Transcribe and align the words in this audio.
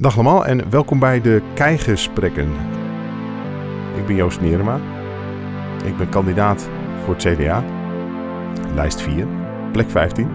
Dag 0.00 0.14
allemaal 0.14 0.46
en 0.46 0.70
welkom 0.70 0.98
bij 0.98 1.20
de 1.20 1.42
Keigesprekken. 1.54 2.48
Ik 3.96 4.06
ben 4.06 4.16
Joost 4.16 4.40
Mierema. 4.40 4.80
Ik 5.84 5.96
ben 5.96 6.08
kandidaat 6.08 6.68
voor 7.04 7.14
het 7.14 7.24
CDA. 7.24 7.64
Lijst 8.74 9.00
4, 9.00 9.26
plek 9.72 9.90
15. 9.90 10.28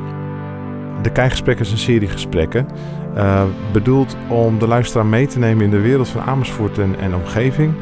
De 1.01 1.11
Keigesprekken 1.11 1.65
is 1.65 1.71
een 1.71 1.77
serie 1.77 2.07
gesprekken. 2.07 2.67
Uh, 3.15 3.43
bedoeld 3.73 4.15
om 4.29 4.59
de 4.59 4.67
luisteraar 4.67 5.05
mee 5.05 5.27
te 5.27 5.39
nemen 5.39 5.63
in 5.63 5.71
de 5.71 5.81
wereld 5.81 6.07
van 6.07 6.21
Amersfoort 6.21 6.77
en, 6.77 7.15
omgeving. 7.15 7.73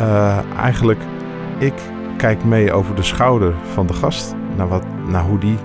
Uh, 0.00 0.38
eigenlijk, 0.56 1.00
ik 1.58 1.74
kijk 2.16 2.44
mee 2.44 2.72
over 2.72 2.94
de 2.94 3.02
schouder 3.02 3.54
van 3.72 3.86
de 3.86 3.92
gast. 3.94 4.34
Naar, 4.56 4.68
wat, 4.68 4.84
naar 5.08 5.24
hoe 5.24 5.38
die, 5.38 5.58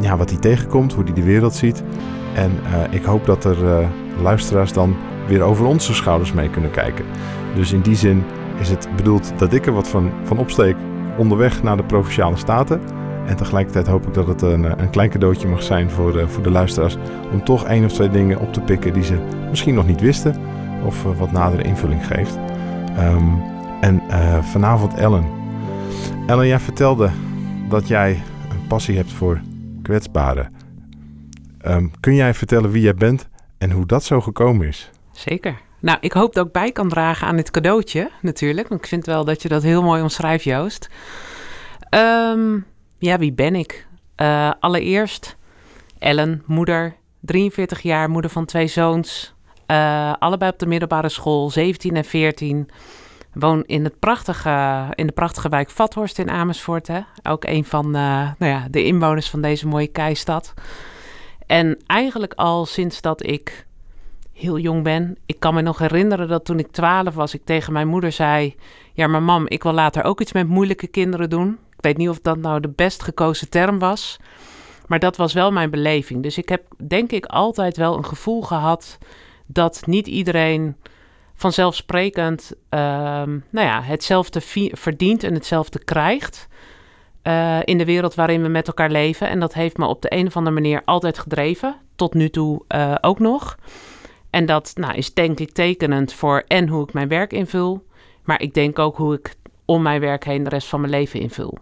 ja, 0.00 0.16
wat 0.16 0.30
hij 0.30 0.38
tegenkomt, 0.38 0.92
hoe 0.92 1.04
hij 1.04 1.12
de 1.12 1.24
wereld 1.24 1.54
ziet. 1.54 1.82
En 2.34 2.52
uh, 2.52 2.94
ik 2.94 3.04
hoop 3.04 3.26
dat 3.26 3.44
er 3.44 3.88
luisteraars 4.22 4.72
dan 4.72 4.96
weer 5.26 5.42
over 5.42 5.66
onze 5.66 5.94
schouders 5.94 6.32
mee 6.32 6.50
kunnen 6.50 6.70
kijken. 6.70 7.04
Dus 7.54 7.72
in 7.72 7.80
die 7.80 7.96
zin 7.96 8.24
is 8.60 8.68
het 8.68 8.88
bedoeld 8.96 9.32
dat 9.36 9.52
ik 9.52 9.66
er 9.66 9.72
wat 9.72 9.88
van, 9.88 10.10
van 10.24 10.38
opsteek 10.38 10.76
onderweg 11.16 11.62
naar 11.62 11.76
de 11.76 11.84
Provinciale 11.84 12.36
Staten. 12.36 12.80
En 13.26 13.36
tegelijkertijd 13.36 13.86
hoop 13.86 14.06
ik 14.06 14.14
dat 14.14 14.26
het 14.26 14.42
een, 14.42 14.80
een 14.80 14.90
klein 14.90 15.10
cadeautje 15.10 15.48
mag 15.48 15.62
zijn 15.62 15.90
voor, 15.90 16.16
uh, 16.16 16.26
voor 16.26 16.42
de 16.42 16.50
luisteraars. 16.50 16.96
Om 17.32 17.44
toch 17.44 17.64
één 17.64 17.84
of 17.84 17.92
twee 17.92 18.10
dingen 18.10 18.38
op 18.38 18.52
te 18.52 18.60
pikken 18.60 18.92
die 18.92 19.02
ze 19.02 19.18
misschien 19.50 19.74
nog 19.74 19.86
niet 19.86 20.00
wisten. 20.00 20.34
Of 20.84 21.04
uh, 21.04 21.18
wat 21.18 21.32
nadere 21.32 21.62
invulling 21.62 22.06
geeft. 22.06 22.38
Um, 22.98 23.42
en 23.80 24.02
vanavond 24.44 24.94
Ellen. 24.94 25.24
Ellen, 26.26 26.46
jij 26.46 26.58
vertelde 26.58 27.10
dat 27.68 27.88
jij 27.88 28.22
een 28.50 28.66
passie 28.68 28.96
hebt 28.96 29.12
voor 29.12 29.40
kwetsbaren. 29.82 30.52
Um, 31.66 31.90
kun 32.00 32.14
jij 32.14 32.34
vertellen 32.34 32.70
wie 32.70 32.82
jij 32.82 32.94
bent 32.94 33.28
en 33.58 33.70
hoe 33.70 33.86
dat 33.86 34.04
zo 34.04 34.20
gekomen 34.20 34.66
is? 34.66 34.90
Zeker. 35.12 35.60
Nou, 35.80 35.98
ik 36.00 36.12
hoop 36.12 36.34
dat 36.34 36.46
ik 36.46 36.52
bij 36.52 36.72
kan 36.72 36.88
dragen 36.88 37.26
aan 37.26 37.36
dit 37.36 37.50
cadeautje, 37.50 38.10
natuurlijk. 38.22 38.68
Want 38.68 38.80
ik 38.80 38.86
vind 38.86 39.06
wel 39.06 39.24
dat 39.24 39.42
je 39.42 39.48
dat 39.48 39.62
heel 39.62 39.82
mooi 39.82 40.02
omschrijft, 40.02 40.44
Joost. 40.44 40.88
Um, 41.90 42.66
ja, 42.98 43.18
wie 43.18 43.32
ben 43.32 43.54
ik? 43.54 43.86
Uh, 44.16 44.50
allereerst 44.60 45.36
Ellen, 45.98 46.42
moeder, 46.46 46.96
43 47.20 47.80
jaar, 47.80 48.10
moeder 48.10 48.30
van 48.30 48.44
twee 48.44 48.66
zoons. 48.66 49.34
Uh, 49.66 50.12
allebei 50.18 50.50
op 50.50 50.58
de 50.58 50.66
middelbare 50.66 51.08
school, 51.08 51.50
17 51.50 51.96
en 51.96 52.04
14. 52.04 52.68
Woon 53.32 53.64
in, 53.64 53.84
het 53.84 53.98
prachtige, 53.98 54.86
in 54.94 55.06
de 55.06 55.12
prachtige 55.12 55.48
wijk 55.48 55.70
Vathorst 55.70 56.18
in 56.18 56.30
Amersfoort. 56.30 56.86
Hè? 56.86 57.00
Ook 57.22 57.44
een 57.44 57.64
van 57.64 57.86
uh, 57.86 58.30
nou 58.38 58.52
ja, 58.52 58.66
de 58.70 58.84
inwoners 58.84 59.30
van 59.30 59.40
deze 59.40 59.66
mooie 59.66 59.86
keistad. 59.86 60.54
En 61.48 61.78
eigenlijk 61.86 62.32
al 62.34 62.66
sinds 62.66 63.00
dat 63.00 63.26
ik 63.26 63.66
heel 64.32 64.58
jong 64.58 64.82
ben. 64.82 65.16
Ik 65.26 65.40
kan 65.40 65.54
me 65.54 65.60
nog 65.60 65.78
herinneren 65.78 66.28
dat 66.28 66.44
toen 66.44 66.58
ik 66.58 66.72
12 66.72 67.14
was, 67.14 67.34
ik 67.34 67.44
tegen 67.44 67.72
mijn 67.72 67.88
moeder 67.88 68.12
zei: 68.12 68.54
Ja, 68.92 69.06
maar 69.06 69.22
mam, 69.22 69.46
ik 69.46 69.62
wil 69.62 69.72
later 69.72 70.04
ook 70.04 70.20
iets 70.20 70.32
met 70.32 70.48
moeilijke 70.48 70.86
kinderen 70.86 71.30
doen. 71.30 71.58
Ik 71.76 71.84
weet 71.84 71.96
niet 71.96 72.08
of 72.08 72.20
dat 72.20 72.36
nou 72.36 72.60
de 72.60 72.68
best 72.68 73.02
gekozen 73.02 73.48
term 73.48 73.78
was. 73.78 74.16
Maar 74.86 74.98
dat 74.98 75.16
was 75.16 75.32
wel 75.32 75.52
mijn 75.52 75.70
beleving. 75.70 76.22
Dus 76.22 76.38
ik 76.38 76.48
heb 76.48 76.62
denk 76.86 77.12
ik 77.12 77.26
altijd 77.26 77.76
wel 77.76 77.96
een 77.96 78.04
gevoel 78.04 78.42
gehad 78.42 78.98
dat 79.46 79.82
niet 79.86 80.06
iedereen 80.06 80.76
vanzelfsprekend 81.34 82.52
uh, 82.70 82.80
nou 83.50 83.66
ja, 83.66 83.82
hetzelfde 83.82 84.40
verdient 84.72 85.22
en 85.22 85.34
hetzelfde 85.34 85.84
krijgt. 85.84 86.48
Uh, 87.22 87.58
in 87.64 87.78
de 87.78 87.84
wereld 87.84 88.14
waarin 88.14 88.42
we 88.42 88.48
met 88.48 88.66
elkaar 88.66 88.90
leven. 88.90 89.28
En 89.28 89.40
dat 89.40 89.54
heeft 89.54 89.76
me 89.76 89.86
op 89.86 90.02
de 90.02 90.14
een 90.14 90.26
of 90.26 90.36
andere 90.36 90.54
manier 90.54 90.82
altijd 90.84 91.18
gedreven. 91.18 91.76
Tot 91.96 92.14
nu 92.14 92.30
toe 92.30 92.64
uh, 92.74 92.94
ook 93.00 93.18
nog. 93.18 93.58
En 94.30 94.46
dat 94.46 94.72
nou, 94.74 94.94
is 94.94 95.14
denk 95.14 95.38
ik 95.38 95.52
tekenend 95.52 96.12
voor 96.12 96.44
en 96.46 96.68
hoe 96.68 96.82
ik 96.82 96.92
mijn 96.92 97.08
werk 97.08 97.32
invul. 97.32 97.86
Maar 98.24 98.42
ik 98.42 98.54
denk 98.54 98.78
ook 98.78 98.96
hoe 98.96 99.14
ik 99.14 99.34
om 99.64 99.82
mijn 99.82 100.00
werk 100.00 100.24
heen 100.24 100.42
de 100.42 100.50
rest 100.50 100.68
van 100.68 100.80
mijn 100.80 100.92
leven 100.92 101.20
invul. 101.20 101.58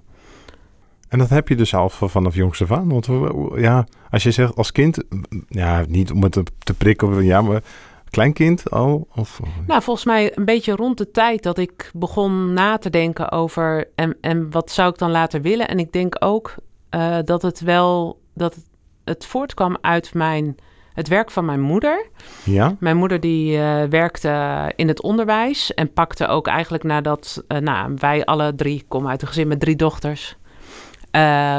En 1.08 1.18
dat 1.18 1.28
heb 1.28 1.48
je 1.48 1.56
dus 1.56 1.74
al 1.74 1.88
vanaf 1.88 2.34
jongs 2.34 2.62
af 2.62 2.72
aan. 2.72 2.88
Want 2.88 3.08
ja, 3.56 3.86
als 4.10 4.22
je 4.22 4.30
zegt 4.30 4.56
als 4.56 4.72
kind, 4.72 5.02
ja, 5.48 5.84
niet 5.88 6.10
om 6.10 6.22
het 6.22 6.32
te, 6.32 6.42
te 6.58 6.74
prikken, 6.74 7.24
ja, 7.24 7.42
maar 7.42 7.62
kleinkind 8.10 8.70
al? 8.70 9.08
Of? 9.14 9.40
Nou, 9.66 9.82
volgens 9.82 10.06
mij 10.06 10.36
een 10.36 10.44
beetje 10.44 10.76
rond 10.76 10.98
de 10.98 11.10
tijd 11.10 11.42
dat 11.42 11.58
ik 11.58 11.90
begon 11.94 12.52
na 12.52 12.78
te 12.78 12.90
denken 12.90 13.32
over 13.32 13.88
en, 13.94 14.16
en 14.20 14.50
wat 14.50 14.70
zou 14.70 14.90
ik 14.90 14.98
dan 14.98 15.10
later 15.10 15.42
willen. 15.42 15.68
En 15.68 15.78
ik 15.78 15.92
denk 15.92 16.16
ook 16.18 16.54
uh, 16.90 17.18
dat 17.24 17.42
het 17.42 17.60
wel, 17.60 18.20
dat 18.34 18.54
het, 18.54 18.64
het 19.04 19.26
voortkwam 19.26 19.76
uit 19.80 20.14
mijn 20.14 20.56
het 20.92 21.08
werk 21.08 21.30
van 21.30 21.44
mijn 21.44 21.60
moeder. 21.60 22.06
Ja. 22.44 22.76
Mijn 22.80 22.96
moeder 22.96 23.20
die 23.20 23.56
uh, 23.56 23.82
werkte 23.82 24.72
in 24.76 24.88
het 24.88 25.02
onderwijs 25.02 25.74
en 25.74 25.92
pakte 25.92 26.26
ook 26.26 26.46
eigenlijk 26.46 26.84
nadat 26.84 27.44
uh, 27.48 27.58
nou, 27.58 27.94
wij 27.98 28.24
alle 28.24 28.54
drie 28.54 28.84
komen 28.88 29.10
uit 29.10 29.22
een 29.22 29.28
gezin 29.28 29.48
met 29.48 29.60
drie 29.60 29.76
dochters. 29.76 30.36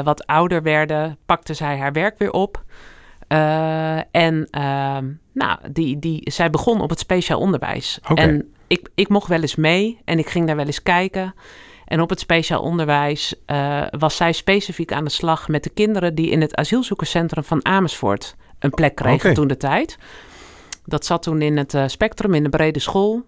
Wat 0.04 0.26
ouder 0.26 0.62
werden, 0.62 1.18
pakte 1.26 1.54
zij 1.54 1.78
haar 1.78 1.92
werk 1.92 2.18
weer 2.18 2.30
op. 2.30 2.64
en 4.28 4.48
ehm, 4.50 5.06
nou, 5.32 5.58
die, 5.72 5.98
die, 5.98 6.20
zij 6.24 6.50
begon 6.50 6.80
op 6.80 6.90
het 6.90 6.98
speciaal 6.98 7.40
onderwijs. 7.40 7.98
Okay. 8.08 8.24
En 8.24 8.54
ik, 8.66 8.88
ik 8.94 9.08
mocht 9.08 9.28
wel 9.28 9.40
eens 9.40 9.56
mee 9.56 9.98
en 10.04 10.18
ik 10.18 10.28
ging 10.28 10.46
daar 10.46 10.56
wel 10.56 10.66
eens 10.66 10.82
kijken. 10.82 11.34
En 11.84 12.00
op 12.00 12.10
het 12.10 12.20
speciaal 12.20 12.62
onderwijs 12.62 13.34
uh, 13.46 13.82
was 13.98 14.16
zij 14.16 14.32
specifiek 14.32 14.92
aan 14.92 15.04
de 15.04 15.10
slag 15.10 15.48
met 15.48 15.62
de 15.62 15.70
kinderen 15.70 16.14
die 16.14 16.30
in 16.30 16.40
het 16.40 16.54
asielzoekerscentrum 16.54 17.44
van 17.44 17.64
Amersfoort 17.64 18.36
een 18.58 18.70
plek 18.70 18.94
kregen 18.94 19.34
toen 19.34 19.48
de 19.48 19.56
tijd. 19.56 19.98
Dat 20.84 21.06
zat 21.06 21.22
toen 21.22 21.42
in 21.42 21.56
het 21.56 21.74
uh, 21.74 21.84
spectrum 21.86 22.34
in 22.34 22.42
de 22.42 22.48
brede 22.48 22.78
school. 22.78 23.22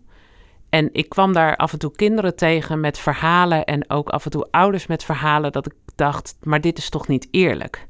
En 0.69 0.89
ik 0.93 1.09
kwam 1.09 1.33
daar 1.33 1.57
af 1.57 1.73
en 1.73 1.79
toe 1.79 1.93
kinderen 1.97 2.37
tegen 2.37 2.81
met 2.81 2.99
verhalen 2.99 3.65
en 3.65 3.91
ook 3.91 4.09
af 4.09 4.25
en 4.25 4.31
toe 4.31 4.49
ouders 4.51 4.87
met 4.87 5.05
verhalen 5.05 5.53
dat 5.53 5.67
ik 5.67 5.73
dacht, 5.95 6.37
maar 6.43 6.61
dit 6.61 6.79
is 6.79 6.89
toch 6.89 7.09
niet 7.09 7.29
eerlijk. 7.31 7.89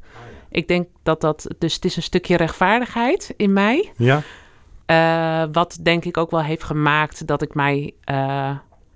Ik 0.50 0.68
denk 0.68 0.88
dat 1.02 1.20
dat, 1.20 1.46
dus 1.58 1.74
het 1.74 1.84
is 1.84 1.96
een 1.96 2.02
stukje 2.02 2.36
rechtvaardigheid 2.36 3.34
in 3.36 3.52
mij. 3.52 3.92
Ja. 3.96 4.22
Uh, 4.86 5.52
wat 5.52 5.78
denk 5.82 6.04
ik 6.04 6.16
ook 6.16 6.30
wel 6.30 6.42
heeft 6.42 6.64
gemaakt 6.64 7.26
dat 7.26 7.42
ik 7.42 7.54
mij 7.54 7.94
uh, 8.10 8.16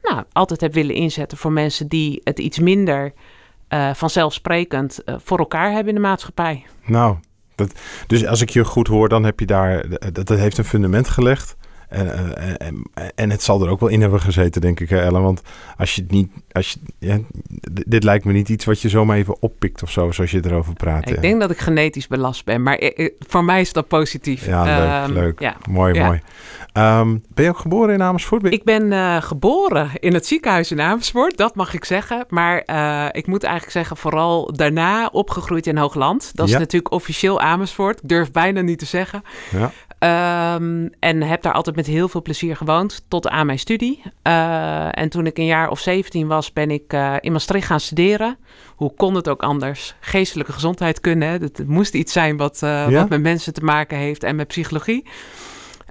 nou, 0.03 0.25
altijd 0.33 0.61
heb 0.61 0.75
willen 0.75 0.95
inzetten 0.95 1.39
voor 1.39 1.53
mensen 1.53 1.89
die 1.89 2.21
het 2.25 2.39
iets 2.39 2.59
minder 2.59 3.13
uh, 3.69 3.95
vanzelfsprekend 3.95 5.01
voor 5.07 5.39
elkaar 5.39 5.71
hebben 5.71 5.89
in 5.89 5.95
de 5.95 6.07
maatschappij. 6.07 6.65
Nou, 6.85 7.17
dat, 7.55 7.73
dus 8.07 8.27
als 8.27 8.41
ik 8.41 8.51
je 8.51 8.65
goed 8.65 8.87
hoor, 8.87 9.09
dan 9.09 9.25
heb 9.25 9.41
je 9.41 9.47
daar, 9.47 9.89
dat, 9.89 10.27
dat 10.27 10.39
heeft 10.39 10.59
een 10.59 10.65
fundament 10.65 11.09
gelegd. 11.09 11.57
En, 11.94 12.59
en, 12.59 12.82
en, 13.15 13.31
het 13.31 13.43
zal 13.43 13.62
er 13.62 13.69
ook 13.69 13.81
wel 13.81 13.88
in 13.88 14.00
hebben 14.00 14.21
gezeten, 14.21 14.60
denk 14.60 14.81
ik, 14.81 14.91
Ellen. 14.91 15.22
Want 15.22 15.43
als 15.77 15.94
je 15.94 16.03
het 16.03 16.10
niet. 16.10 16.31
Als 16.53 16.71
je, 16.71 16.78
ja, 16.99 17.19
dit 17.87 18.05
lijkt 18.05 18.25
me 18.25 18.32
niet 18.32 18.49
iets 18.49 18.65
wat 18.65 18.81
je 18.81 18.88
zomaar 18.88 19.16
even 19.16 19.43
oppikt 19.43 19.82
of 19.82 19.91
zo, 19.91 20.10
zoals 20.10 20.31
je 20.31 20.44
erover 20.44 20.75
praat. 20.75 21.10
Ik 21.10 21.21
denk 21.21 21.41
dat 21.41 21.50
ik 21.50 21.59
genetisch 21.59 22.06
belast 22.06 22.44
ben, 22.44 22.62
maar 22.62 22.91
voor 23.19 23.44
mij 23.44 23.60
is 23.60 23.72
dat 23.72 23.88
positief. 23.88 24.47
Ja, 24.47 24.65
leuk. 24.65 25.09
Um, 25.09 25.15
leuk. 25.15 25.41
Ja. 25.41 25.56
Mooi, 25.69 25.94
ja. 25.94 26.06
mooi. 26.06 26.21
Um, 26.77 27.22
ben 27.34 27.44
je 27.44 27.50
ook 27.50 27.59
geboren 27.59 27.94
in 27.94 28.03
Amersfoort? 28.03 28.53
Ik 28.53 28.65
ben 28.65 28.93
uh, 28.93 29.22
geboren 29.22 29.91
in 30.00 30.15
het 30.15 30.26
ziekenhuis 30.26 30.71
in 30.71 30.81
Amersfoort, 30.81 31.37
dat 31.37 31.55
mag 31.55 31.75
ik 31.75 31.84
zeggen. 31.84 32.25
Maar 32.28 32.62
uh, 32.66 33.06
ik 33.12 33.26
moet 33.26 33.43
eigenlijk 33.43 33.72
zeggen, 33.72 33.97
vooral 33.97 34.53
daarna 34.53 35.06
opgegroeid 35.06 35.66
in 35.66 35.76
Hoogland. 35.76 36.31
Dat 36.34 36.49
is 36.49 36.59
natuurlijk 36.59 36.93
officieel 36.93 37.41
Amersfoort. 37.41 38.03
Ik 38.03 38.09
durf 38.09 38.31
bijna 38.31 38.61
niet 38.61 38.78
te 38.78 38.87
zeggen. 38.87 39.22
Um, 40.05 40.91
en 40.99 41.23
heb 41.23 41.43
daar 41.43 41.53
altijd 41.53 41.77
met 41.77 41.87
heel 41.87 42.09
veel 42.09 42.23
plezier 42.23 42.57
gewoond, 42.57 43.05
tot 43.09 43.29
aan 43.29 43.47
mijn 43.47 43.59
studie. 43.59 44.03
Uh, 44.23 44.99
en 44.99 45.09
toen 45.09 45.27
ik 45.27 45.39
een 45.39 45.45
jaar 45.45 45.71
of 45.71 45.81
17 45.81 46.27
was, 46.27 46.53
ben 46.53 46.71
ik 46.71 46.93
uh, 46.93 47.15
in 47.21 47.33
Maastricht 47.33 47.67
gaan 47.67 47.81
studeren. 47.81 48.39
Hoe 48.77 48.95
kon 48.95 49.15
het 49.15 49.29
ook 49.29 49.43
anders? 49.43 49.95
Geestelijke 50.01 50.53
gezondheidkunde. 50.53 51.25
Hè? 51.25 51.33
Het 51.33 51.67
moest 51.67 51.95
iets 51.95 52.13
zijn 52.13 52.37
wat, 52.37 52.61
uh, 52.65 52.71
Ja? 52.89 53.01
wat 53.01 53.09
met 53.09 53.23
mensen 53.23 53.53
te 53.53 53.65
maken 53.65 53.99
heeft 53.99 54.23
en 54.25 54.37
met 54.37 54.47
psychologie. 54.47 55.07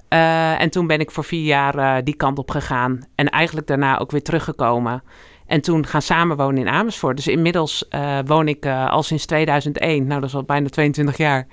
En 0.08 0.70
toen 0.70 0.86
ben 0.86 1.00
ik 1.00 1.10
voor 1.10 1.24
vier 1.24 1.44
jaar 1.44 2.04
die 2.04 2.14
kant 2.14 2.38
op 2.38 2.50
gegaan. 2.50 3.06
En 3.14 3.28
eigenlijk 3.28 3.66
daarna 3.66 3.98
ook 3.98 4.10
weer 4.10 4.22
teruggekomen. 4.22 5.02
En 5.46 5.60
toen 5.60 5.86
gaan 5.86 6.02
samenwonen 6.02 6.60
in 6.60 6.68
Amersfoort. 6.68 7.16
Dus 7.16 7.26
inmiddels 7.26 7.88
woon 8.24 8.48
ik 8.48 8.66
al 8.66 9.02
sinds 9.02 9.26
2001, 9.26 10.06
nou 10.06 10.20
dat 10.20 10.28
is 10.28 10.34
al 10.34 10.42
bijna 10.42 10.68
22 10.68 11.16
jaar, 11.16 11.46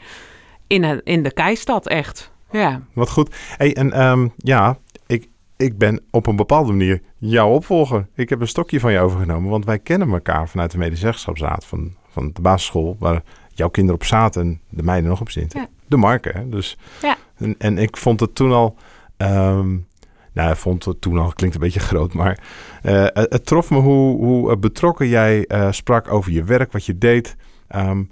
in, 0.68 1.02
in 1.04 1.24
de 1.24 1.34
Keistad 1.34 1.88
echt. 1.88 2.31
Ja. 2.52 2.82
Wat 2.94 3.10
goed. 3.10 3.36
Hey, 3.58 3.76
en 3.76 4.06
um, 4.06 4.32
ja, 4.38 4.78
ik, 5.08 5.30
ik 5.58 5.78
ben 5.78 6.02
op 6.12 6.28
een 6.28 6.36
bepaalde 6.36 6.72
manier 6.72 7.02
jouw 7.18 7.50
opvolger. 7.50 8.08
Ik 8.16 8.30
heb 8.30 8.42
een 8.42 8.48
stokje 8.48 8.80
van 8.80 8.92
je 8.92 9.00
overgenomen, 9.00 9.50
want 9.50 9.66
wij 9.66 9.80
kennen 9.80 10.12
elkaar 10.12 10.50
vanuit 10.50 10.72
de 10.72 10.78
medezeggenschapsraad 10.78 11.66
van, 11.66 11.96
van 12.10 12.30
de 12.34 12.42
basisschool, 12.42 12.96
waar 13.00 13.22
jouw 13.54 13.70
kinderen 13.70 14.02
op 14.02 14.08
zaten 14.08 14.42
en 14.42 14.62
de 14.70 14.84
meiden 14.84 15.10
nog 15.10 15.22
op 15.22 15.30
zitten. 15.30 15.60
Ja. 15.60 15.68
De 15.88 15.98
marken, 15.98 16.36
hè? 16.36 16.50
Dus, 16.50 16.78
ja. 17.02 17.16
en, 17.38 17.56
en 17.58 17.78
ik 17.78 17.98
vond 17.98 18.20
het 18.20 18.36
toen 18.36 18.52
al, 18.52 18.76
um, 19.18 19.88
nou, 20.34 20.52
ik 20.52 20.58
vond 20.58 20.86
het 20.86 21.02
toen 21.02 21.18
al, 21.18 21.32
klinkt 21.34 21.56
een 21.56 21.62
beetje 21.62 21.80
groot, 21.80 22.14
maar 22.14 22.40
uh, 22.84 23.06
het 23.12 23.46
trof 23.46 23.70
me 23.70 23.78
hoe, 23.78 24.26
hoe 24.26 24.58
betrokken 24.58 25.08
jij 25.08 25.46
uh, 25.48 25.72
sprak 25.72 26.12
over 26.12 26.32
je 26.32 26.44
werk, 26.44 26.72
wat 26.72 26.86
je 26.86 26.98
deed. 26.98 27.36
Um, 27.76 28.08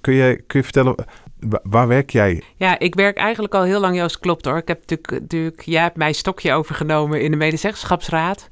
kun, 0.00 0.14
je, 0.14 0.42
kun 0.46 0.58
je 0.58 0.64
vertellen, 0.64 0.94
waar 1.62 1.88
werk 1.88 2.10
jij? 2.10 2.42
Ja, 2.56 2.78
ik 2.78 2.94
werk 2.94 3.16
eigenlijk 3.16 3.54
al 3.54 3.62
heel 3.62 3.80
lang, 3.80 3.96
Joost, 3.96 4.18
klopt 4.18 4.44
hoor. 4.44 4.56
Ik 4.56 4.68
heb 4.68 4.80
natuurlijk, 4.80 5.10
natuurlijk 5.10 5.62
jij 5.62 5.82
hebt 5.82 5.96
mijn 5.96 6.14
stokje 6.14 6.52
overgenomen 6.52 7.22
in 7.22 7.30
de 7.30 7.36
medezeggenschapsraad. 7.36 8.48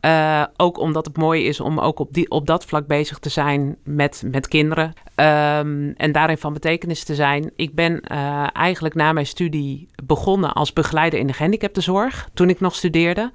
Eh, 0.00 0.44
ook 0.56 0.78
omdat 0.78 1.06
het 1.06 1.16
mooi 1.16 1.46
is 1.46 1.60
om 1.60 1.78
ook 1.78 1.98
op, 1.98 2.12
die, 2.12 2.30
op 2.30 2.46
dat 2.46 2.64
vlak 2.64 2.86
bezig 2.86 3.18
te 3.18 3.28
zijn 3.28 3.76
met, 3.84 4.22
met 4.30 4.48
kinderen. 4.48 4.92
Ehm, 5.14 5.92
en 5.96 6.12
daarin 6.12 6.38
van 6.38 6.52
betekenis 6.52 7.04
te 7.04 7.14
zijn. 7.14 7.50
Ik 7.56 7.74
ben 7.74 8.00
eh, 8.00 8.46
eigenlijk 8.52 8.94
na 8.94 9.12
mijn 9.12 9.26
studie 9.26 9.88
begonnen 10.04 10.52
als 10.52 10.72
begeleider 10.72 11.18
in 11.18 11.26
de 11.26 11.32
gehandicaptenzorg. 11.32 12.28
Toen 12.34 12.48
ik 12.48 12.60
nog 12.60 12.74
studeerde. 12.74 13.30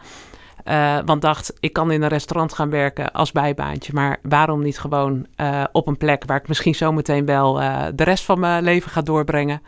Eh, 0.64 0.98
want 1.06 1.22
dacht, 1.22 1.54
ik 1.60 1.74
kan 1.74 1.92
in 1.92 2.02
een 2.02 2.10
restaurant 2.10 2.54
gaan 2.54 2.70
werken 2.70 3.12
als 3.12 3.32
bijbaantje. 3.32 3.94
Maar 3.94 4.20
waarom 4.22 4.62
niet 4.62 4.80
gewoon 4.80 5.26
eh, 5.36 5.64
op 5.72 5.88
een 5.88 5.98
plek 5.98 6.24
waar 6.26 6.38
ik 6.38 6.48
misschien 6.48 6.76
zometeen 6.76 7.26
wel 7.26 7.62
eh, 7.62 7.86
de 7.96 8.04
rest 8.04 8.24
van 8.24 8.40
mijn 8.40 8.64
leven 8.64 8.92
ga 8.92 9.02
doorbrengen. 9.02 9.62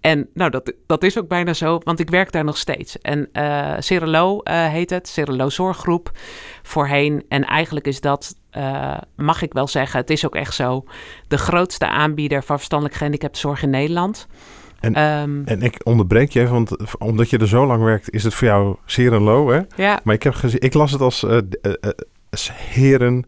En 0.00 0.28
nou, 0.34 0.50
dat, 0.50 0.72
dat 0.86 1.02
is 1.02 1.18
ook 1.18 1.28
bijna 1.28 1.52
zo, 1.52 1.80
want 1.84 2.00
ik 2.00 2.10
werk 2.10 2.32
daar 2.32 2.44
nog 2.44 2.56
steeds. 2.56 2.98
En 2.98 3.28
eh, 3.32 4.68
heet 4.68 4.90
het, 4.90 5.08
Cerelo 5.08 5.48
Zorggroep 5.48 6.10
voorheen. 6.62 7.24
En 7.28 7.44
eigenlijk 7.44 7.86
is 7.86 8.00
dat, 8.00 8.36
mag 9.16 9.42
ik 9.42 9.52
wel 9.52 9.68
zeggen, 9.68 10.00
het 10.00 10.10
is 10.10 10.26
ook 10.26 10.34
echt 10.34 10.54
zo, 10.54 10.84
de 11.28 11.38
grootste 11.38 11.88
aanbieder 11.88 12.42
van 12.42 12.56
verstandelijk 12.56 12.96
gehandicaptenzorg 12.96 13.62
in 13.62 13.70
Nederland. 13.70 14.26
En- 14.84 14.94
Ehm, 14.94 15.42
En 15.44 15.62
ik 15.62 15.80
onderbreek 15.84 16.30
je, 16.30 16.40
even, 16.40 16.52
want 16.52 16.76
omdat 16.98 17.30
je 17.30 17.38
er 17.38 17.48
zo 17.48 17.66
lang 17.66 17.82
werkt, 17.82 18.10
is 18.10 18.24
het 18.24 18.34
voor 18.34 18.48
jou 18.48 18.76
zeer 18.84 19.10
low, 19.10 19.50
hè? 19.50 19.60
ja, 19.82 20.00
Maar 20.04 20.14
ik, 20.14 20.22
heb 20.22 20.34
gezien, 20.34 20.60
ik 20.60 20.74
las 20.74 20.92
het 20.92 21.00
als 21.00 21.22
eh, 21.24 21.38
s- 22.30 22.50
heren, 22.54 23.24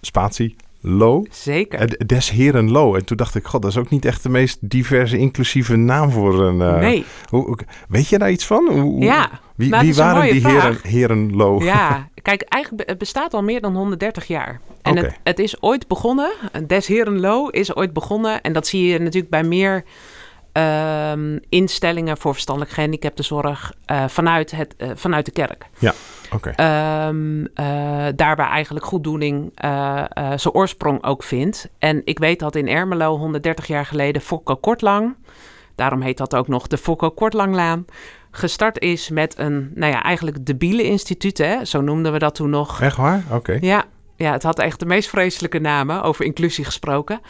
spatie, 0.00 0.56
low. 0.80 1.26
zeker. 1.30 2.06
Des 2.06 2.30
heren 2.30 2.70
low. 2.70 2.94
En 2.94 3.04
toen 3.04 3.16
dacht 3.16 3.34
ik, 3.34 3.46
god, 3.46 3.62
dat 3.62 3.70
is 3.70 3.76
ook 3.76 3.90
niet 3.90 4.04
echt 4.04 4.22
de 4.22 4.28
meest 4.28 4.58
diverse, 4.60 5.18
inclusieve 5.18 5.76
naam 5.76 6.10
voor 6.10 6.40
een... 6.44 6.56
nee, 6.80 7.04
hoe, 7.28 7.58
weet 7.88 8.08
je 8.08 8.18
daar 8.18 8.30
iets 8.30 8.46
van? 8.46 8.68
Hoe, 8.68 9.02
ja. 9.04 9.30
Wie, 9.56 9.68
nou, 9.70 9.84
wie 9.84 9.94
waren 9.94 10.22
die 10.32 10.46
heren, 10.46 10.76
heren 10.82 11.36
low? 11.36 11.62
Ja, 11.62 12.08
kijk, 12.22 12.42
eigenlijk 12.42 12.88
het 12.88 12.98
bestaat 12.98 13.34
al 13.34 13.42
meer 13.42 13.60
dan 13.60 13.76
130 13.76 14.26
jaar. 14.26 14.60
En 14.82 14.96
het, 14.96 15.12
het 15.24 15.38
is 15.38 15.62
ooit 15.62 15.88
begonnen, 15.88 16.30
Des 16.66 16.86
Heren 16.86 17.20
Lo 17.20 17.48
is 17.48 17.74
ooit 17.76 17.92
begonnen. 17.92 18.40
En 18.40 18.52
dat 18.52 18.66
zie 18.66 18.86
je 18.86 18.98
natuurlijk 18.98 19.30
bij 19.30 19.42
meer 19.42 19.84
ehm, 20.52 21.38
instellingen 21.48 22.18
voor 22.18 22.32
verstandelijk 22.32 22.72
gehandicaptenzorg 22.72 23.72
eh, 23.84 24.08
vanuit, 24.08 24.50
het, 24.50 24.74
eh, 24.76 24.90
vanuit 24.94 25.24
de 25.24 25.30
kerk. 25.30 25.66
Oké. 26.32 26.50
Ehm, 26.50 27.44
eh, 27.54 28.06
daar 28.16 28.36
waar 28.36 28.50
eigenlijk 28.50 28.84
goeddoening 28.84 29.52
eh, 29.54 30.04
zijn 30.14 30.54
oorsprong 30.54 31.04
ook 31.04 31.22
vindt. 31.22 31.68
En 31.78 32.02
ik 32.04 32.18
weet 32.18 32.38
dat 32.38 32.54
in 32.54 32.68
Ermelo 32.68 33.16
130 33.16 33.66
jaar 33.66 33.86
geleden 33.86 34.22
Fokko 34.22 34.56
Kortlang, 34.56 35.16
daarom 35.74 36.00
heet 36.00 36.18
dat 36.18 36.34
ook 36.34 36.48
nog 36.48 36.66
de 36.66 36.78
Fokko 36.78 37.10
Kortlanglaan, 37.10 37.84
gestart 38.30 38.80
is 38.80 39.08
met 39.08 39.38
een, 39.38 39.70
nou 39.74 39.92
ja, 39.92 40.02
eigenlijk 40.02 40.46
debiele 40.46 40.82
instituut, 40.82 41.38
hè? 41.38 41.64
zo 41.64 41.80
noemden 41.80 42.12
we 42.12 42.18
dat 42.18 42.34
toen 42.34 42.50
nog. 42.50 42.80
Echt 42.80 42.96
waar? 42.96 43.24
Oké. 43.30 43.58
Ja, 43.60 43.84
ja, 44.16 44.32
het 44.32 44.42
had 44.42 44.58
echt 44.58 44.78
de 44.78 44.86
meest 44.86 45.08
vreselijke 45.08 45.58
namen, 45.58 46.02
over 46.02 46.24
inclusie 46.24 46.64
gesproken. 46.64 47.20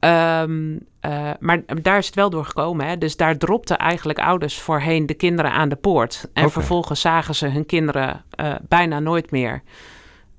Ehm, 0.00 0.76
eh, 1.00 1.30
maar 1.38 1.62
daar 1.82 1.98
is 1.98 2.06
het 2.06 2.14
wel 2.14 2.30
door 2.30 2.44
gekomen. 2.44 2.86
Hè? 2.86 2.98
Dus 2.98 3.16
daar 3.16 3.36
dropten 3.36 3.78
eigenlijk 3.78 4.18
ouders 4.18 4.58
voorheen 4.58 5.06
de 5.06 5.14
kinderen 5.14 5.52
aan 5.52 5.68
de 5.68 5.76
poort. 5.76 6.28
En 6.32 6.50
vervolgens 6.50 7.00
zagen 7.00 7.34
ze 7.34 7.46
hun 7.46 7.66
kinderen 7.66 8.24
eh, 8.30 8.54
bijna 8.68 8.98
nooit 8.98 9.30
meer. 9.30 9.62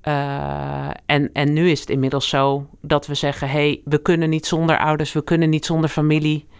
Eh, 0.00 0.88
en, 1.06 1.30
en 1.32 1.52
nu 1.52 1.70
is 1.70 1.80
het 1.80 1.90
inmiddels 1.90 2.28
zo 2.28 2.66
dat 2.80 3.06
we 3.06 3.14
zeggen: 3.14 3.48
hé, 3.48 3.52
hey, 3.52 3.80
we 3.84 4.02
kunnen 4.02 4.30
niet 4.30 4.46
zonder 4.46 4.78
ouders, 4.78 5.12
we 5.12 5.24
kunnen 5.24 5.50
niet 5.50 5.66
zonder 5.66 5.90
familie. 5.90 6.50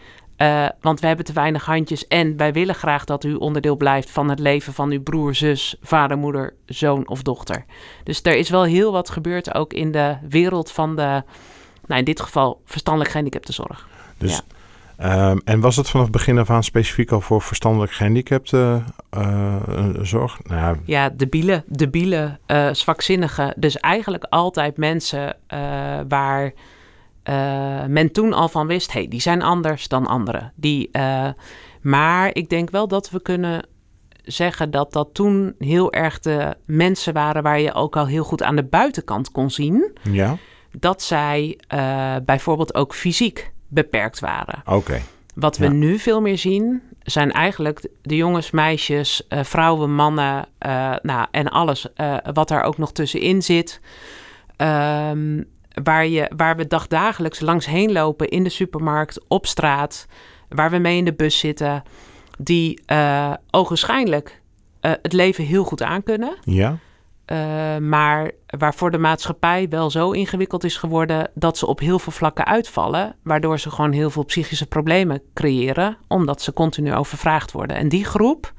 Want 0.81 1.01
we 1.01 1.07
hebben 1.07 1.25
te 1.25 1.33
weinig 1.33 1.65
handjes 1.65 2.07
en 2.07 2.37
wij 2.37 2.53
willen 2.53 2.75
graag 2.75 3.05
dat 3.05 3.25
u 3.25 3.35
onderdeel 3.35 3.77
blijft 3.77 4.11
van 4.11 4.29
het 4.29 4.39
leven 4.39 4.73
van 4.73 4.91
uw 4.91 5.03
broer, 5.03 5.35
zus, 5.35 5.77
vader, 5.83 6.19
moeder, 6.19 6.55
zoon 6.67 7.09
of 7.09 7.23
dochter. 7.23 7.65
Dus 8.05 8.23
er 8.23 8.37
is 8.37 8.51
wel 8.51 8.65
heel 8.65 8.93
wat 8.93 9.11
gebeurd 9.11 9.55
ook 9.55 9.73
in 9.73 9.93
de 9.93 10.17
wereld 10.29 10.71
van 10.71 10.97
de, 10.97 11.23
nou 11.87 11.99
in 11.99 12.05
dit 12.05 12.21
geval 12.21 12.63
verstandelijk 12.65 13.11
gehandicaptenzorg. 13.11 13.89
Dus, 14.19 14.43
Ja. 14.99 15.31
ehm, 15.31 15.39
en 15.45 15.61
was 15.61 15.77
het 15.77 15.89
vanaf 15.89 16.11
begin 16.11 16.39
af 16.39 16.51
aan 16.51 16.65
specifiek 16.65 17.11
al 17.11 17.21
voor 17.21 17.43
verstandelijk 17.43 17.93
gehandicapte 17.93 18.83
eh, 19.11 19.57
eh, 19.69 19.87
zorg? 20.03 20.39
Nou 20.43 20.77
ja, 20.85 21.09
debiele, 21.09 21.65
debiele, 21.67 22.39
eh 22.47 22.69
zwakzinnige. 22.73 23.55
Dus 23.57 23.77
eigenlijk 23.77 24.25
altijd 24.25 24.77
mensen 24.77 25.37
waar 26.09 26.53
men 27.89 28.13
toen 28.13 28.33
al 28.33 28.49
van 28.49 28.67
wist... 28.67 28.93
hey, 28.93 29.09
die 29.09 29.21
zijn 29.21 29.43
anders 29.43 29.89
dan 29.89 30.07
anderen. 30.07 30.53
Die, 30.57 30.91
maar 31.81 32.31
ik 32.33 32.49
denk 32.49 32.71
wel 32.71 32.89
dat 32.89 33.11
we 33.11 33.23
kunnen 33.23 33.67
zeggen 34.25 34.71
dat 34.71 34.93
dat 34.93 35.09
toen 35.13 35.55
heel 35.59 35.93
erg 35.93 36.19
de 36.19 36.57
mensen 36.67 37.13
waren... 37.13 37.43
waar 37.43 37.61
je 37.61 37.75
ook 37.75 37.97
al 37.97 38.07
heel 38.07 38.25
goed 38.25 38.43
aan 38.43 38.57
de 38.57 38.65
buitenkant 38.65 39.31
kon 39.31 39.51
zien... 39.51 39.93
ja? 40.03 40.37
Dat 40.79 41.03
zij 41.03 41.59
eh, 41.69 42.17
bijvoorbeeld 42.25 42.75
ook 42.75 42.95
fysiek 42.95 43.53
beperkt 43.69 44.21
waren. 44.21 44.63
Oké. 44.67 45.01
Wat 45.35 45.57
we 45.57 45.65
Ja. 45.65 45.71
nu 45.71 45.99
veel 45.99 46.21
meer 46.21 46.39
zien, 46.39 46.83
zijn 47.03 47.33
eigenlijk 47.33 47.89
de 48.03 48.17
jongens, 48.17 48.51
meisjes, 48.51 49.27
eh, 49.29 49.45
vrouwen, 49.45 49.95
mannen, 49.95 50.47
eh, 50.59 50.95
nou, 51.03 51.27
en 51.31 51.49
alles 51.49 51.87
wat 52.33 52.49
daar 52.49 52.63
ook 52.63 52.79
nog 52.79 52.93
tussenin 52.93 53.43
zit. 53.43 53.81
Ehm, 54.57 55.43
waar, 55.83 56.07
je, 56.07 56.31
waar 56.37 56.57
we 56.57 56.67
dagdagelijks 56.67 57.41
langs 57.41 57.67
heen 57.67 57.93
lopen 57.93 58.29
in 58.29 58.43
de 58.43 58.49
supermarkt, 58.51 59.21
op 59.29 59.47
straat, 59.47 60.07
waar 60.49 60.71
we 60.71 60.79
mee 60.79 60.97
in 60.97 61.05
de 61.05 61.15
bus 61.15 61.39
zitten, 61.39 61.83
die 62.39 62.83
ogenschijnlijk 63.51 64.41
het 64.81 65.13
leven 65.13 65.45
heel 65.45 65.65
goed 65.65 65.83
aankunnen. 65.83 66.37
Ja? 66.45 66.79
Eh, 67.33 67.77
maar 67.79 68.31
waarvoor 68.47 68.91
de 68.91 68.99
maatschappij 68.99 69.69
wel 69.69 69.91
zo 69.91 70.11
ingewikkeld 70.11 70.65
is 70.65 70.77
geworden 70.77 71.31
dat 71.35 71.59
ze 71.59 71.67
op 71.67 71.79
heel 71.79 71.99
veel 71.99 72.13
vlakken 72.13 72.47
uitvallen, 72.47 73.15
waardoor 73.23 73.59
ze 73.59 73.71
gewoon 73.71 73.93
heel 73.93 74.11
veel 74.11 74.25
psychische 74.25 74.67
problemen 74.67 75.23
creëren, 75.35 75.97
omdat 76.09 76.43
ze 76.43 76.53
continu 76.53 76.95
overvraagd 76.95 77.53
worden. 77.53 77.77
En 77.77 77.89
die 77.89 78.05
groep 78.05 78.53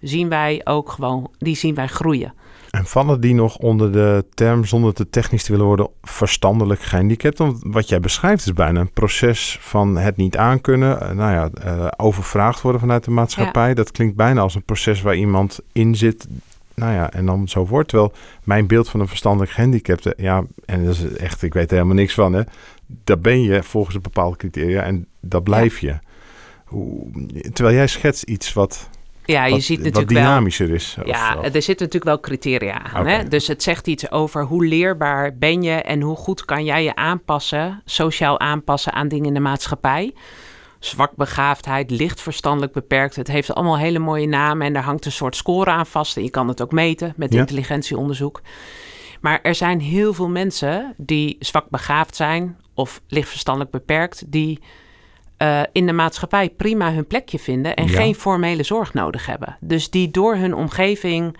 zien 0.00 0.28
wij 0.28 0.60
ook 0.64 0.90
gewoon, 0.90 1.30
die 1.38 1.56
zien 1.56 1.74
wij 1.74 1.86
groeien. 1.86 2.34
En 2.70 2.86
vallen 2.86 3.20
die 3.20 3.34
nog 3.34 3.56
onder 3.56 3.92
de 3.92 4.24
term, 4.34 4.64
zonder 4.64 4.94
te 4.94 5.08
technisch 5.08 5.44
te 5.44 5.52
willen 5.52 5.66
worden, 5.66 5.88
verstandelijk 6.02 6.80
gehandicapt? 6.80 7.38
Want 7.38 7.58
wat 7.62 7.88
jij 7.88 8.00
beschrijft 8.00 8.46
is 8.46 8.52
bijna 8.52 8.80
een 8.80 8.92
proces 8.92 9.58
van 9.60 9.96
het 9.96 10.16
niet 10.16 10.36
aankunnen, 10.36 11.00
eh, 11.00 11.10
nou 11.10 11.32
ja, 11.32 11.50
eh, 11.62 11.86
overvraagd 11.96 12.60
worden 12.60 12.80
vanuit 12.80 13.04
de 13.04 13.10
maatschappij. 13.10 13.74
Dat 13.74 13.90
klinkt 13.90 14.16
bijna 14.16 14.40
als 14.40 14.54
een 14.54 14.64
proces 14.64 15.02
waar 15.02 15.16
iemand 15.16 15.60
in 15.72 15.94
zit, 15.94 16.26
nou 16.74 16.92
ja, 16.92 17.10
en 17.12 17.26
dan 17.26 17.48
zo 17.48 17.66
wordt. 17.66 17.88
Terwijl 17.88 18.12
mijn 18.44 18.66
beeld 18.66 18.88
van 18.88 19.00
een 19.00 19.08
verstandelijk 19.08 19.50
gehandicapte, 19.50 20.14
ja, 20.16 20.44
en 20.64 20.84
dat 20.84 20.94
is 20.94 21.16
echt, 21.16 21.42
ik 21.42 21.54
weet 21.54 21.68
er 21.70 21.74
helemaal 21.76 21.94
niks 21.94 22.14
van, 22.14 22.32
hè. 22.32 22.42
Daar 22.86 23.18
ben 23.18 23.42
je 23.42 23.62
volgens 23.62 23.94
een 23.94 24.02
bepaalde 24.02 24.36
criteria 24.36 24.82
en 24.82 25.06
dat 25.20 25.42
blijf 25.42 25.78
je. 25.78 25.98
Hoe, 26.64 27.10
terwijl 27.52 27.76
jij 27.76 27.86
schetst 27.86 28.22
iets 28.22 28.52
wat, 28.52 28.88
Ja, 29.24 29.44
je 29.44 29.50
wat, 29.52 29.62
ziet 29.62 29.76
wat 29.76 29.84
natuurlijk 29.86 30.12
wel. 30.12 30.22
dynamischer 30.22 30.70
is. 30.70 30.96
Ja, 31.04 31.36
of- 31.38 31.44
er 31.44 31.50
zitten 31.62 31.86
natuurlijk 31.86 32.04
wel 32.04 32.20
criteria 32.20 32.82
aan. 32.82 33.06
Hè? 33.06 33.28
Dus 33.28 33.46
het 33.46 33.62
zegt 33.62 33.86
iets 33.86 34.10
over 34.10 34.44
hoe 34.44 34.66
leerbaar 34.66 35.36
ben 35.38 35.62
je 35.62 35.70
en 35.74 36.00
hoe 36.00 36.16
goed 36.16 36.44
kan 36.44 36.64
jij 36.64 36.84
je 36.84 36.94
aanpassen, 36.94 37.82
sociaal 37.84 38.40
aanpassen 38.40 38.92
aan 38.92 39.08
dingen 39.08 39.26
in 39.26 39.34
de 39.34 39.40
maatschappij. 39.40 40.14
Zwakbegaafdheid, 40.84 41.90
licht 41.90 42.20
verstandelijk 42.20 42.72
beperkt. 42.72 43.16
Het 43.16 43.28
heeft 43.28 43.54
allemaal 43.54 43.78
hele 43.78 43.98
mooie 43.98 44.26
namen 44.26 44.66
en 44.66 44.72
daar 44.72 44.82
hangt 44.82 45.04
een 45.04 45.12
soort 45.12 45.36
score 45.36 45.70
aan 45.70 45.86
vast. 45.86 46.16
En 46.16 46.22
je 46.22 46.30
kan 46.30 46.48
het 46.48 46.62
ook 46.62 46.72
meten 46.72 47.12
met 47.16 47.32
Ja. 47.32 47.38
intelligentieonderzoek. 47.40 48.40
Maar 49.20 49.40
er 49.42 49.54
zijn 49.54 49.80
heel 49.80 50.12
veel 50.14 50.28
mensen 50.28 50.94
die 50.96 51.36
zwakbegaafd 51.40 52.16
zijn 52.16 52.56
of 52.74 53.00
licht 53.08 53.28
verstandelijk 53.28 53.70
beperkt, 53.70 54.32
die 54.32 54.60
eh, 55.36 55.60
in 55.72 55.86
de 55.86 55.92
maatschappij 55.92 56.48
prima 56.50 56.92
hun 56.92 57.06
plekje 57.06 57.38
vinden 57.38 57.74
en 57.76 57.86
Ja. 57.86 57.90
geen 57.92 58.14
formele 58.14 58.62
zorg 58.62 58.94
nodig 58.94 59.26
hebben. 59.26 59.56
Dus 59.60 59.90
die 59.90 60.10
door 60.10 60.36
hun 60.36 60.54
omgeving 60.54 61.36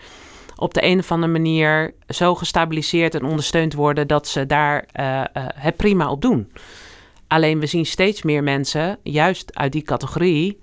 op 0.57 0.75
de 0.75 0.85
een 0.85 0.99
of 0.99 1.13
andere 1.13 1.33
manier 1.33 1.95
zo 2.09 2.35
gestabiliseerd 2.35 3.15
en 3.15 3.25
ondersteund 3.25 3.75
worden 3.75 4.07
dat 4.09 4.29
ze 4.29 4.47
daar 4.47 4.85
eh, 4.93 5.21
eh, 5.21 5.27
het 5.55 5.77
prima 5.77 6.11
op 6.11 6.23
doen. 6.23 6.53
Alleen 7.33 7.61
we 7.61 7.67
zien 7.67 7.87
steeds 7.87 8.23
meer 8.23 8.43
mensen, 8.43 8.99
juist 9.03 9.59
uit 9.59 9.73
die 9.73 9.83
categorie, 9.83 10.61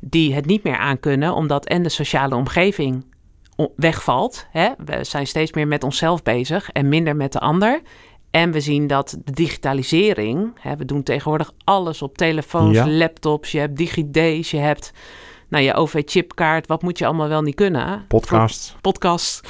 die 0.00 0.34
het 0.34 0.46
niet 0.46 0.62
meer 0.62 0.76
aankunnen, 0.76 1.34
omdat 1.34 1.66
en 1.66 1.82
de 1.82 1.88
sociale 1.88 2.34
omgeving 2.34 3.04
wegvalt. 3.76 4.46
Hè? 4.50 4.68
We 4.84 5.04
zijn 5.04 5.26
steeds 5.26 5.52
meer 5.52 5.68
met 5.68 5.84
onszelf 5.84 6.22
bezig 6.22 6.70
en 6.70 6.88
minder 6.88 7.16
met 7.16 7.32
de 7.32 7.38
ander. 7.40 7.80
En 8.30 8.50
we 8.50 8.60
zien 8.60 8.86
dat 8.86 9.16
de 9.24 9.32
digitalisering, 9.32 10.50
hè, 10.60 10.76
we 10.76 10.84
doen 10.84 11.02
tegenwoordig 11.02 11.52
alles 11.64 12.02
op 12.02 12.16
telefoons, 12.16 12.76
Ja. 12.76 12.88
laptops, 12.88 13.52
je 13.52 13.58
hebt 13.58 13.76
DigiD's, 13.76 14.50
je 14.50 14.58
hebt 14.58 14.92
nou, 15.48 15.64
je 15.64 15.74
OV-chipkaart, 15.74 16.66
wat 16.66 16.82
moet 16.82 16.98
je 16.98 17.06
allemaal 17.06 17.28
wel 17.28 17.42
niet 17.42 17.54
kunnen? 17.54 18.04
Podcast. 18.08 18.76
podcast. 18.80 19.40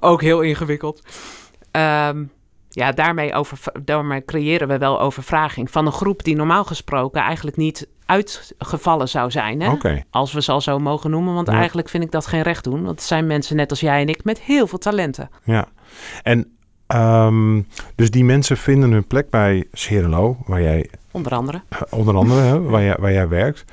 Ook 0.00 0.20
heel 0.22 0.40
ingewikkeld. 0.40 1.02
Ehm, 1.70 2.24
ja, 2.78 2.92
daarmee, 2.92 3.34
over, 3.34 3.58
daarmee 3.84 4.24
creëren 4.24 4.68
we 4.68 4.78
wel 4.78 5.00
overvraging 5.00 5.70
van 5.70 5.86
een 5.86 5.92
groep 5.92 6.24
die 6.24 6.36
normaal 6.36 6.64
gesproken 6.64 7.20
eigenlijk 7.22 7.56
niet 7.56 7.88
uitgevallen 8.06 9.08
zou 9.08 9.30
zijn. 9.30 9.60
Hè? 9.60 9.68
Als 10.10 10.32
we 10.32 10.42
ze 10.42 10.52
al 10.52 10.60
zo 10.60 10.78
mogen 10.78 11.10
noemen. 11.10 11.34
Want 11.34 11.46
Ja. 11.46 11.52
eigenlijk 11.54 11.88
vind 11.88 12.04
ik 12.04 12.10
dat 12.10 12.26
geen 12.26 12.42
recht 12.42 12.64
doen. 12.64 12.82
Want 12.84 12.98
het 12.98 13.02
zijn 13.02 13.26
mensen 13.26 13.56
net 13.56 13.70
als 13.70 13.80
jij 13.80 14.00
en 14.00 14.08
ik 14.08 14.24
met 14.24 14.40
heel 14.40 14.66
veel 14.66 14.78
talenten. 14.78 15.30
Ja. 15.44 15.66
En 16.22 16.56
ehm, 16.86 17.60
dus 17.94 18.10
die 18.10 18.24
mensen 18.24 18.56
vinden 18.56 18.90
hun 18.90 19.06
plek 19.06 19.30
bij 19.30 19.64
Serelo, 19.72 20.36
waar 20.46 20.62
jij 20.62 20.90
Onder 21.10 21.32
andere. 21.34 21.62
eh, 21.68 21.80
onder 21.90 22.16
andere, 22.16 22.40
hè, 22.40 22.60
waar, 22.62 22.82
jij, 22.82 22.96
waar 23.00 23.12
jij 23.12 23.28
werkt. 23.28 23.64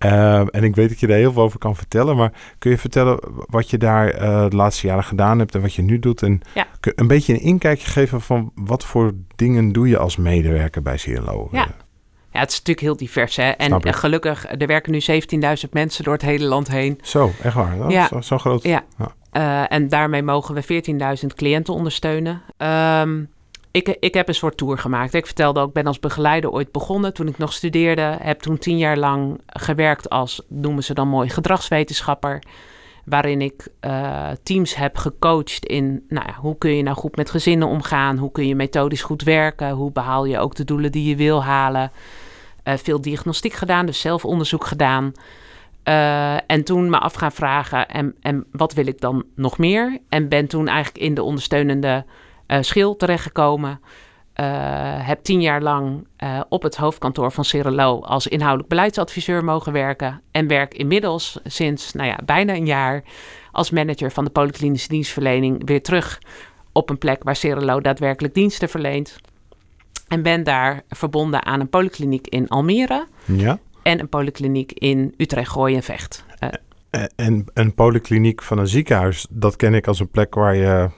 Ehm, 0.00 0.46
en 0.46 0.64
ik 0.64 0.74
weet 0.74 0.88
dat 0.88 1.00
je 1.00 1.06
daar 1.06 1.16
heel 1.16 1.32
veel 1.32 1.42
over 1.42 1.58
kan 1.58 1.76
vertellen, 1.76 2.16
maar 2.16 2.32
kun 2.58 2.70
je 2.70 2.78
vertellen 2.78 3.18
wat 3.46 3.70
je 3.70 3.78
daar 3.78 4.08
eh, 4.10 4.48
de 4.48 4.56
laatste 4.56 4.86
jaren 4.86 5.04
gedaan 5.04 5.38
hebt 5.38 5.54
en 5.54 5.60
wat 5.60 5.74
je 5.74 5.82
nu 5.82 5.98
doet? 5.98 6.22
En 6.22 6.40
Ja. 6.54 6.66
een 6.80 7.06
beetje 7.06 7.32
een 7.32 7.40
inkijkje 7.40 7.86
geven 7.90 8.20
van 8.20 8.52
wat 8.54 8.84
voor 8.84 9.12
dingen 9.36 9.72
doe 9.72 9.88
je 9.88 9.98
als 9.98 10.16
medewerker 10.16 10.82
bij 10.82 10.96
Serelo? 10.96 11.48
Ja. 11.52 11.66
Ja, 12.32 12.40
het 12.40 12.50
is 12.50 12.58
natuurlijk 12.58 12.86
heel 12.86 12.96
divers. 12.96 13.36
Hè? 13.36 13.50
En 13.50 13.72
ik. 13.72 13.84
eh, 13.84 13.92
gelukkig, 13.92 14.46
er 14.60 14.66
werken 14.66 14.92
nu 14.92 15.00
17.000 15.00 15.72
mensen 15.72 16.04
door 16.04 16.12
het 16.12 16.22
hele 16.22 16.44
land 16.44 16.68
heen. 16.68 16.98
Zo, 17.02 17.30
echt 17.42 17.54
waar. 17.54 17.76
Dat 17.78 17.92
Ja. 17.92 18.06
zo, 18.06 18.20
zo 18.20 18.38
groot. 18.38 18.62
Ja. 18.62 18.84
Ja. 18.98 19.12
Eh, 19.30 19.76
en 19.76 19.88
daarmee 19.88 20.22
mogen 20.22 20.54
we 20.54 20.62
14.000 20.62 21.34
cliënten 21.34 21.74
ondersteunen. 21.74 22.42
Ehm, 22.56 23.24
ik, 23.70 23.96
ik 24.00 24.14
heb 24.14 24.28
een 24.28 24.34
soort 24.34 24.56
tour 24.56 24.78
gemaakt. 24.78 25.14
Ik 25.14 25.26
vertelde 25.26 25.60
ook, 25.60 25.68
ik 25.68 25.74
ben 25.74 25.86
als 25.86 25.98
begeleider 25.98 26.50
ooit 26.50 26.72
begonnen 26.72 27.14
toen 27.14 27.28
ik 27.28 27.38
nog 27.38 27.52
studeerde. 27.52 28.16
Heb 28.20 28.40
toen 28.40 28.58
tien 28.58 28.78
jaar 28.78 28.96
lang 28.96 29.40
gewerkt 29.46 30.10
als, 30.10 30.42
noemen 30.48 30.84
ze 30.84 30.94
dan 30.94 31.08
mooi, 31.08 31.28
gedragswetenschapper. 31.28 32.42
Waarin 33.04 33.40
ik 33.40 33.68
eh, 33.80 34.30
teams 34.42 34.74
heb 34.74 34.96
gecoacht 34.96 35.66
in 35.66 36.04
nou 36.08 36.26
ja, 36.26 36.34
hoe 36.34 36.58
kun 36.58 36.76
je 36.76 36.82
nou 36.82 36.96
goed 36.96 37.16
met 37.16 37.30
gezinnen 37.30 37.68
omgaan. 37.68 38.16
Hoe 38.16 38.32
kun 38.32 38.46
je 38.46 38.54
methodisch 38.54 39.02
goed 39.02 39.22
werken. 39.22 39.70
Hoe 39.70 39.92
behaal 39.92 40.24
je 40.24 40.38
ook 40.38 40.54
de 40.54 40.64
doelen 40.64 40.92
die 40.92 41.08
je 41.08 41.16
wil 41.16 41.44
halen. 41.44 41.92
Eh, 42.62 42.74
veel 42.76 43.00
diagnostiek 43.00 43.52
gedaan, 43.52 43.86
dus 43.86 44.00
zelfonderzoek 44.00 44.64
gedaan. 44.64 45.12
Eh, 45.82 46.50
en 46.50 46.64
toen 46.64 46.90
me 46.90 46.98
af 46.98 47.14
gaan 47.14 47.32
vragen, 47.32 47.88
en, 47.88 48.14
en 48.20 48.46
wat 48.52 48.72
wil 48.72 48.86
ik 48.86 49.00
dan 49.00 49.24
nog 49.34 49.58
meer? 49.58 49.98
En 50.08 50.28
ben 50.28 50.46
toen 50.46 50.68
eigenlijk 50.68 51.04
in 51.04 51.14
de 51.14 51.22
ondersteunende 51.22 52.04
schil 52.60 52.96
terechtgekomen. 52.96 53.80
Eh, 54.32 54.46
heb 55.06 55.22
tien 55.22 55.40
jaar 55.40 55.62
lang 55.62 56.06
eh, 56.16 56.40
op 56.48 56.62
het 56.62 56.76
hoofdkantoor 56.76 57.32
van 57.32 57.44
Cerelo 57.44 58.00
als 58.00 58.26
inhoudelijk 58.26 58.68
beleidsadviseur 58.68 59.44
mogen 59.44 59.72
werken. 59.72 60.20
En 60.30 60.46
werk 60.46 60.74
inmiddels 60.74 61.40
sinds 61.44 61.92
nou 61.92 62.08
ja, 62.08 62.18
bijna 62.24 62.54
een 62.54 62.66
jaar 62.66 63.02
als 63.52 63.70
manager 63.70 64.10
van 64.12 64.24
de 64.24 64.30
polyklinische 64.30 64.88
dienstverlening 64.88 65.62
weer 65.66 65.82
terug 65.82 66.18
op 66.72 66.90
een 66.90 66.98
plek 66.98 67.22
waar 67.24 67.36
Cerelo 67.36 67.80
daadwerkelijk 67.80 68.34
diensten 68.34 68.68
verleent. 68.68 69.16
En 70.08 70.22
ben 70.22 70.44
daar 70.44 70.82
verbonden 70.88 71.44
aan 71.44 71.60
een 71.60 71.68
polykliniek 71.68 72.26
in 72.26 72.48
Almere 72.48 73.06
Ja. 73.24 73.58
en 73.82 74.00
een 74.00 74.08
polykliniek 74.08 74.72
in 74.72 75.14
Utrecht, 75.16 75.50
Gooi 75.50 75.74
en 75.76 75.82
Vecht. 75.82 76.24
Eh, 76.38 76.48
Eh, 76.90 77.02
En 77.16 77.44
een 77.54 77.74
polykliniek 77.74 78.42
van 78.42 78.58
een 78.58 78.68
ziekenhuis, 78.68 79.26
dat 79.30 79.56
ken 79.56 79.74
ik 79.74 79.86
als 79.86 80.00
een 80.00 80.10
plek 80.10 80.34
waar 80.34 80.56
je 80.56 80.90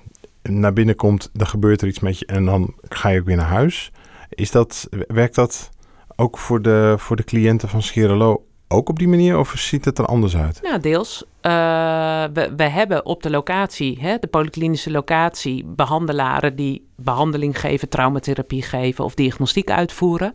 naar 0.43 0.73
binnen 0.73 0.97
komt, 0.97 1.31
dan 1.33 1.47
gebeurt 1.47 1.83
er 1.83 1.89
iets 1.89 2.01
met 2.01 2.19
je 2.19 2.27
en 2.27 2.45
dan 2.45 2.75
ga 2.89 3.09
je 3.09 3.21
ook 3.21 3.27
weer 3.27 3.37
naar 3.37 3.47
huis. 3.47 3.91
Is 4.29 4.51
dat, 4.51 4.89
werkt 5.07 5.35
dat 5.35 5.71
ook 6.17 6.39
voor 6.39 6.63
de, 6.63 6.95
voor 6.99 7.17
de 7.17 7.25
cliënten 7.25 7.69
van 7.69 7.83
Scherelo 7.83 8.45
ook 8.69 8.89
op 8.89 8.99
die 8.99 9.09
manier 9.09 9.39
of 9.39 9.53
ziet 9.57 9.85
het 9.85 9.99
er 9.99 10.07
anders 10.07 10.37
uit? 10.37 10.63
nou, 10.63 10.81
deels. 10.81 11.25
Eh, 11.41 12.25
we, 12.33 12.53
we 12.57 12.63
hebben 12.63 13.07
op 13.07 13.23
de 13.23 13.31
locatie, 13.31 13.99
hè, 14.01 14.17
de 14.19 14.27
polyklinische 14.27 14.91
locatie, 14.91 15.65
behandelaren 15.65 16.57
die 16.57 16.89
behandeling 16.97 17.61
geven, 17.61 17.89
traumatherapie 17.89 18.63
geven 18.63 19.05
of 19.05 19.15
diagnostiek 19.15 19.71
uitvoeren. 19.71 20.35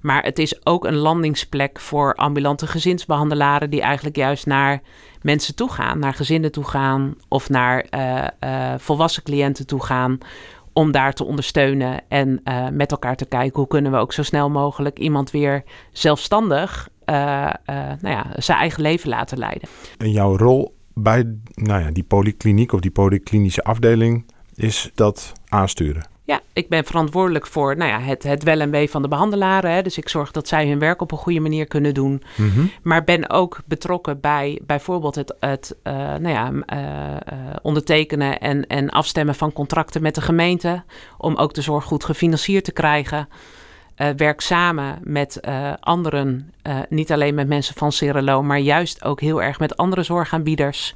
Maar 0.00 0.22
het 0.22 0.38
is 0.38 0.66
ook 0.66 0.84
een 0.84 0.96
landingsplek 0.96 1.80
voor 1.80 2.14
ambulante 2.14 2.66
gezinsbehandelaren 2.66 3.70
die 3.70 3.80
eigenlijk 3.80 4.16
juist 4.16 4.46
naar 4.46 4.80
mensen 5.22 5.54
toe 5.54 5.70
gaan, 5.70 5.98
naar 5.98 6.14
gezinnen 6.14 6.52
toe 6.52 6.64
gaan 6.64 7.14
of 7.28 7.48
naar 7.48 7.80
eh, 7.80 8.26
eh, 8.38 8.78
volwassen 8.78 9.22
cliënten 9.22 9.66
toe 9.66 9.84
gaan. 9.84 10.18
Om 10.72 10.92
daar 10.92 11.12
te 11.12 11.24
ondersteunen 11.24 12.00
en 12.08 12.40
eh, 12.44 12.68
met 12.68 12.90
elkaar 12.90 13.16
te 13.16 13.26
kijken 13.26 13.58
hoe 13.58 13.68
kunnen 13.68 13.92
we 13.92 13.98
ook 13.98 14.12
zo 14.12 14.22
snel 14.22 14.50
mogelijk 14.50 14.98
iemand 14.98 15.30
weer 15.30 15.64
zelfstandig 15.92 16.88
nou 17.04 18.14
ja, 18.14 18.26
zijn 18.36 18.58
eigen 18.58 18.82
leven 18.82 19.08
laten 19.08 19.38
leiden. 19.38 19.68
En 19.98 20.10
jouw 20.10 20.36
rol 20.36 20.76
bij 20.94 21.34
nou 21.54 21.82
ja, 21.82 21.90
die 21.90 22.02
polykliniek 22.02 22.72
of 22.72 22.80
die 22.80 22.90
polyklinische 22.90 23.64
afdeling 23.64 24.24
is 24.54 24.90
dat 24.94 25.32
aansturen. 25.48 26.06
Ja, 26.30 26.40
ik 26.52 26.68
ben 26.68 26.84
verantwoordelijk 26.84 27.46
voor 27.46 27.76
nou 27.76 27.90
ja, 27.90 28.00
het, 28.00 28.22
het 28.22 28.42
wel 28.42 28.60
en 28.60 28.70
wee 28.70 28.90
van 28.90 29.02
de 29.02 29.08
behandelaren. 29.08 29.72
Hè. 29.72 29.82
Dus 29.82 29.98
ik 29.98 30.08
zorg 30.08 30.30
dat 30.30 30.48
zij 30.48 30.68
hun 30.68 30.78
werk 30.78 31.02
op 31.02 31.12
een 31.12 31.18
goede 31.18 31.40
manier 31.40 31.66
kunnen 31.66 31.94
doen. 31.94 32.22
Mhm. 32.36 32.66
Maar 32.82 33.04
ben 33.04 33.30
ook 33.30 33.60
betrokken 33.66 34.20
bij 34.20 34.60
bijvoorbeeld 34.62 35.14
het, 35.14 35.34
het 35.40 35.76
eh, 35.82 35.94
nou 35.94 36.28
ja, 36.28 36.52
eh, 36.66 37.14
eh, 37.14 37.56
ondertekenen 37.62 38.40
en, 38.40 38.66
en 38.66 38.90
afstemmen 38.90 39.34
van 39.34 39.52
contracten 39.52 40.02
met 40.02 40.14
de 40.14 40.20
gemeente. 40.20 40.82
Om 41.18 41.36
ook 41.36 41.54
de 41.54 41.62
zorg 41.62 41.84
goed 41.84 42.04
gefinancierd 42.04 42.64
te 42.64 42.72
krijgen. 42.72 43.28
Werk 44.16 44.40
samen 44.40 44.98
met 45.02 45.40
anderen, 45.80 46.52
niet 46.88 47.12
alleen 47.12 47.34
met 47.34 47.48
mensen 47.48 47.74
van 47.74 47.92
Cerelo, 47.92 48.42
maar 48.42 48.58
juist 48.58 49.04
ook 49.04 49.20
heel 49.20 49.42
erg 49.42 49.58
met 49.58 49.76
andere 49.76 50.02
zorgaanbieders. 50.02 50.94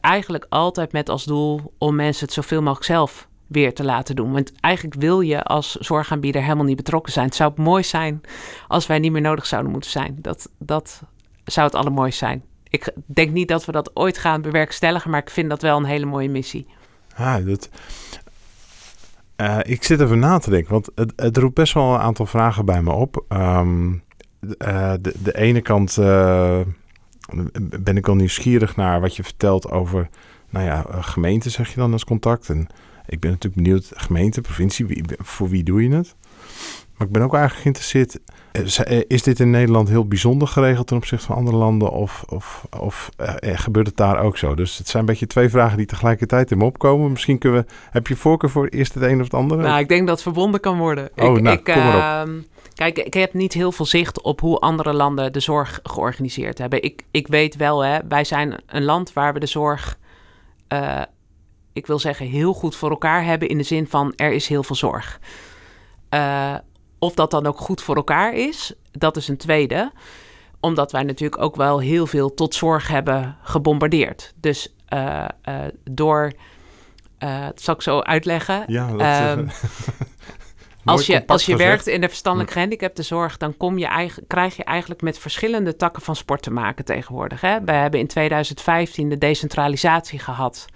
Eigenlijk 0.00 0.46
altijd 0.48 0.92
met 0.92 1.08
als 1.08 1.24
doel 1.24 1.72
om 1.78 1.94
mensen 1.94 2.24
het 2.24 2.34
zoveel 2.34 2.60
mogelijk 2.60 2.86
zelf 2.86 3.28
weer 3.50 3.74
te 3.74 3.84
laten 3.84 4.16
doen. 4.16 4.32
Want 4.32 4.52
eigenlijk 4.60 5.00
wil 5.00 5.20
je 5.20 5.42
als 5.42 5.74
zorgaanbieder 5.74 6.42
helemaal 6.42 6.64
niet 6.64 6.76
betrokken 6.76 7.12
zijn. 7.12 7.26
Het 7.26 7.34
zou 7.34 7.52
mooi 7.56 7.82
zijn 7.82 8.20
als 8.68 8.86
wij 8.86 8.98
niet 8.98 9.12
meer 9.12 9.20
nodig 9.20 9.46
zouden 9.46 9.72
moeten 9.72 9.90
zijn. 9.90 10.16
Dat, 10.18 10.50
dat 10.58 11.02
zou 11.44 11.66
het 11.66 11.76
allermooiste 11.76 12.24
zijn. 12.24 12.42
Ik 12.68 12.92
denk 13.06 13.32
niet 13.32 13.48
dat 13.48 13.64
we 13.64 13.72
dat 13.72 13.96
ooit 13.96 14.18
gaan 14.18 14.42
bewerkstelligen, 14.42 15.10
maar 15.10 15.20
ik 15.20 15.30
vind 15.30 15.48
dat 15.50 15.62
wel 15.62 15.76
een 15.76 15.84
hele 15.84 16.06
mooie 16.06 16.28
missie. 16.28 16.66
Ah, 17.16 17.46
dat... 17.46 17.68
Eh, 19.36 19.58
ik 19.62 19.84
zit 19.84 20.00
even 20.00 20.18
na 20.18 20.38
te 20.38 20.50
denken, 20.50 20.72
want 20.72 20.90
het, 20.94 21.12
het 21.16 21.36
roept 21.36 21.54
best 21.54 21.72
wel 21.72 21.94
een 21.94 22.00
aantal 22.00 22.26
vragen 22.26 22.64
bij 22.64 22.82
me 22.82 22.92
op. 22.92 23.24
Ehm, 23.28 23.92
eh, 24.58 24.92
de, 25.00 25.14
de 25.22 25.36
ene 25.36 25.60
kant 25.60 25.98
eh, 25.98 26.60
ben 27.72 27.96
ik 27.96 28.06
wel 28.06 28.14
nieuwsgierig 28.14 28.76
naar 28.76 29.00
wat 29.00 29.16
je 29.16 29.22
vertelt 29.22 29.70
over, 29.70 30.08
nou 30.50 30.64
ja, 30.64 30.86
gemeente 30.90 31.50
zeg 31.50 31.68
je 31.68 31.80
dan 31.80 31.92
als 31.92 32.04
contact. 32.04 32.48
En 32.48 32.68
ik 33.10 33.20
ben 33.20 33.30
natuurlijk 33.30 33.62
benieuwd, 33.62 33.90
gemeente, 33.94 34.40
provincie, 34.40 34.86
wie, 34.86 35.04
voor 35.18 35.48
wie 35.48 35.62
doe 35.62 35.82
je 35.82 35.94
het? 35.94 36.14
Maar 36.96 37.06
ik 37.06 37.12
ben 37.12 37.22
ook 37.22 37.34
eigenlijk 37.34 37.62
geïnteresseerd, 37.62 38.18
eh, 38.52 38.98
eh, 38.98 39.04
is 39.06 39.22
dit 39.22 39.40
in 39.40 39.50
Nederland 39.50 39.88
heel 39.88 40.08
bijzonder 40.08 40.48
geregeld 40.48 40.86
ten 40.86 40.96
opzichte 40.96 41.26
van 41.26 41.36
andere 41.36 41.56
landen? 41.56 41.90
Of, 41.90 42.24
of, 42.28 42.66
of 42.78 43.10
eh, 43.16 43.58
gebeurt 43.58 43.86
het 43.86 43.96
daar 43.96 44.22
ook 44.22 44.38
zo? 44.38 44.54
Dus 44.54 44.78
het 44.78 44.88
zijn 44.88 45.02
een 45.02 45.08
beetje 45.08 45.26
twee 45.26 45.48
vragen 45.48 45.76
die 45.76 45.86
tegelijkertijd 45.86 46.50
in 46.50 46.58
me 46.58 46.64
opkomen. 46.64 47.10
Misschien 47.10 47.38
kunnen 47.38 47.60
we, 47.62 47.72
heb 47.90 48.06
je 48.06 48.16
voorkeur 48.16 48.50
voor 48.50 48.66
eerst 48.66 48.94
het 48.94 49.02
een 49.02 49.18
of 49.18 49.24
het 49.24 49.34
andere? 49.34 49.62
Nou, 49.62 49.80
ik 49.80 49.88
denk 49.88 50.06
dat 50.06 50.14
het 50.14 50.22
verbonden 50.22 50.60
kan 50.60 50.78
worden. 50.78 51.10
Oh, 51.16 51.36
ik, 51.36 51.42
nou, 51.42 51.56
ik, 51.56 51.64
kom 51.64 51.74
maar 51.74 52.26
ehm, 52.26 52.40
kijk, 52.74 52.98
ik 52.98 53.14
heb 53.14 53.34
niet 53.34 53.52
heel 53.52 53.72
veel 53.72 53.86
zicht 53.86 54.22
op 54.22 54.40
hoe 54.40 54.58
andere 54.58 54.92
landen 54.92 55.32
de 55.32 55.40
zorg 55.40 55.80
georganiseerd 55.82 56.58
hebben. 56.58 56.82
Ik, 56.82 57.04
ik 57.10 57.26
weet 57.28 57.56
wel, 57.56 57.84
hè, 57.84 57.98
wij 58.08 58.24
zijn 58.24 58.54
een 58.66 58.84
land 58.84 59.12
waar 59.12 59.32
we 59.32 59.40
de 59.40 59.46
zorg, 59.46 59.98
ik 61.72 61.86
wil 61.86 61.98
zeggen, 61.98 62.26
heel 62.26 62.52
goed 62.52 62.76
voor 62.76 62.90
elkaar 62.90 63.24
hebben. 63.24 63.48
In 63.48 63.58
de 63.58 63.62
zin 63.62 63.86
van 63.86 64.12
er 64.16 64.32
is 64.32 64.48
heel 64.48 64.62
veel 64.62 64.76
zorg. 64.76 65.20
Eh, 66.08 66.54
of 66.98 67.14
dat 67.14 67.30
dan 67.30 67.46
ook 67.46 67.58
goed 67.58 67.82
voor 67.82 67.96
elkaar 67.96 68.34
is, 68.34 68.74
dat 68.92 69.16
is 69.16 69.28
een 69.28 69.36
tweede. 69.36 69.92
Omdat 70.60 70.92
wij 70.92 71.02
natuurlijk 71.02 71.42
ook 71.42 71.56
wel 71.56 71.78
heel 71.78 72.06
veel 72.06 72.34
tot 72.34 72.54
zorg 72.54 72.88
hebben 72.88 73.36
gebombardeerd. 73.42 74.32
Dus 74.36 74.74
eh, 74.86 75.24
eh, 75.42 75.54
door, 75.90 76.32
dat 77.18 77.60
zal 77.60 77.74
ik 77.74 77.82
zo 77.82 78.00
uitleggen. 78.00 78.64
ja, 78.66 78.88
ehm, 78.88 79.48
eh, 79.48 79.54
Als 80.84 81.06
je, 81.06 81.26
als 81.26 81.46
je 81.46 81.52
gezegd. 81.52 81.70
werkt 81.70 81.86
in 81.86 82.00
de 82.00 82.08
verstandelijk 82.08 82.50
gehandicaptenzorg, 82.50 83.36
dan 83.36 83.56
kom 83.56 83.78
je 83.78 83.86
eigen, 83.86 84.26
krijg 84.26 84.56
je 84.56 84.64
eigenlijk 84.64 85.02
met 85.02 85.18
verschillende 85.18 85.76
takken 85.76 86.02
van 86.02 86.16
sport 86.16 86.42
te 86.42 86.50
maken 86.50 86.84
tegenwoordig. 86.84 87.40
Hè? 87.40 87.64
We 87.64 87.72
hebben 87.72 88.00
in 88.00 88.06
2015 88.06 89.08
de 89.08 89.18
decentralisatie 89.18 90.18
gehad 90.18 90.66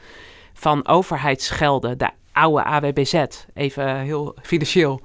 van 0.55 0.87
overheidsgelden, 0.89 1.99
de 1.99 2.09
oude 2.33 2.65
AWBZ, 2.65 3.25
even 3.55 3.99
heel 3.99 4.35
financieel, 4.43 5.01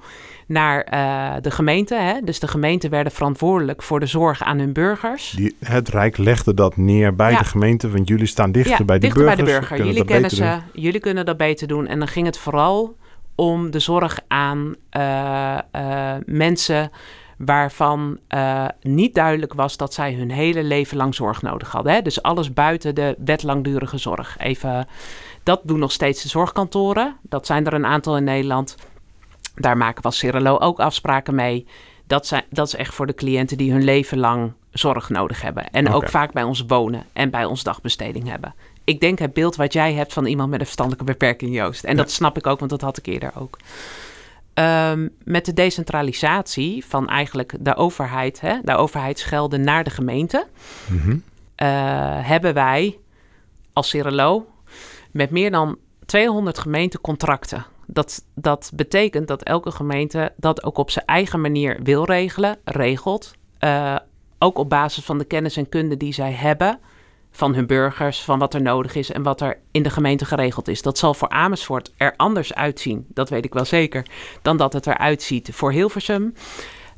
naar 0.46 0.82
eh, 0.82 1.42
de 1.42 1.50
gemeente. 1.50 1.94
Hè? 1.94 2.20
Dus 2.24 2.38
de 2.40 2.48
gemeenten 2.48 2.90
werden 2.90 3.12
verantwoordelijk 3.12 3.82
voor 3.82 4.00
de 4.00 4.06
zorg 4.06 4.42
aan 4.42 4.58
hun 4.58 4.72
burgers. 4.72 5.30
Die, 5.30 5.56
het 5.64 5.88
Rijk 5.88 6.16
legde 6.16 6.54
dat 6.54 6.76
neer 6.76 7.14
bij 7.14 7.30
Ja. 7.30 7.38
de 7.38 7.44
gemeente, 7.44 7.90
want 7.90 8.08
jullie 8.08 8.26
staan 8.26 8.52
dichter 8.52 8.78
ja, 8.78 8.84
bij 8.84 8.98
de 8.98 9.06
dichter 9.06 9.24
burgers. 9.24 9.42
bij 9.44 9.52
de 9.52 9.58
burger. 9.58 9.76
kunnen 9.76 9.94
Jullie 9.94 10.08
kennen 10.08 10.30
ze, 10.30 10.58
jullie 10.80 11.00
kunnen 11.00 11.26
dat 11.26 11.36
beter 11.36 11.66
doen. 11.68 11.86
En 11.86 11.98
dan 11.98 12.08
ging 12.08 12.26
het 12.26 12.38
vooral 12.38 12.96
om 13.34 13.70
de 13.70 13.78
zorg 13.78 14.18
aan 14.28 14.74
eh, 14.90 15.58
eh, 15.70 16.16
mensen 16.26 16.90
waarvan 17.36 18.18
niet 18.80 19.14
duidelijk 19.14 19.54
was 19.54 19.76
dat 19.76 19.94
zij 19.94 20.14
hun 20.14 20.30
hele 20.30 20.62
leven 20.62 20.96
lang 20.96 21.14
zorg 21.14 21.42
nodig 21.42 21.72
hadden. 21.72 21.92
Hè? 21.92 22.02
Dus 22.02 22.22
alles 22.22 22.52
buiten 22.52 22.94
de 22.94 23.14
wet 23.24 23.42
langdurige 23.42 23.98
zorg. 23.98 24.36
Even, 24.38 24.86
dat 25.50 25.60
doen 25.64 25.78
nog 25.78 25.92
steeds 25.92 26.22
de 26.22 26.28
zorgkantoren. 26.28 27.16
Dat 27.22 27.46
zijn 27.46 27.66
er 27.66 27.74
een 27.74 27.86
aantal 27.86 28.16
in 28.16 28.24
Nederland. 28.24 28.74
Daar 29.54 29.76
maken 29.76 30.02
we 30.02 30.08
als 30.08 30.18
Cerelo 30.18 30.58
ook 30.58 30.80
afspraken 30.80 31.34
mee. 31.34 31.66
Dat, 32.06 32.26
zijn, 32.26 32.44
dat 32.50 32.66
is 32.66 32.74
echt 32.74 32.94
voor 32.94 33.06
de 33.06 33.14
cliënten 33.14 33.56
die 33.56 33.72
hun 33.72 33.84
leven 33.84 34.18
lang 34.18 34.52
zorg 34.72 35.08
nodig 35.08 35.42
hebben. 35.42 35.70
En 35.70 35.92
ook 35.92 36.08
vaak 36.08 36.32
bij 36.32 36.42
ons 36.42 36.64
wonen 36.66 37.04
en 37.12 37.30
bij 37.30 37.44
ons 37.44 37.62
dagbesteding 37.62 38.28
hebben. 38.28 38.54
Ik 38.84 39.00
denk 39.00 39.18
het 39.18 39.32
beeld 39.32 39.56
wat 39.56 39.72
jij 39.72 39.92
hebt 39.94 40.12
van 40.12 40.26
iemand 40.26 40.50
met 40.50 40.58
een 40.60 40.64
verstandelijke 40.66 41.06
beperking, 41.12 41.54
Joost. 41.54 41.84
En 41.84 41.90
Ja. 41.96 42.02
dat 42.02 42.10
snap 42.10 42.36
ik 42.36 42.46
ook, 42.46 42.58
want 42.58 42.70
dat 42.70 42.80
had 42.80 42.96
ik 42.98 43.06
eerder 43.06 43.32
ook. 43.34 43.58
Ehm, 44.54 45.08
met 45.24 45.44
de 45.44 45.52
decentralisatie 45.52 46.84
van 46.84 47.08
eigenlijk 47.08 47.54
de 47.60 47.76
overheid, 47.76 48.40
hè, 48.40 48.58
de 48.62 48.76
overheidsgelden 48.76 49.60
naar 49.60 49.84
de 49.84 49.90
gemeente, 49.90 50.46
Mhm. 50.88 51.16
eh, 51.54 51.68
hebben 52.26 52.54
wij 52.54 52.98
als 53.72 53.88
Cirelo 53.88 54.46
met 55.10 55.30
meer 55.30 55.50
dan 55.50 55.78
200 56.06 56.58
gemeenten 56.58 57.00
contracten. 57.00 57.66
Dat, 57.86 58.24
dat 58.34 58.70
betekent 58.74 59.28
dat 59.28 59.42
elke 59.42 59.70
gemeente 59.70 60.32
dat 60.36 60.64
ook 60.64 60.78
op 60.78 60.90
zijn 60.90 61.04
eigen 61.04 61.40
manier 61.40 61.80
wil 61.82 62.04
regelen, 62.04 62.58
regelt. 62.64 63.32
Eh, 63.58 63.96
ook 64.38 64.58
op 64.58 64.68
basis 64.68 65.04
van 65.04 65.18
de 65.18 65.24
kennis 65.24 65.56
en 65.56 65.68
kunde 65.68 65.96
die 65.96 66.12
zij 66.12 66.32
hebben 66.32 66.78
van 67.30 67.54
hun 67.54 67.66
burgers, 67.66 68.22
van 68.22 68.38
wat 68.38 68.54
er 68.54 68.62
nodig 68.62 68.94
is 68.94 69.12
en 69.12 69.22
wat 69.22 69.40
er 69.40 69.58
in 69.70 69.82
de 69.82 69.90
gemeente 69.90 70.24
geregeld 70.24 70.68
is. 70.68 70.82
Dat 70.82 70.98
zal 70.98 71.14
voor 71.14 71.28
Amersfoort 71.28 71.92
er 71.96 72.14
anders 72.16 72.54
uitzien, 72.54 73.06
dat 73.08 73.28
weet 73.28 73.44
ik 73.44 73.54
wel 73.54 73.64
zeker, 73.64 74.06
dan 74.42 74.56
dat 74.56 74.72
het 74.72 74.86
eruit 74.86 75.22
ziet 75.22 75.48
voor 75.52 75.72
Hilversum. 75.72 76.34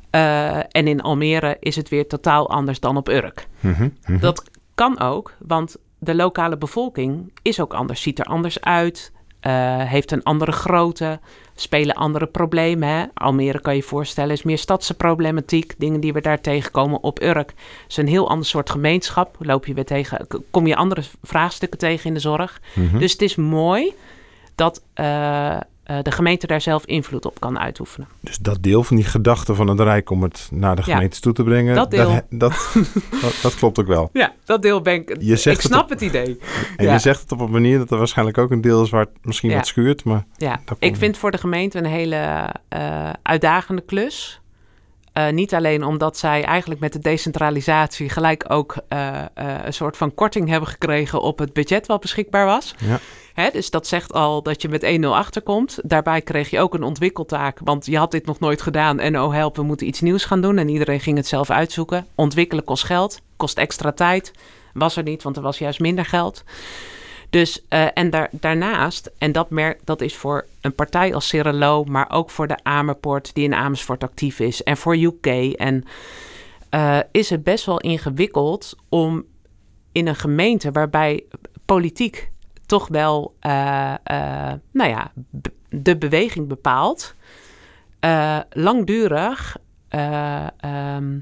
Eh, 0.09 0.57
en 0.57 0.87
in 0.87 1.01
Almere 1.01 1.57
is 1.59 1.75
het 1.75 1.89
weer 1.89 2.07
totaal 2.07 2.49
anders 2.49 2.79
dan 2.79 2.97
op 2.97 3.09
Urk. 3.09 3.47
Mhm. 3.59 3.89
Mhm. 4.05 4.19
Dat 4.19 4.43
kan 4.75 4.99
ook, 4.99 5.33
want 5.39 5.77
de 6.03 6.15
lokale 6.15 6.57
bevolking 6.57 7.31
is 7.41 7.59
ook 7.59 7.73
anders, 7.73 8.01
ziet 8.01 8.19
er 8.19 8.25
anders 8.25 8.61
uit, 8.61 9.11
eh, 9.39 9.83
heeft 9.83 10.11
een 10.11 10.23
andere 10.23 10.51
grootte, 10.51 11.19
spelen 11.55 11.95
andere 11.95 12.25
problemen. 12.25 12.89
Hè? 12.89 13.05
Almere 13.13 13.61
kan 13.61 13.75
je 13.75 13.83
voorstellen 13.83 14.31
is 14.31 14.43
meer 14.43 14.57
stadse 14.57 14.93
problematiek, 14.93 15.73
dingen 15.77 15.99
die 15.99 16.13
we 16.13 16.21
daar 16.21 16.41
tegenkomen 16.41 17.03
op 17.03 17.21
Urk. 17.21 17.53
is 17.87 17.97
een 17.97 18.07
heel 18.07 18.29
ander 18.29 18.45
soort 18.45 18.69
gemeenschap. 18.69 19.35
Loop 19.39 19.65
je 19.65 19.73
weer 19.73 19.85
tegen, 19.85 20.27
kom 20.51 20.67
je 20.67 20.75
andere 20.75 21.03
vraagstukken 21.21 21.79
tegen 21.79 22.05
in 22.05 22.13
de 22.13 22.19
zorg. 22.19 22.61
Mhm. 22.73 22.97
Dus 22.97 23.11
het 23.11 23.21
is 23.21 23.35
mooi 23.35 23.93
dat 24.55 24.83
eh, 24.93 25.57
eh, 25.83 25.97
de 26.01 26.11
gemeente 26.11 26.47
daar 26.47 26.61
zelf 26.61 26.85
invloed 26.85 27.25
op 27.25 27.39
kan 27.39 27.59
uitoefenen. 27.59 28.07
Dus 28.19 28.37
dat 28.37 28.63
deel 28.63 28.83
van 28.83 28.95
die 28.95 29.05
gedachte 29.05 29.55
van 29.55 29.67
het 29.67 29.79
Rijk 29.79 30.09
om 30.09 30.23
het 30.23 30.47
naar 30.51 30.75
de 30.75 30.81
Ja. 30.85 30.93
gemeentes 30.93 31.19
toe 31.19 31.33
te 31.33 31.43
brengen, 31.43 31.75
Dat 31.75 31.91
deel. 31.91 32.11
dat, 32.13 32.23
dat, 32.29 32.73
dat, 33.21 33.39
dat 33.41 33.55
klopt 33.55 33.79
ook 33.79 33.87
wel. 33.87 34.09
Ja, 34.13 34.33
dat 34.45 34.61
deel 34.61 34.81
ben 34.81 34.93
ik. 34.95 35.15
Je 35.19 35.35
zegt 35.35 35.57
ik 35.57 35.63
het 35.63 35.71
snap 35.71 35.83
op- 35.83 35.89
het 35.89 36.01
idee. 36.01 36.39
En 36.77 36.85
Ja. 36.85 36.93
je 36.93 36.99
zegt 36.99 37.21
het 37.21 37.31
op 37.31 37.39
een 37.39 37.51
manier 37.51 37.77
dat 37.77 37.91
er 37.91 37.97
waarschijnlijk 37.97 38.37
ook 38.37 38.51
een 38.51 38.61
deel 38.61 38.83
is 38.83 38.89
waar 38.89 39.01
het 39.01 39.09
misschien 39.21 39.49
Ja. 39.49 39.55
wat 39.55 39.67
schuurt, 39.67 40.03
maar 40.03 40.25
Ja, 40.37 40.59
ik 40.79 40.95
vind 40.95 41.17
voor 41.17 41.31
de 41.31 41.37
gemeente 41.37 41.77
een 41.77 41.85
hele 41.85 42.49
eh, 42.69 43.09
uitdagende 43.23 43.81
klus. 43.81 44.41
Eh, 45.13 45.29
niet 45.29 45.53
alleen 45.53 45.83
omdat 45.83 46.17
zij 46.17 46.43
eigenlijk 46.43 46.79
met 46.81 46.93
de 46.93 46.99
decentralisatie 46.99 48.09
gelijk 48.09 48.45
ook 48.47 48.75
een 49.65 49.73
soort 49.73 49.97
van 49.97 50.13
korting 50.13 50.49
hebben 50.49 50.69
gekregen 50.69 51.21
op 51.21 51.39
het 51.39 51.53
budget 51.53 51.87
wat 51.87 52.01
beschikbaar 52.01 52.45
was. 52.45 52.75
Ja. 52.77 52.99
Hè, 53.33 53.49
dus 53.49 53.69
dat 53.69 53.87
zegt 53.87 54.13
al 54.13 54.43
dat 54.43 54.61
je 54.61 54.69
met 54.69 54.83
1-0 54.83 55.05
achterkomt. 55.05 55.79
Daarbij 55.83 56.21
kreeg 56.21 56.49
je 56.49 56.59
ook 56.59 56.73
een 56.73 56.83
ontwikkeltaak, 56.83 57.59
want 57.63 57.85
je 57.85 57.97
had 57.97 58.11
dit 58.11 58.25
nog 58.25 58.39
nooit 58.39 58.61
gedaan. 58.61 58.99
En 58.99 59.19
oh 59.19 59.33
help, 59.33 59.55
we 59.55 59.63
moeten 59.63 59.87
iets 59.87 60.01
nieuws 60.01 60.25
gaan 60.25 60.41
doen. 60.41 60.57
En 60.57 60.69
iedereen 60.69 60.99
ging 60.99 61.17
het 61.17 61.27
zelf 61.27 61.49
uitzoeken. 61.49 62.07
Ontwikkelen 62.15 62.63
kost 62.63 62.83
geld, 62.83 63.21
kost 63.35 63.57
extra 63.57 63.91
tijd. 63.91 64.31
Was 64.73 64.95
er 64.95 65.03
niet, 65.03 65.23
want 65.23 65.35
er 65.35 65.41
was 65.41 65.57
juist 65.57 65.79
minder 65.79 66.05
geld. 66.05 66.43
Dus, 67.29 67.65
eh, 67.67 67.85
en 67.93 68.09
daar, 68.09 68.29
daarnaast, 68.31 69.11
en 69.17 69.31
dat, 69.31 69.49
merk, 69.49 69.79
dat 69.83 70.01
is 70.01 70.15
voor 70.15 70.47
een 70.61 70.75
partij 70.75 71.13
als 71.13 71.27
Cirelo, 71.27 71.83
maar 71.83 72.11
ook 72.11 72.29
voor 72.29 72.47
de 72.47 72.63
Amerpoort 72.63 73.33
die 73.33 73.43
in 73.43 73.53
Amersfoort 73.53 74.03
actief 74.03 74.39
is, 74.39 74.63
en 74.63 74.77
voor 74.77 74.97
UK, 74.97 75.25
en 75.55 75.83
eh, 76.69 76.99
is 77.11 77.29
het 77.29 77.43
best 77.43 77.65
wel 77.65 77.79
ingewikkeld 77.79 78.75
om 78.89 79.25
in 79.91 80.07
een 80.07 80.15
gemeente 80.15 80.71
waarbij 80.71 81.23
politiek 81.65 82.31
toch 82.73 82.87
wel, 82.87 83.35
eh, 83.39 83.93
nou 84.71 84.89
ja, 84.89 85.11
de 85.69 85.97
beweging 85.97 86.47
bepaalt, 86.47 87.15
eh, 87.99 88.39
langdurig 88.49 89.57
eh, 89.89 90.47
ehm, 90.57 91.17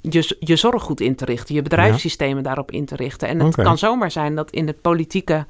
je, 0.00 0.36
je 0.40 0.56
zorg 0.56 0.82
goed 0.82 1.00
in 1.00 1.14
te 1.14 1.24
richten, 1.24 1.54
je 1.54 1.62
bedrijfssystemen 1.62 2.42
daarop 2.42 2.70
in 2.70 2.84
te 2.84 2.96
richten. 2.96 3.28
En 3.28 3.40
het 3.40 3.54
kan 3.54 3.78
zomaar 3.78 4.10
zijn 4.10 4.34
dat 4.34 4.50
in 4.50 4.66
het 4.66 4.80
politieke 4.80 5.46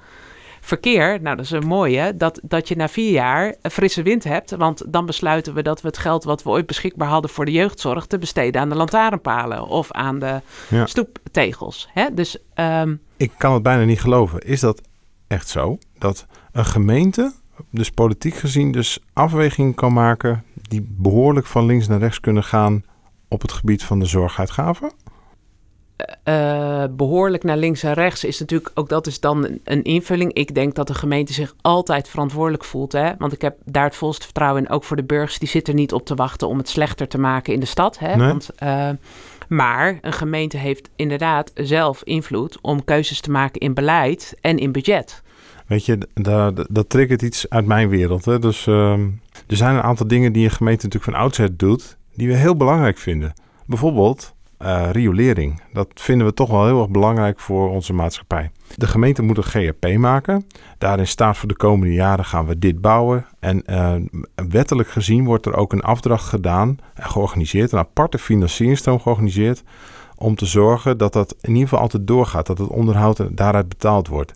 verkeer, 0.61 1.19
nou 1.21 1.37
dat 1.37 1.45
is 1.45 1.51
een 1.51 1.67
mooie, 1.67 2.17
dat, 2.17 2.41
dat 2.43 2.69
je 2.69 2.77
na 2.77 2.89
vier 2.89 3.11
jaar 3.11 3.55
frisse 3.63 4.03
wind 4.03 4.25
hebt. 4.25 4.51
Want 4.51 4.93
dan 4.93 5.07
besluiten 5.07 5.55
we 5.55 5.63
dat 5.63 5.81
we 5.81 5.89
het 5.89 5.99
geld 5.99 6.25
wat 6.25 6.43
we 6.43 6.51
ooit 6.51 6.67
beschikbaar 6.67 7.09
hadden 7.09 7.31
voor 7.31 7.45
de 7.45 7.53
jeugdzorg 7.53 8.07
te 8.07 8.19
besteden 8.19 8.61
aan 8.61 8.69
de 8.69 8.75
lantaarnpalen 8.75 9.67
of 9.67 9.93
aan 9.93 10.19
de 10.19 10.41
Ja. 10.69 10.87
stoeptegels. 10.87 11.89
Hè? 11.93 12.15
Dus 12.15 12.37
ehm, 12.55 12.95
ik 13.17 13.33
kan 13.37 13.53
het 13.53 13.63
bijna 13.63 13.85
niet 13.85 14.01
geloven. 14.01 14.41
Is 14.41 14.61
dat 14.61 14.81
echt 15.33 15.49
zo? 15.49 15.79
Dat 15.99 16.27
een 16.53 16.65
gemeente, 16.65 17.33
dus 17.71 17.91
politiek 17.91 18.35
gezien, 18.35 18.73
dus 18.73 18.99
afwegingen 19.13 19.75
kan 19.75 19.93
maken 19.93 20.45
die 20.55 20.87
behoorlijk 20.89 21.47
van 21.47 21.67
links 21.67 21.89
naar 21.89 21.99
rechts 21.99 22.21
kunnen 22.21 22.45
gaan 22.45 22.85
op 23.29 23.43
het 23.43 23.53
gebied 23.53 23.85
van 23.85 23.99
de 23.99 24.07
zorguitgaven? 24.07 24.93
eh, 26.23 26.85
behoorlijk 26.91 27.43
naar 27.43 27.57
links 27.57 27.83
en 27.83 27.93
rechts 27.93 28.25
is 28.25 28.41
natuurlijk 28.41 28.71
ook 28.75 28.89
dat 28.89 29.07
is 29.07 29.21
dan 29.21 29.59
een, 29.65 29.83
invulling. 29.83 30.33
Ik 30.33 30.55
denk 30.55 30.75
dat 30.75 30.87
de 30.87 30.95
gemeente 30.95 31.33
zich 31.33 31.55
altijd 31.61 32.09
verantwoordelijk 32.09 32.65
voelt. 32.65 32.93
Hè? 32.93 33.13
Want 33.19 33.33
ik 33.33 33.43
heb 33.43 33.57
daar 33.65 33.85
het 33.85 33.97
volste 33.97 34.25
vertrouwen 34.25 34.63
in. 34.63 34.71
Ook 34.71 34.85
voor 34.85 34.97
de 34.97 35.05
burgers, 35.05 35.39
die 35.39 35.49
zitten 35.49 35.75
niet 35.75 35.93
op 35.93 36.07
te 36.07 36.15
wachten 36.15 36.49
om 36.49 36.59
het 36.59 36.69
slechter 36.69 37.09
te 37.09 37.19
maken 37.19 37.55
in 37.55 37.61
de 37.61 37.67
stad. 37.67 37.99
Hè? 37.99 38.17
Nee. 38.17 38.29
Want, 38.29 38.51
eh, 38.57 38.89
maar 39.53 39.99
een 40.01 40.13
gemeente 40.13 40.57
heeft 40.57 40.91
inderdaad 40.97 41.51
zelf 41.55 42.03
invloed 42.03 42.59
om 42.61 42.85
keuzes 42.85 43.21
te 43.21 43.31
maken 43.31 43.61
in 43.61 43.75
beleid 43.75 44.35
en 44.41 44.59
in 44.59 44.73
budget. 44.73 45.23
Weet 45.67 45.87
je, 45.87 45.99
dat, 46.15 46.67
dat 46.71 46.89
triggert 46.89 47.23
iets 47.23 47.49
uit 47.49 47.67
mijn 47.67 47.89
wereld. 47.89 48.25
Hè? 48.25 48.39
Dus 48.39 48.67
ehm, 48.67 49.09
er 49.47 49.57
zijn 49.57 49.75
een 49.75 49.83
aantal 49.83 50.07
dingen 50.07 50.33
die 50.33 50.45
een 50.45 50.51
gemeente 50.51 50.85
natuurlijk 50.85 51.13
van 51.13 51.23
oudsher 51.23 51.57
doet, 51.57 51.97
die 52.15 52.29
we 52.29 52.35
heel 52.35 52.57
belangrijk 52.57 52.99
vinden. 52.99 53.33
Bijvoorbeeld 53.67 54.35
eh, 54.59 54.89
riolering. 54.93 55.63
Dat 55.73 55.89
vinden 55.95 56.27
we 56.27 56.35
toch 56.35 56.51
wel 56.51 56.67
heel 56.67 56.81
erg 56.81 56.91
belangrijk 56.91 57.41
voor 57.41 57.71
onze 57.71 57.93
maatschappij. 57.93 58.51
De 58.75 58.87
gemeente 58.87 59.23
moet 59.23 59.37
een 59.37 59.43
GRP 59.43 59.97
maken. 59.97 60.47
Daarin 60.79 61.07
staat 61.07 61.37
voor 61.37 61.49
de 61.49 61.57
komende 61.57 61.95
jaren 61.95 62.25
gaan 62.25 62.47
we 62.47 62.59
dit 62.59 62.81
bouwen. 62.81 63.27
En 63.41 63.65
eh, 63.65 63.95
wettelijk 64.49 64.89
gezien 64.89 65.25
wordt 65.25 65.47
er 65.47 65.57
ook 65.57 65.73
een 65.73 65.83
afdracht 65.83 66.29
gedaan 66.29 66.79
en 66.95 67.11
georganiseerd, 67.11 67.73
een 67.73 67.79
aparte 67.79 68.19
financieringsstroom 68.19 69.01
georganiseerd, 69.01 69.63
om 70.17 70.35
te 70.35 70.47
zorgen 70.47 70.99
dat 70.99 71.13
dat 71.13 71.37
in 71.41 71.49
ieder 71.49 71.63
geval 71.63 71.79
altijd 71.79 72.07
doorgaat, 72.07 72.47
dat 72.47 72.59
het 72.59 72.69
onderhoud 72.69 73.37
daaruit 73.37 73.69
betaald 73.69 74.09
wordt. 74.09 74.33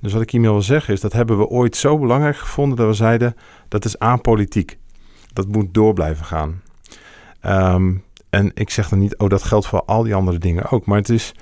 Dus 0.00 0.12
wat 0.12 0.22
ik 0.22 0.30
hiermee 0.30 0.50
wil 0.50 0.62
zeggen 0.62 0.94
is, 0.94 1.00
dat 1.00 1.12
hebben 1.12 1.38
we 1.38 1.46
ooit 1.46 1.76
zo 1.76 1.98
belangrijk 1.98 2.36
gevonden 2.36 2.76
dat 2.76 2.86
we 2.86 2.92
zeiden, 2.92 3.36
dat 3.68 3.84
is 3.84 3.98
apolitiek. 3.98 4.78
Dat 5.32 5.46
moet 5.46 5.74
door 5.74 5.92
blijven 5.92 6.24
gaan. 6.24 6.62
Ehm, 7.40 7.94
en 8.30 8.50
ik 8.54 8.70
zeg 8.70 8.88
dan 8.88 8.98
niet, 8.98 9.16
oh 9.18 9.28
dat 9.28 9.42
geldt 9.42 9.66
voor 9.66 9.82
al 9.84 10.02
die 10.02 10.14
andere 10.14 10.38
dingen 10.38 10.70
ook. 10.70 10.86
Maar 10.86 10.98
het 10.98 11.08
is, 11.08 11.34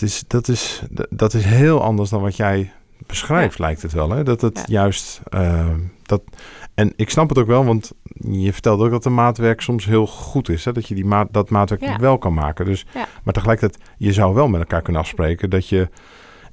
het 0.00 0.08
is, 0.08 0.24
dat, 0.26 0.48
is, 0.48 0.82
dat 1.10 1.34
is 1.34 1.44
heel 1.44 1.82
anders 1.82 2.10
dan 2.10 2.22
wat 2.22 2.36
jij 2.36 2.72
beschrijft, 3.06 3.58
lijkt 3.58 3.82
het 3.82 3.92
wel. 3.92 4.10
Hè? 4.10 4.22
Dat 4.22 4.40
het 4.40 4.56
Ja. 4.58 4.64
juist, 4.66 5.20
ehm, 5.28 5.78
dat, 6.06 6.22
en 6.74 6.92
ik 6.96 7.10
snap 7.10 7.28
het 7.28 7.38
ook 7.38 7.46
wel, 7.46 7.64
want 7.64 7.92
je 8.12 8.52
vertelde 8.52 8.84
ook 8.84 8.90
dat 8.90 9.02
de 9.02 9.10
maatwerk 9.10 9.60
soms 9.60 9.84
heel 9.84 10.06
goed 10.06 10.48
is. 10.48 10.64
Hè? 10.64 10.72
Dat 10.72 10.88
je 10.88 10.94
die 10.94 11.04
maat, 11.04 11.28
dat 11.30 11.50
maatwerk 11.50 11.82
Ja. 11.82 11.98
wel 11.98 12.18
kan 12.18 12.34
maken. 12.34 12.64
Dus. 12.64 12.86
Maar 13.24 13.34
tegelijkertijd, 13.34 13.82
je 13.96 14.12
zou 14.12 14.34
wel 14.34 14.48
met 14.48 14.60
elkaar 14.60 14.82
kunnen 14.82 15.02
afspreken 15.02 15.50
dat 15.50 15.68
je 15.68 15.88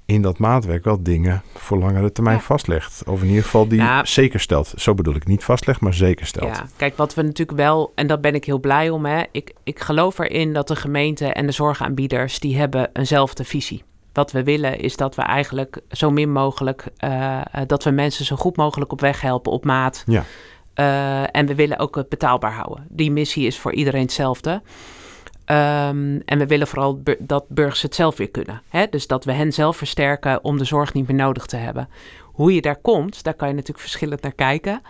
in 0.08 0.22
dat 0.22 0.38
maatwerk 0.38 0.84
wel 0.84 1.04
dingen 1.04 1.41
voor 1.54 1.78
langere 1.78 2.12
termijn 2.12 2.36
Ja. 2.36 2.41
vastlegt. 2.41 3.04
Of 3.08 3.22
in 3.22 3.28
ieder 3.28 3.43
geval 3.43 3.67
die 3.67 3.80
Ja. 3.80 4.06
zeker 4.06 4.39
stelt. 4.39 4.74
Zo 4.76 4.93
bedoel 4.93 5.15
ik, 5.15 5.28
niet 5.28 5.43
vastlegt, 5.43 5.80
maar 5.80 5.93
zeker 5.93 6.26
stelt. 6.26 6.56
Ja, 6.56 6.65
kijk, 6.76 6.98
wat 6.98 7.13
we 7.13 7.22
natuurlijk 7.22 7.58
wel, 7.58 7.91
en 7.96 8.08
daar 8.08 8.20
ben 8.20 8.36
ik 8.36 8.46
heel 8.46 8.60
blij 8.60 8.89
om, 8.89 9.06
hè, 9.06 9.24
ik, 9.32 9.54
ik 9.63 9.80
geloof 9.80 10.20
erin 10.20 10.54
dat 10.54 10.67
de 10.67 10.76
gemeente 10.76 11.26
en 11.34 11.46
de 11.46 11.52
zorgaanbieders, 11.52 12.39
die 12.39 12.58
hebben 12.58 12.89
eenzelfde 12.93 13.43
visie. 13.43 13.84
Wat 14.13 14.32
we 14.32 14.43
willen 14.43 14.80
is 14.80 14.96
dat 14.96 15.15
we 15.15 15.22
eigenlijk 15.22 15.80
zo 15.91 16.12
min 16.12 16.32
mogelijk, 16.32 16.86
eh, 16.98 17.41
dat 17.67 17.84
we 17.84 17.91
mensen 17.91 18.26
zo 18.26 18.36
goed 18.36 18.58
mogelijk 18.58 18.91
op 18.91 19.02
weg 19.02 19.22
helpen 19.22 19.52
op 19.52 19.65
maat. 19.65 20.04
Ja. 20.06 20.24
Eh, 20.74 21.36
en 21.36 21.46
we 21.46 21.56
willen 21.56 21.80
ook 21.80 21.96
het 21.96 22.10
betaalbaar 22.10 22.54
houden. 22.54 22.86
Die 22.89 23.12
missie 23.12 23.46
is 23.46 23.60
voor 23.60 23.74
iedereen 23.74 24.02
hetzelfde. 24.02 24.62
Ehm, 25.48 26.20
en 26.26 26.38
we 26.38 26.48
willen 26.48 26.68
vooral 26.68 27.02
dat 27.20 27.46
burgers 27.48 27.82
het 27.82 27.96
zelf 27.96 28.18
weer 28.18 28.30
kunnen. 28.30 28.62
Hè? 28.70 28.86
Dus 28.90 29.08
dat 29.08 29.26
we 29.26 29.32
hen 29.32 29.52
zelf 29.52 29.78
versterken 29.78 30.44
om 30.44 30.58
de 30.58 30.66
zorg 30.66 30.94
niet 30.94 31.08
meer 31.08 31.18
nodig 31.18 31.46
te 31.46 31.56
hebben. 31.56 31.90
Hoe 32.24 32.54
je 32.54 32.62
daar 32.62 32.82
komt, 32.82 33.24
daar 33.24 33.34
kan 33.34 33.48
je 33.48 33.54
natuurlijk 33.54 33.82
verschillend 33.82 34.22
naar 34.22 34.34
kijken. 34.34 34.82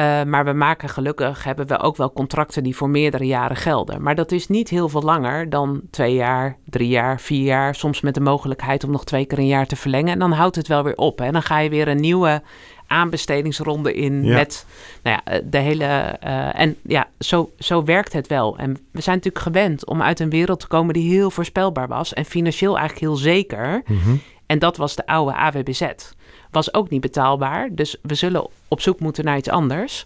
Uh, 0.00 0.22
maar 0.22 0.44
we 0.44 0.52
maken 0.52 0.88
gelukkig, 0.88 1.44
hebben 1.44 1.66
we 1.66 1.78
ook 1.78 1.96
wel 1.96 2.12
contracten 2.12 2.62
die 2.62 2.76
voor 2.76 2.88
meerdere 2.88 3.26
jaren 3.26 3.56
gelden. 3.56 4.02
Maar 4.02 4.14
dat 4.14 4.32
is 4.32 4.48
niet 4.48 4.68
heel 4.68 4.88
veel 4.88 5.02
langer 5.02 5.50
dan 5.50 5.80
twee 5.90 6.14
jaar, 6.14 6.56
drie 6.64 6.88
jaar, 6.88 7.20
vier 7.20 7.44
jaar. 7.44 7.74
Soms 7.74 8.00
met 8.00 8.14
de 8.14 8.20
mogelijkheid 8.20 8.84
om 8.84 8.90
nog 8.90 9.04
twee 9.04 9.26
keer 9.26 9.38
een 9.38 9.46
jaar 9.46 9.66
te 9.66 9.76
verlengen. 9.76 10.12
En 10.12 10.18
dan 10.18 10.32
houdt 10.32 10.56
het 10.56 10.66
wel 10.66 10.82
weer 10.82 10.96
op. 10.96 11.20
En 11.20 11.32
dan 11.32 11.42
ga 11.42 11.58
je 11.58 11.70
weer 11.70 11.88
een 11.88 12.00
nieuwe 12.00 12.42
aanbestedingsronde 12.86 13.94
in 13.94 14.24
ja. 14.24 14.34
met 14.34 14.66
nou 15.02 15.18
ja, 15.24 15.40
de 15.44 15.58
hele. 15.58 16.18
Uh, 16.24 16.60
en 16.60 16.76
ja, 16.82 17.08
zo, 17.18 17.50
zo 17.58 17.84
werkt 17.84 18.12
het 18.12 18.26
wel. 18.26 18.56
En 18.58 18.72
we 18.90 19.00
zijn 19.00 19.16
natuurlijk 19.16 19.44
gewend 19.44 19.86
om 19.86 20.02
uit 20.02 20.20
een 20.20 20.30
wereld 20.30 20.60
te 20.60 20.66
komen 20.66 20.94
die 20.94 21.10
heel 21.10 21.30
voorspelbaar 21.30 21.88
was. 21.88 22.12
En 22.12 22.24
financieel 22.24 22.78
eigenlijk 22.78 23.06
heel 23.06 23.16
zeker. 23.16 23.82
Mm 23.86 23.98
-hmm. 23.98 24.20
En 24.46 24.58
dat 24.58 24.76
was 24.76 24.94
de 24.94 25.06
oude 25.06 25.34
AWBZ. 25.34 25.86
Was 26.50 26.74
ook 26.74 26.90
niet 26.90 27.00
betaalbaar. 27.00 27.68
Dus 27.72 27.96
we 28.02 28.14
zullen 28.14 28.46
op 28.68 28.80
zoek 28.80 29.00
moeten 29.00 29.24
naar 29.24 29.36
iets 29.36 29.48
anders. 29.48 30.04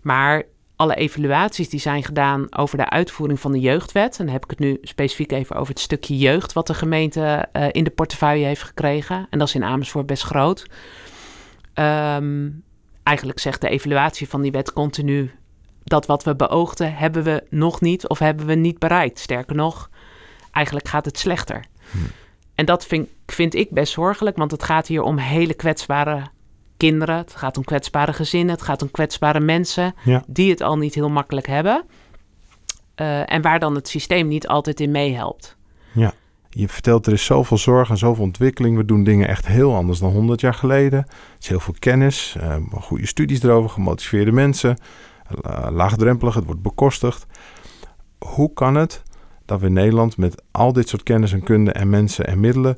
Maar 0.00 0.42
alle 0.76 0.94
evaluaties 0.94 1.68
die 1.68 1.80
zijn 1.80 2.04
gedaan 2.04 2.46
over 2.56 2.76
de 2.76 2.90
uitvoering 2.90 3.40
van 3.40 3.52
de 3.52 3.60
jeugdwet. 3.60 4.18
En 4.18 4.24
dan 4.24 4.34
heb 4.34 4.44
ik 4.44 4.50
het 4.50 4.58
nu 4.58 4.78
specifiek 4.82 5.32
even 5.32 5.56
over 5.56 5.72
het 5.72 5.82
stukje 5.82 6.18
jeugd 6.18 6.52
wat 6.52 6.66
de 6.66 6.74
gemeente 6.74 7.48
uh, 7.52 7.66
in 7.70 7.84
de 7.84 7.90
portefeuille 7.90 8.44
heeft 8.44 8.62
gekregen. 8.62 9.26
En 9.30 9.38
dat 9.38 9.48
is 9.48 9.54
in 9.54 9.64
Amersfoort 9.64 10.06
best 10.06 10.22
groot. 10.22 10.66
Um, 11.78 12.62
eigenlijk 13.02 13.38
zegt 13.38 13.60
de 13.60 13.68
evaluatie 13.68 14.28
van 14.28 14.42
die 14.42 14.52
wet 14.52 14.72
continu 14.72 15.30
dat 15.84 16.06
wat 16.06 16.24
we 16.24 16.36
beoogden 16.36 16.94
hebben 16.94 17.22
we 17.22 17.44
nog 17.50 17.80
niet 17.80 18.08
of 18.08 18.18
hebben 18.18 18.46
we 18.46 18.54
niet 18.54 18.78
bereikt. 18.78 19.18
Sterker 19.18 19.56
nog, 19.56 19.90
eigenlijk 20.50 20.88
gaat 20.88 21.04
het 21.04 21.18
slechter. 21.18 21.64
Hm. 21.90 21.98
En 22.54 22.64
dat 22.64 22.86
vind, 22.86 23.08
vind 23.26 23.54
ik 23.54 23.70
best 23.70 23.92
zorgelijk, 23.92 24.36
want 24.36 24.50
het 24.50 24.62
gaat 24.62 24.86
hier 24.86 25.02
om 25.02 25.18
hele 25.18 25.54
kwetsbare 25.54 26.22
kinderen. 26.76 27.16
Het 27.16 27.36
gaat 27.36 27.56
om 27.56 27.64
kwetsbare 27.64 28.12
gezinnen. 28.12 28.54
Het 28.54 28.64
gaat 28.64 28.82
om 28.82 28.90
kwetsbare 28.90 29.40
mensen 29.40 29.94
ja. 30.04 30.24
die 30.26 30.50
het 30.50 30.60
al 30.60 30.76
niet 30.76 30.94
heel 30.94 31.10
makkelijk 31.10 31.46
hebben. 31.46 31.84
Uh, 32.96 33.32
en 33.32 33.42
waar 33.42 33.58
dan 33.58 33.74
het 33.74 33.88
systeem 33.88 34.28
niet 34.28 34.48
altijd 34.48 34.80
in 34.80 34.90
meehelpt. 34.90 35.56
Ja, 35.92 36.12
je 36.50 36.68
vertelt 36.68 37.06
er 37.06 37.12
is 37.12 37.24
zoveel 37.24 37.58
zorg 37.58 37.90
en 37.90 37.98
zoveel 37.98 38.24
ontwikkeling. 38.24 38.76
We 38.76 38.84
doen 38.84 39.04
dingen 39.04 39.28
echt 39.28 39.46
heel 39.46 39.74
anders 39.74 39.98
dan 39.98 40.12
100 40.12 40.40
jaar 40.40 40.54
geleden. 40.54 40.98
Er 40.98 41.36
is 41.40 41.48
heel 41.48 41.60
veel 41.60 41.74
kennis, 41.78 42.36
uh, 42.40 42.56
goede 42.70 43.06
studies 43.06 43.42
erover, 43.42 43.70
gemotiveerde 43.70 44.32
mensen. 44.32 44.78
Laagdrempelig, 45.70 46.34
het 46.34 46.44
wordt 46.44 46.62
bekostigd. 46.62 47.26
Hoe 48.18 48.52
kan 48.52 48.74
het 48.74 49.02
dat 49.44 49.60
we 49.60 49.66
in 49.66 49.72
Nederland 49.72 50.16
met 50.16 50.42
al 50.50 50.72
dit 50.72 50.88
soort 50.88 51.02
kennis 51.02 51.32
en 51.32 51.42
kunde 51.42 51.72
en 51.72 51.90
mensen 51.90 52.26
en 52.26 52.40
middelen 52.40 52.76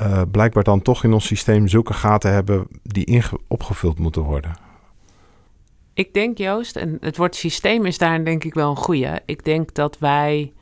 uh, 0.00 0.22
blijkbaar 0.30 0.62
dan 0.62 0.82
toch 0.82 1.04
in 1.04 1.12
ons 1.12 1.26
systeem 1.26 1.68
zulke 1.68 1.92
gaten 1.92 2.32
hebben 2.32 2.66
die 2.82 3.22
opgevuld 3.48 3.98
moeten 3.98 4.22
worden? 4.22 4.56
Ik 5.94 6.14
denk 6.14 6.38
Joost, 6.38 6.76
en 6.76 6.96
het 7.00 7.16
woord 7.16 7.34
systeem 7.34 7.86
is 7.86 7.98
daar 7.98 8.24
denk 8.24 8.44
ik 8.44 8.54
wel 8.54 8.70
een 8.70 8.76
goede. 8.76 9.20
Ik 9.26 9.44
denk 9.44 9.74
dat 9.74 9.98
wij 9.98 10.52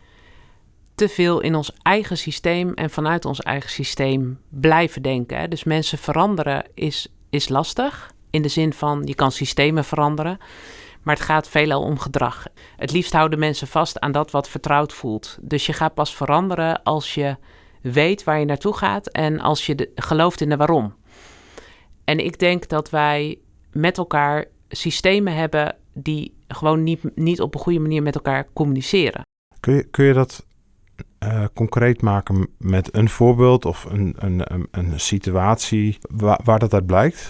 te 0.94 1.09
veel 1.09 1.40
in 1.40 1.54
ons 1.54 1.72
eigen 1.83 2.18
systeem 2.18 2.74
en 2.74 2.90
vanuit 2.90 3.24
ons 3.24 3.40
eigen 3.40 3.70
systeem 3.70 4.40
blijven 4.48 5.02
denken. 5.02 5.50
Dus 5.50 5.64
mensen 5.64 5.98
veranderen 5.98 6.64
is, 6.74 7.09
is 7.30 7.48
lastig. 7.48 8.12
In 8.30 8.42
de 8.42 8.48
zin 8.48 8.72
van 8.72 9.02
je 9.04 9.14
kan 9.14 9.33
systemen 9.33 9.85
veranderen. 9.85 10.38
Maar 11.02 11.14
het 11.14 11.24
gaat 11.24 11.48
veelal 11.48 11.83
om 11.83 11.98
gedrag. 11.98 12.46
Het 12.76 12.92
liefst 12.92 13.12
houden 13.12 13.38
mensen 13.38 13.66
vast 13.66 14.00
aan 14.00 14.12
dat 14.12 14.30
wat 14.30 14.48
vertrouwd 14.48 14.92
voelt. 14.92 15.38
Dus 15.40 15.66
je 15.66 15.72
gaat 15.72 15.94
pas 15.94 16.14
veranderen 16.14 16.83
als 16.83 17.14
je 17.14 17.37
weet 17.83 18.24
waar 18.24 18.38
je 18.38 18.44
naartoe 18.44 18.76
gaat 18.76 19.07
en 19.07 19.40
als 19.40 19.66
je 19.66 19.90
gelooft 19.94 20.40
in 20.40 20.48
de 20.48 20.57
waarom. 20.57 20.94
En 22.04 22.18
ik 22.18 22.38
denk 22.38 22.68
dat 22.68 22.90
wij 22.90 23.38
met 23.72 23.98
elkaar 23.98 24.44
systemen 24.68 25.35
hebben 25.35 25.76
die 25.92 26.35
gewoon 26.48 26.83
niet, 26.83 27.16
niet 27.16 27.40
op 27.40 27.54
een 27.54 27.61
goede 27.61 27.78
manier 27.78 28.02
met 28.02 28.14
elkaar 28.14 28.48
communiceren. 28.52 29.22
Kun 29.61 29.74
je, 29.74 29.85
kun 29.85 30.04
je 30.04 30.12
dat 30.12 30.46
uh, 31.24 31.44
concreet 31.54 32.02
maken 32.02 32.48
met 32.58 32.96
een 32.96 33.08
voorbeeld 33.08 33.64
of 33.64 33.84
een, 33.84 34.14
een, 34.18 34.52
een, 34.52 34.68
een 34.70 35.00
situatie 35.00 35.98
waar, 36.00 36.40
waar 36.44 36.58
dat 36.58 36.74
uit 36.74 36.87
blijkt? 36.87 37.28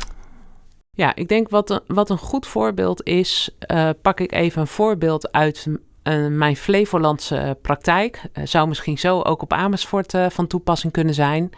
Ja, 0.90 1.14
ik 1.14 1.28
denk 1.28 1.48
wat 1.48 1.70
een, 1.70 1.80
wat 1.86 2.10
een 2.10 2.18
goed 2.18 2.46
voorbeeld 2.46 3.06
is, 3.06 3.56
uh, 3.72 3.90
pak 4.02 4.20
ik 4.20 4.32
even 4.32 4.60
een 4.60 4.66
voorbeeld 4.66 5.32
uit 5.32 5.66
uh, 5.66 6.26
mijn 6.26 6.56
Flevolandse 6.56 7.58
praktijk. 7.62 8.22
Zou 8.44 8.68
misschien 8.68 8.98
zo 8.98 9.20
ook 9.20 9.42
op 9.42 9.52
Amersfoort 9.52 10.12
van 10.28 10.46
toepassing 10.46 10.92
kunnen 10.92 11.14
zijn. 11.14 11.50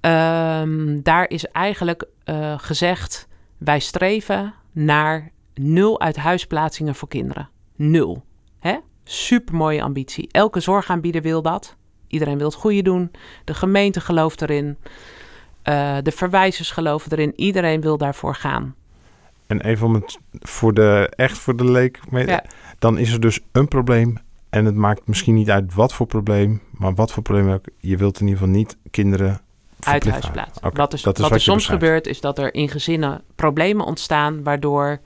Um, 0.00 1.02
daar 1.02 1.28
is 1.28 1.46
eigenlijk 1.46 2.04
gezegd, 2.56 3.28
wij 3.58 3.78
streven 3.78 4.54
naar 4.72 5.30
nul 5.54 6.00
uithuisplaatsingen 6.00 6.94
voor 6.94 7.08
kinderen. 7.08 7.48
Nul. 7.76 8.24
Hè? 8.58 8.76
Super 9.04 9.54
mooie 9.54 9.82
ambitie. 9.82 10.28
Elke 10.30 10.60
zorgaanbieder 10.60 11.22
wil 11.22 11.42
dat. 11.42 11.76
Iedereen 12.08 12.38
wil 12.38 12.46
het 12.46 12.56
goede 12.56 12.82
doen. 12.82 13.10
De 13.44 13.54
gemeente 13.54 14.00
gelooft 14.00 14.42
erin. 14.42 14.76
Uh, 15.64 15.96
de 16.02 16.12
verwijzers 16.12 16.70
geloven 16.70 17.12
erin. 17.12 17.32
Iedereen 17.36 17.80
wil 17.80 17.98
daarvoor 17.98 18.34
gaan. 18.34 18.74
En 19.46 19.60
even 19.60 19.86
om 19.86 19.94
het 19.94 20.18
voor 20.32 20.74
de, 20.74 21.12
echt 21.16 21.38
voor 21.38 21.56
de 21.56 21.70
leek, 21.70 22.00
mee, 22.10 22.26
Ja. 22.26 22.44
dan 22.78 22.98
is 22.98 23.12
er 23.12 23.20
dus 23.20 23.40
een 23.52 23.68
probleem. 23.68 24.18
En 24.50 24.64
het 24.64 24.74
maakt 24.74 25.06
misschien 25.06 25.34
niet 25.34 25.50
uit 25.50 25.74
wat 25.74 25.94
voor 25.94 26.06
probleem, 26.06 26.62
maar 26.70 26.94
wat 26.94 27.12
voor 27.12 27.22
probleem 27.22 27.50
ook. 27.50 27.64
Je 27.78 27.96
wilt 27.96 28.20
in 28.20 28.26
ieder 28.26 28.40
geval 28.40 28.54
niet 28.54 28.76
kinderen 28.90 29.40
Uit 29.80 30.04
huis 30.08 30.30
plaatsen. 30.30 30.70
Wat, 30.74 30.92
is, 30.92 31.02
dat 31.02 31.14
is 31.14 31.20
wat 31.20 31.30
wat 31.30 31.38
er 31.38 31.44
soms 31.44 31.56
beschrijft. 31.56 31.82
gebeurt, 31.82 32.06
is 32.06 32.20
dat 32.20 32.38
er 32.38 32.54
in 32.54 32.68
gezinnen 32.68 33.22
problemen 33.34 33.86
ontstaan, 33.86 34.42
waardoor 34.42 35.00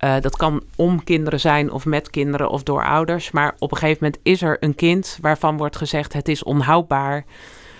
eh, 0.00 0.20
dat 0.20 0.36
kan 0.36 0.62
om 0.76 1.04
kinderen 1.04 1.40
zijn 1.40 1.72
of 1.72 1.84
met 1.84 2.10
kinderen 2.10 2.50
of 2.50 2.62
door 2.62 2.84
ouders. 2.84 3.30
Maar 3.30 3.54
op 3.58 3.70
een 3.70 3.76
gegeven 3.76 4.04
moment 4.04 4.20
is 4.22 4.42
er 4.42 4.56
een 4.60 4.74
kind 4.74 5.18
waarvan 5.20 5.56
wordt 5.56 5.76
gezegd: 5.76 6.12
het 6.12 6.28
is 6.28 6.42
onhoudbaar. 6.42 7.24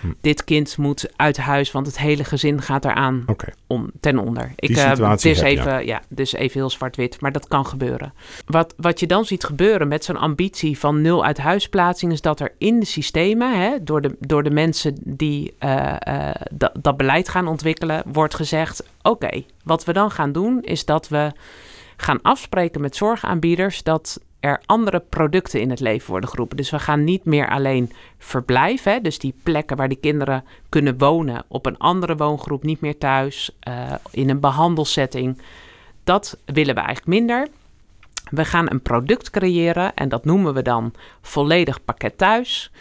Hm. 0.01 0.07
Dit 0.21 0.43
kind 0.43 0.77
moet 0.77 1.11
uit 1.15 1.37
huis, 1.37 1.71
want 1.71 1.85
het 1.85 1.99
hele 1.99 2.23
gezin 2.23 2.61
gaat 2.61 2.85
eraan 2.85 3.25
om, 3.67 3.91
ten 3.99 4.17
onder. 4.17 4.51
Ik, 4.55 4.75
heb 4.75 5.19
je. 5.19 5.43
even, 5.43 5.85
ja, 5.85 6.01
dus 6.09 6.33
even 6.33 6.59
heel 6.59 6.69
zwart-wit, 6.69 7.21
maar 7.21 7.31
dat 7.31 7.47
kan 7.47 7.65
gebeuren. 7.65 8.13
Wat, 8.45 8.73
wat 8.77 8.99
je 8.99 9.07
dan 9.07 9.25
ziet 9.25 9.43
gebeuren 9.43 9.87
met 9.87 10.05
zo'n 10.05 10.17
ambitie 10.17 10.79
van 10.79 11.01
nul 11.01 11.25
uit 11.25 11.37
huisplaatsing, 11.37 12.11
is 12.11 12.21
dat 12.21 12.39
er 12.39 12.53
in 12.57 12.79
de 12.79 12.85
systemen, 12.85 13.59
hè, 13.61 13.83
door, 13.83 14.01
de, 14.01 14.15
door 14.19 14.43
de 14.43 14.51
mensen 14.51 14.95
die 15.03 15.53
eh, 15.59 15.95
dat, 16.51 16.71
dat 16.79 16.97
beleid 16.97 17.29
gaan 17.29 17.47
ontwikkelen, 17.47 18.03
wordt 18.05 18.35
gezegd: 18.35 18.83
oké, 19.01 19.43
wat 19.63 19.83
we 19.83 19.93
dan 19.93 20.11
gaan 20.11 20.31
doen, 20.31 20.61
is 20.61 20.85
dat 20.85 21.07
we 21.07 21.31
gaan 22.01 22.21
afspreken 22.21 22.81
met 22.81 22.95
zorgaanbieders 22.95 23.83
dat 23.83 24.19
er 24.39 24.61
andere 24.65 24.99
producten 24.99 25.61
in 25.61 25.69
het 25.69 25.79
leven 25.79 26.09
worden 26.09 26.29
geroepen. 26.29 26.57
Dus 26.57 26.69
we 26.69 26.79
gaan 26.79 27.03
niet 27.03 27.25
meer 27.25 27.49
alleen 27.49 27.91
verblijf, 28.17 28.83
hè, 28.83 29.01
dus 29.01 29.19
die 29.19 29.33
plekken 29.43 29.77
waar 29.77 29.89
die 29.89 29.97
kinderen 29.97 30.43
kunnen 30.69 30.97
wonen 30.97 31.43
op 31.47 31.65
een 31.65 31.77
andere 31.77 32.15
woongroep, 32.15 32.63
niet 32.63 32.81
meer 32.81 32.97
thuis, 32.97 33.57
eh, 33.59 33.73
in 34.11 34.29
een 34.29 34.39
behandelsetting. 34.39 35.41
Dat 36.03 36.37
willen 36.45 36.75
we 36.75 36.81
eigenlijk 36.81 37.07
minder. 37.19 37.47
We 38.29 38.45
gaan 38.45 38.71
een 38.71 38.81
product 38.81 39.29
creëren 39.29 39.95
en 39.95 40.09
dat 40.09 40.25
noemen 40.25 40.53
we 40.53 40.61
dan 40.61 40.93
volledig 41.21 41.83
pakket 41.83 42.17
thuis. 42.17 42.71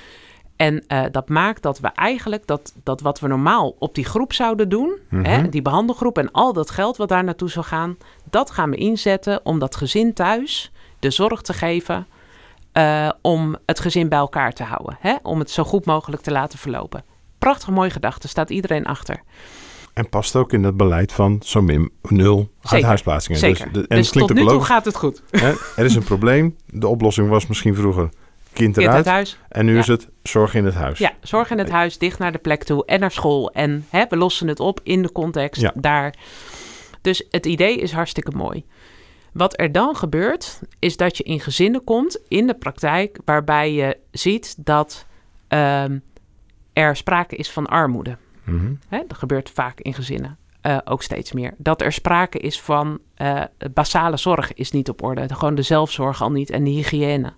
En 0.56 0.84
eh, 0.86 1.02
dat 1.10 1.28
maakt 1.28 1.62
dat 1.62 1.78
we 1.80 1.88
eigenlijk 1.88 2.46
dat, 2.46 2.74
dat 2.82 3.00
wat 3.00 3.20
we 3.20 3.28
normaal 3.28 3.76
op 3.78 3.94
die 3.94 4.04
groep 4.04 4.32
zouden 4.32 4.68
doen, 4.68 4.96
Mhm. 5.08 5.24
hè, 5.24 5.48
die 5.48 5.62
behandelgroep 5.62 6.18
en 6.18 6.30
al 6.32 6.52
dat 6.52 6.70
geld 6.70 6.96
wat 6.96 7.08
daar 7.08 7.24
naartoe 7.24 7.50
zou 7.50 7.64
gaan, 7.66 7.96
dat 8.30 8.50
gaan 8.50 8.70
we 8.70 8.76
inzetten 8.76 9.40
om 9.44 9.58
dat 9.58 9.76
gezin 9.76 10.12
thuis 10.12 10.72
de 10.98 11.10
zorg 11.10 11.40
te 11.42 11.52
geven 11.52 12.06
eh, 12.72 13.10
om 13.22 13.56
het 13.66 13.80
gezin 13.80 14.08
bij 14.08 14.18
elkaar 14.18 14.52
te 14.52 14.62
houden. 14.62 14.96
Hè? 15.00 15.14
Om 15.22 15.38
het 15.38 15.50
zo 15.50 15.64
goed 15.64 15.84
mogelijk 15.84 16.22
te 16.22 16.30
laten 16.30 16.58
verlopen. 16.58 17.04
Prachtig 17.38 17.68
mooie 17.70 17.90
gedachte, 17.90 18.28
staat 18.28 18.50
iedereen 18.50 18.86
achter. 18.86 19.20
En 19.94 20.08
past 20.08 20.36
ook 20.36 20.52
in 20.52 20.64
het 20.64 20.76
beleid 20.76 21.12
van 21.12 21.42
zo 21.44 21.62
min 21.62 21.90
nul 22.02 22.50
Zeker, 22.60 22.76
uithuisplaatsingen. 22.76 23.38
Zeker. 23.38 23.64
Dus, 23.64 23.72
Dus, 23.72 23.82
de- 23.82 23.88
en 23.88 23.98
het 23.98 24.12
tot 24.12 24.34
nu 24.34 24.46
toe 24.46 24.60
gaat 24.64 24.84
het 24.84 24.96
goed. 24.96 25.22
Hè? 25.30 25.48
Er 25.76 25.84
is 25.84 25.94
een 25.94 26.04
probleem. 26.04 26.56
De 26.66 26.86
oplossing 26.88 27.28
was 27.28 27.46
misschien 27.46 27.74
vroeger 27.74 28.08
kind 28.52 28.76
eruit. 28.76 28.96
uit 28.96 29.06
huis. 29.06 29.38
En 29.48 29.64
nu 29.66 29.72
Ja. 29.72 29.78
is 29.78 29.86
het 29.86 30.08
zorg 30.22 30.54
in 30.54 30.64
het 30.64 30.74
huis. 30.74 30.98
Ja, 30.98 31.12
zorg 31.22 31.50
in 31.50 31.58
het 31.58 31.70
huis, 31.70 31.98
dicht 31.98 32.18
naar 32.18 32.32
de 32.32 32.38
plek 32.38 32.64
toe 32.64 32.84
en 32.84 33.00
naar 33.00 33.10
school. 33.10 33.50
En 33.52 33.86
hè, 33.90 34.04
we 34.08 34.16
lossen 34.16 34.48
het 34.48 34.60
op 34.60 34.80
in 34.82 35.02
de 35.02 35.12
context 35.12 35.60
Ja. 35.60 35.72
daar. 35.74 36.14
Dus 37.00 37.22
het 37.30 37.46
idee 37.46 37.76
is 37.76 37.92
hartstikke 37.92 38.36
mooi. 38.36 38.64
Wat 39.32 39.60
er 39.60 39.72
dan 39.72 39.96
gebeurt, 39.96 40.60
is 40.78 40.96
dat 40.96 41.16
je 41.16 41.22
in 41.22 41.40
gezinnen 41.40 41.84
komt 41.84 42.20
in 42.28 42.46
de 42.46 42.54
praktijk 42.54 43.18
waarbij 43.24 43.72
je 43.72 43.96
ziet 44.10 44.54
dat 44.64 45.06
ehm, 45.48 45.98
er 46.72 46.96
sprake 46.96 47.36
is 47.36 47.50
van 47.50 47.66
armoede. 47.66 48.16
Mhm. 48.44 48.72
Hè, 48.88 49.02
dat 49.06 49.18
gebeurt 49.18 49.50
vaak 49.50 49.80
in 49.80 49.94
gezinnen. 49.94 50.38
eh, 50.60 50.78
ook 50.84 51.02
steeds 51.02 51.32
meer. 51.32 51.54
Dat 51.58 51.80
er 51.82 51.92
sprake 51.92 52.38
is 52.38 52.60
van 52.60 52.98
eh, 53.14 53.42
basale 53.72 54.16
zorg 54.16 54.54
is 54.54 54.70
niet 54.70 54.88
op 54.88 55.02
orde. 55.02 55.34
Gewoon 55.34 55.54
de 55.54 55.62
zelfzorg 55.62 56.22
al 56.22 56.30
niet 56.30 56.50
en 56.50 56.64
de 56.64 56.70
hygiëne. 56.70 57.32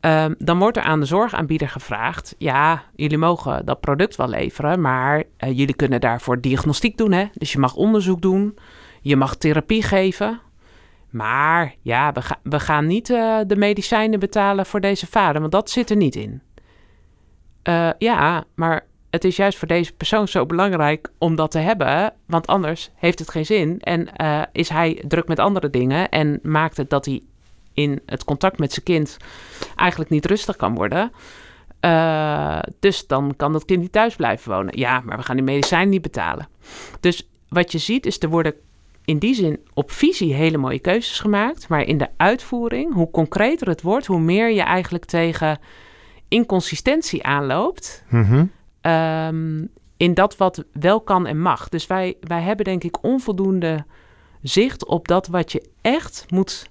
Ehm, 0.00 0.34
dan 0.38 0.58
wordt 0.58 0.76
er 0.76 0.82
aan 0.82 1.00
de 1.00 1.06
zorgaanbieder 1.06 1.68
gevraagd: 1.68 2.34
ja, 2.38 2.82
jullie 2.94 3.18
mogen 3.18 3.64
dat 3.66 3.80
product 3.80 4.16
wel 4.16 4.28
leveren, 4.28 4.80
maar 4.80 5.22
eh, 5.36 5.58
jullie 5.58 5.74
kunnen 5.74 6.00
daarvoor 6.00 6.40
diagnostiek 6.40 6.96
doen. 6.96 7.12
Hè? 7.12 7.24
Dus 7.34 7.52
je 7.52 7.58
mag 7.58 7.74
onderzoek 7.74 8.20
doen. 8.20 8.58
je 9.00 9.16
mag 9.16 9.36
therapie 9.36 9.82
geven. 9.82 10.40
Maar 11.10 11.74
ja, 11.82 12.12
we, 12.12 12.20
we 12.42 12.60
gaan 12.60 12.86
niet 12.86 13.08
uh, 13.08 13.38
de 13.46 13.56
medicijnen 13.56 14.20
betalen 14.20 14.66
voor 14.66 14.80
deze 14.80 15.06
vader, 15.06 15.40
want 15.40 15.52
dat 15.52 15.70
zit 15.70 15.90
er 15.90 15.96
niet 15.96 16.14
in. 16.14 16.42
Uh, 17.68 17.90
ja, 17.98 18.44
maar 18.54 18.86
het 19.10 19.24
is 19.24 19.36
juist 19.36 19.58
voor 19.58 19.68
deze 19.68 19.92
persoon 19.92 20.28
zo 20.28 20.46
belangrijk 20.46 21.10
om 21.18 21.36
dat 21.36 21.50
te 21.50 21.58
hebben, 21.58 22.14
want 22.26 22.46
anders 22.46 22.90
heeft 22.94 23.18
het 23.18 23.30
geen 23.30 23.46
zin 23.46 23.80
en 23.80 24.08
is 24.52 24.68
hij 24.68 25.04
druk 25.08 25.28
met 25.28 25.38
andere 25.38 25.70
dingen 25.70 26.08
en 26.08 26.38
maakt 26.42 26.76
het 26.76 26.90
dat 26.90 27.04
hij 27.04 27.22
in 27.78 28.00
het 28.06 28.24
contact 28.24 28.58
met 28.58 28.72
zijn 28.72 28.84
kind 28.84 29.16
eigenlijk 29.76 30.10
niet 30.10 30.26
rustig 30.26 30.56
kan 30.56 30.74
worden. 30.74 31.12
Uh, 31.80 32.58
dus 32.78 33.06
dan 33.06 33.34
kan 33.36 33.52
dat 33.52 33.64
kind 33.64 33.80
niet 33.80 33.92
thuis 33.92 34.16
blijven 34.16 34.52
wonen. 34.52 34.78
Ja, 34.78 35.02
maar 35.04 35.16
we 35.16 35.22
gaan 35.22 35.36
die 35.36 35.44
medicijnen 35.44 35.88
niet 35.88 36.02
betalen. 36.02 36.48
Dus 37.00 37.28
wat 37.48 37.72
je 37.72 37.78
ziet 37.78 38.06
is, 38.06 38.20
er 38.20 38.28
worden 38.28 38.54
in 39.04 39.18
die 39.18 39.34
zin 39.34 39.60
op 39.74 39.90
visie 39.90 40.34
hele 40.34 40.56
mooie 40.56 40.78
keuzes 40.78 41.20
gemaakt. 41.20 41.68
Maar 41.68 41.82
in 41.82 41.98
de 41.98 42.08
uitvoering, 42.16 42.94
hoe 42.94 43.10
concreter 43.10 43.68
het 43.68 43.82
wordt, 43.82 44.06
hoe 44.06 44.20
meer 44.20 44.50
je 44.50 44.62
eigenlijk 44.62 45.04
tegen 45.04 45.58
inconsistentie 46.28 47.24
aanloopt. 47.24 48.04
Mm 48.08 48.50
um, 48.82 49.70
in 49.96 50.14
dat 50.14 50.36
wat 50.36 50.64
wel 50.72 51.00
kan 51.00 51.26
en 51.26 51.40
mag. 51.40 51.68
Dus 51.68 51.86
wij, 51.86 52.16
wij 52.20 52.42
hebben 52.42 52.64
denk 52.64 52.84
ik 52.84 53.04
onvoldoende 53.04 53.84
zicht 54.42 54.86
op 54.86 55.08
dat 55.08 55.26
wat 55.26 55.52
je 55.52 55.68
echt 55.80 56.24
moet 56.28 56.70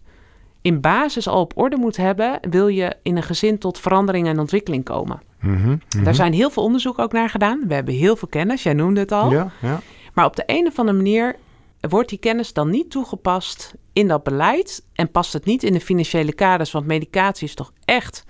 in 0.62 0.82
basis 0.82 1.28
al 1.28 1.40
op 1.40 1.54
orde 1.56 1.78
moet 1.78 1.98
hebben, 1.98 2.40
wil 2.50 2.68
je 2.68 2.96
in 3.02 3.18
een 3.18 3.24
gezin 3.24 3.58
tot 3.58 3.80
verandering 3.80 4.28
en 4.28 4.40
ontwikkeling 4.40 4.84
komen. 4.84 5.22
-hmm, 5.40 5.82
Daar 6.04 6.16
zijn 6.16 6.34
heel 6.34 6.50
veel 6.50 6.64
onderzoek 6.64 7.00
ook 7.00 7.12
naar 7.12 7.30
gedaan. 7.30 7.64
We 7.68 7.74
hebben 7.74 7.94
heel 7.94 8.16
veel 8.16 8.28
kennis, 8.28 8.64
jij 8.64 8.74
noemde 8.74 9.00
het 9.00 9.12
al. 9.12 9.32
Ja, 9.32 9.52
ja. 9.62 9.82
Maar 10.14 10.26
op 10.26 10.36
de 10.36 10.44
een 10.46 10.68
of 10.68 10.80
andere 10.80 10.98
manier 10.98 11.36
wordt 11.80 12.10
die 12.10 12.20
kennis 12.20 12.54
dan 12.54 12.70
niet 12.70 12.92
toegepast 12.92 13.74
in 13.94 14.08
dat 14.08 14.24
beleid 14.24 14.84
en 14.94 15.12
past 15.12 15.34
het 15.34 15.46
niet 15.46 15.64
in 15.64 15.74
de 15.74 15.82
financiële 15.82 16.34
kaders, 16.34 16.72
want 16.72 16.86
medicatie 16.86 17.48
is 17.48 17.56
toch 17.56 17.72
echt 17.86 18.26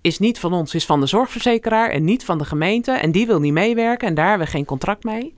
is 0.00 0.18
niet 0.18 0.38
van 0.38 0.52
ons, 0.52 0.74
is 0.74 0.86
van 0.86 1.00
de 1.00 1.06
zorgverzekeraar 1.06 1.90
en 1.90 2.04
niet 2.04 2.24
van 2.24 2.38
de 2.38 2.44
gemeente 2.44 2.92
en 2.92 3.12
die 3.12 3.26
wil 3.26 3.40
niet 3.40 3.52
meewerken 3.52 4.08
en 4.08 4.14
daar 4.14 4.28
hebben 4.28 4.46
we 4.46 4.52
geen 4.52 4.64
contract 4.64 5.04
mee. 5.04 5.34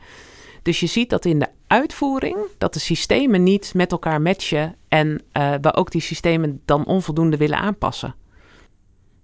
Dus 0.63 0.81
je 0.81 0.87
ziet 0.87 1.11
dat 1.11 1.25
in 1.25 1.39
de 1.39 1.49
uitvoering 1.75 2.37
dat 2.59 2.75
de 2.75 2.81
systemen 2.81 3.43
niet 3.43 3.75
met 3.75 3.93
elkaar 3.93 4.23
matchen 4.23 4.75
en 4.89 5.23
uh, 5.33 5.55
we 5.61 5.75
ook 5.75 5.91
die 5.91 6.01
systemen 6.01 6.61
dan 6.65 6.87
onvoldoende 6.87 7.37
willen 7.37 7.59
aanpassen. 7.59 8.15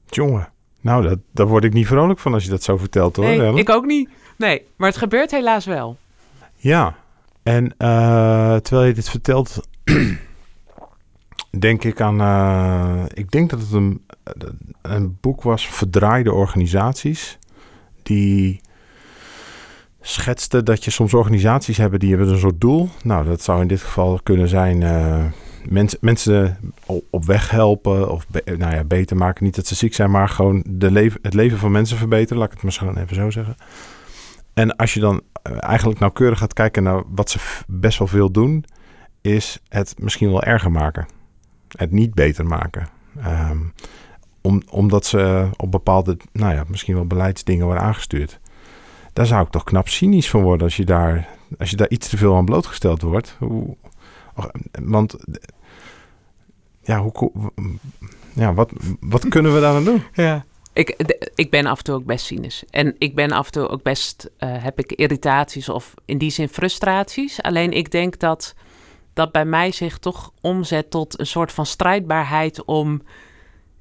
Jongen, 0.07 0.49
nou, 0.81 1.09
dat, 1.09 1.19
daar 1.33 1.47
word 1.47 1.65
ik 1.65 1.73
niet 1.73 1.87
vrolijk 1.87 2.19
van 2.19 2.35
als 2.35 2.45
je 2.45 2.51
dat 2.51 2.63
zo 2.63 2.77
vertelt 2.77 3.17
hoor. 3.17 3.25
Nee, 3.25 3.55
ik 3.55 3.71
ook 3.71 3.85
niet. 3.85 4.09
Nee, 4.37 4.63
maar 4.77 4.89
het 4.89 4.99
gebeurt 4.99 5.31
helaas 5.31 5.65
wel. 5.65 5.97
Ja, 6.57 6.97
en 7.43 7.65
uh, 7.65 8.57
terwijl 8.57 8.87
je 8.87 8.95
dit 8.95 9.11
vertelt, 9.11 9.61
denk 11.59 11.85
ik 11.85 12.01
aan. 12.01 12.21
Uh, 12.21 13.05
ik 13.09 13.31
denk 13.31 13.51
dat 13.51 13.61
het 13.61 13.73
een, 13.73 14.07
een 14.83 15.19
boek 15.21 15.43
was, 15.43 15.69
Verdraaide 15.69 16.33
Organisaties. 16.33 17.39
Die 18.03 18.61
schetste 20.01 20.63
dat 20.63 20.85
je 20.85 20.91
soms 20.91 21.15
organisaties 21.15 21.77
hebben 21.77 21.99
die 21.99 22.09
hebben 22.09 22.29
een 22.29 22.39
soort 22.39 22.61
doel. 22.61 22.89
Nou, 23.03 23.25
dat 23.25 23.43
zou 23.43 23.61
in 23.61 23.67
dit 23.67 23.83
geval 23.83 24.21
kunnen 24.23 24.49
zijn 24.49 24.81
uh, 24.81 25.25
mens, 25.69 25.97
mensen 26.01 26.59
op 27.11 27.25
weg 27.25 27.51
helpen 27.51 28.11
of 28.11 28.27
nou 28.45 28.75
ja, 28.75 28.85
beter 28.85 29.17
maken. 29.17 29.45
Niet 29.45 29.55
dat 29.55 29.67
ze 29.67 29.75
ziek 29.75 29.95
zijn, 29.95 30.11
maar 30.11 30.29
gewoon 30.29 30.65
de 30.67 30.91
leven, 30.91 31.19
het 31.23 31.35
leven 31.35 31.59
van 31.59 31.73
mensen 31.73 31.97
verbeteren. 31.97 32.39
Laat 32.39 32.53
ik 32.53 32.61
het 32.61 32.81
maar 32.81 32.97
even 32.97 33.17
zo 33.17 33.31
zeggen. 33.31 33.57
En 34.55 34.77
als 34.77 34.95
je 34.95 35.01
dan 35.01 35.23
eigenlijk 35.43 36.01
nauwkeurig 36.01 36.39
gaat 36.39 36.53
kijken 36.53 36.83
naar 36.83 37.03
wat 37.09 37.31
ze 37.31 37.39
best 37.67 37.99
wel 37.99 38.09
veel 38.09 38.31
doen, 38.31 38.65
is 39.21 39.61
het 39.69 39.95
misschien 39.99 40.31
wel 40.31 40.43
erger 40.43 40.71
maken. 40.71 41.07
Het 41.77 41.91
niet 41.91 42.15
beter 42.15 42.47
maken. 42.47 42.89
Um, 43.27 43.73
om, 44.41 44.63
omdat 44.71 45.07
ze 45.07 45.49
op 45.57 45.71
bepaalde, 45.71 46.17
nou 46.33 46.55
ja, 46.55 46.65
misschien 46.69 46.95
wel 46.95 47.07
beleidsdingen 47.07 47.65
worden 47.65 47.85
aangestuurd 47.85 48.41
daar 49.13 49.27
zou 49.27 49.45
ik 49.45 49.51
toch 49.51 49.65
knap 49.65 49.89
cynisch 49.89 50.31
van 50.31 50.43
worden 50.43 50.63
als 50.63 50.77
je 50.77 50.85
daar, 50.85 51.29
als 51.59 51.71
je 51.71 51.77
daar 51.77 51.91
iets 51.91 52.09
te 52.09 52.17
veel 52.17 52.37
aan 52.37 52.45
blootgesteld 52.45 53.03
wordt. 53.03 53.37
Hoe, 53.39 53.77
want 54.83 55.17
ja, 56.83 57.01
hoe, 57.01 57.33
ja 58.35 58.55
wat, 58.55 58.73
wat 59.01 59.29
kunnen 59.35 59.55
we 59.55 59.61
daar 59.61 59.75
aan 59.75 59.85
doen? 59.85 60.03
Ja. 60.13 60.45
Ik, 60.73 61.19
ik 61.35 61.51
ben 61.51 61.67
af 61.67 61.79
en 61.79 61.85
toe 61.85 61.95
ook 61.95 62.05
best 62.05 62.27
cynisch. 62.27 62.65
En 62.71 62.95
ik 62.99 63.15
ben 63.15 63.31
af 63.31 63.47
en 63.47 63.53
toe 63.53 63.69
ook 63.69 63.83
best, 63.83 64.31
uh, 64.39 64.63
heb 64.63 64.79
ik 64.79 64.93
irritaties 64.93 65.69
of 65.69 65.95
in 66.05 66.19
die 66.19 66.31
zin 66.31 66.49
frustraties. 66.49 67.43
Alleen 67.43 67.73
ik 67.73 67.91
denk 67.91 68.19
dat 68.19 68.55
dat 69.13 69.33
bij 69.33 69.45
mij 69.45 69.73
zich 69.73 69.99
toch 69.99 70.33
omzet 70.41 70.91
tot 70.91 71.19
een 71.21 71.27
soort 71.27 71.53
van 71.53 71.67
strijdbaarheid 71.67 72.65
om 72.65 73.03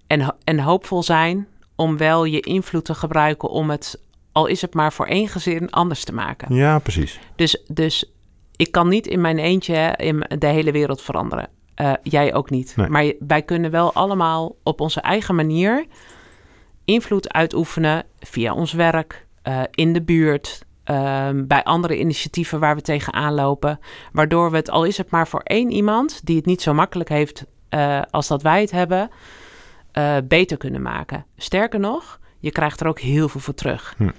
en, 0.07 0.35
en 0.43 0.59
hoopvol 0.59 1.03
zijn 1.03 1.47
om 1.75 1.97
wel 1.97 2.25
je 2.25 2.39
invloed 2.39 2.85
te 2.85 2.93
gebruiken 2.93 3.49
om 3.49 3.69
het 3.69 3.99
al 4.39 4.45
is 4.45 4.61
het 4.61 4.73
maar 4.73 4.93
voor 4.93 5.05
één 5.05 5.27
gezin, 5.27 5.71
anders 5.71 6.03
te 6.03 6.13
maken. 6.13 6.55
Ja, 6.55 6.79
precies. 6.79 7.19
Dus, 7.35 7.63
dus 7.67 8.11
ik 8.55 8.71
kan 8.71 8.87
niet 8.87 9.07
in 9.07 9.21
mijn 9.21 9.37
eentje 9.37 9.93
in 9.97 10.25
de 10.37 10.47
hele 10.47 10.71
wereld 10.71 11.01
veranderen. 11.01 11.49
Uh, 11.81 11.93
jij 12.03 12.33
ook 12.33 12.49
niet. 12.49 12.75
Nee. 12.75 12.89
Maar 12.89 13.13
wij 13.19 13.41
kunnen 13.41 13.71
wel 13.71 13.93
allemaal 13.93 14.55
op 14.63 14.81
onze 14.81 15.01
eigen 15.01 15.35
manier 15.35 15.85
invloed 16.85 17.33
uitoefenen 17.33 18.03
via 18.19 18.53
ons 18.53 18.73
werk, 18.73 19.25
uh, 19.43 19.61
in 19.71 19.93
de 19.93 20.01
buurt, 20.01 20.65
uh, 20.85 21.29
bij 21.33 21.63
andere 21.63 21.99
initiatieven 21.99 22.59
waar 22.59 22.75
we 22.75 22.81
tegenaan 22.81 23.33
lopen. 23.33 23.79
Waardoor 24.11 24.51
we 24.51 24.57
het, 24.57 24.69
al 24.69 24.83
is 24.83 24.97
het 24.97 25.09
maar 25.09 25.27
voor 25.27 25.41
één 25.43 25.71
iemand 25.71 26.25
die 26.25 26.35
het 26.35 26.45
niet 26.45 26.61
zo 26.61 26.73
makkelijk 26.73 27.09
heeft 27.09 27.45
uh, 27.69 28.01
als 28.09 28.27
dat 28.27 28.41
wij 28.41 28.61
het 28.61 28.71
hebben, 28.71 29.09
beter 30.27 30.57
kunnen 30.57 30.81
maken. 30.81 31.25
Sterker 31.37 31.79
nog, 31.79 32.19
je 32.39 32.51
krijgt 32.51 32.79
er 32.81 32.87
ook 32.87 32.99
heel 32.99 33.29
veel 33.29 33.41
voor 33.41 33.53
terug. 33.53 33.93
Hm. 33.97 34.09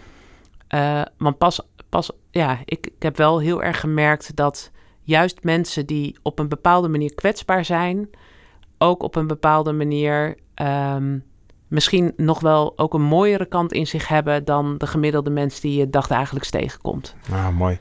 Uh, 0.75 1.03
want 1.19 1.39
pas, 1.39 1.61
pas 1.89 2.11
ja, 2.31 2.59
ik, 2.65 2.87
ik 2.87 3.03
heb 3.03 3.17
wel 3.17 3.39
heel 3.39 3.63
erg 3.63 3.81
gemerkt 3.81 4.37
dat 4.37 4.71
juist 5.03 5.43
mensen 5.43 5.87
die 5.87 6.19
op 6.23 6.39
een 6.39 6.49
bepaalde 6.49 6.89
manier 6.89 7.15
kwetsbaar 7.15 7.65
zijn, 7.65 8.11
ook 8.79 9.03
op 9.03 9.17
een 9.17 9.27
bepaalde 9.27 9.73
manier 9.73 10.37
um, 10.95 11.25
misschien 11.69 12.13
nog 12.17 12.41
wel 12.41 12.73
ook 12.77 12.95
een 12.95 13.03
mooiere 13.03 13.47
kant 13.47 13.73
in 13.73 13.87
zich 13.87 14.09
hebben 14.09 14.45
dan 14.45 14.79
de 14.79 14.87
gemiddelde 14.87 15.31
mens 15.31 15.61
die 15.61 15.79
je 15.79 15.91
dagdagelijks 15.91 16.51
tegenkomt. 16.51 17.17
Ah, 17.33 17.49
mooi. 17.49 17.79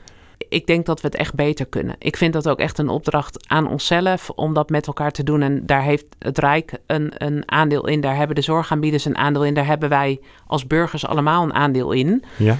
Ik 0.48 0.66
denk 0.66 0.86
dat 0.86 1.00
we 1.00 1.06
het 1.06 1.16
echt 1.16 1.34
beter 1.34 1.66
kunnen. 1.66 1.96
Ik 1.98 2.16
vind 2.16 2.32
dat 2.32 2.48
ook 2.48 2.58
echt 2.58 2.78
een 2.78 2.88
opdracht 2.88 3.48
aan 3.48 3.68
onszelf 3.68 4.30
om 4.30 4.54
dat 4.54 4.70
met 4.70 4.86
elkaar 4.86 5.10
te 5.10 5.22
doen. 5.22 5.42
En 5.42 5.66
daar 5.66 5.82
heeft 5.82 6.06
het 6.18 6.38
Rijk 6.38 6.78
een, 6.86 7.12
een 7.16 7.50
aandeel 7.50 7.86
in. 7.86 8.00
Daar 8.00 8.16
hebben 8.16 8.36
de 8.36 8.42
zorgaanbieders 8.42 9.04
een 9.04 9.16
aandeel 9.16 9.44
in. 9.44 9.54
Daar 9.54 9.66
hebben 9.66 9.88
wij 9.88 10.20
als 10.46 10.66
burgers 10.66 11.06
allemaal 11.06 11.42
een 11.42 11.54
aandeel 11.54 11.92
in. 11.92 12.24
Ja. 12.36 12.56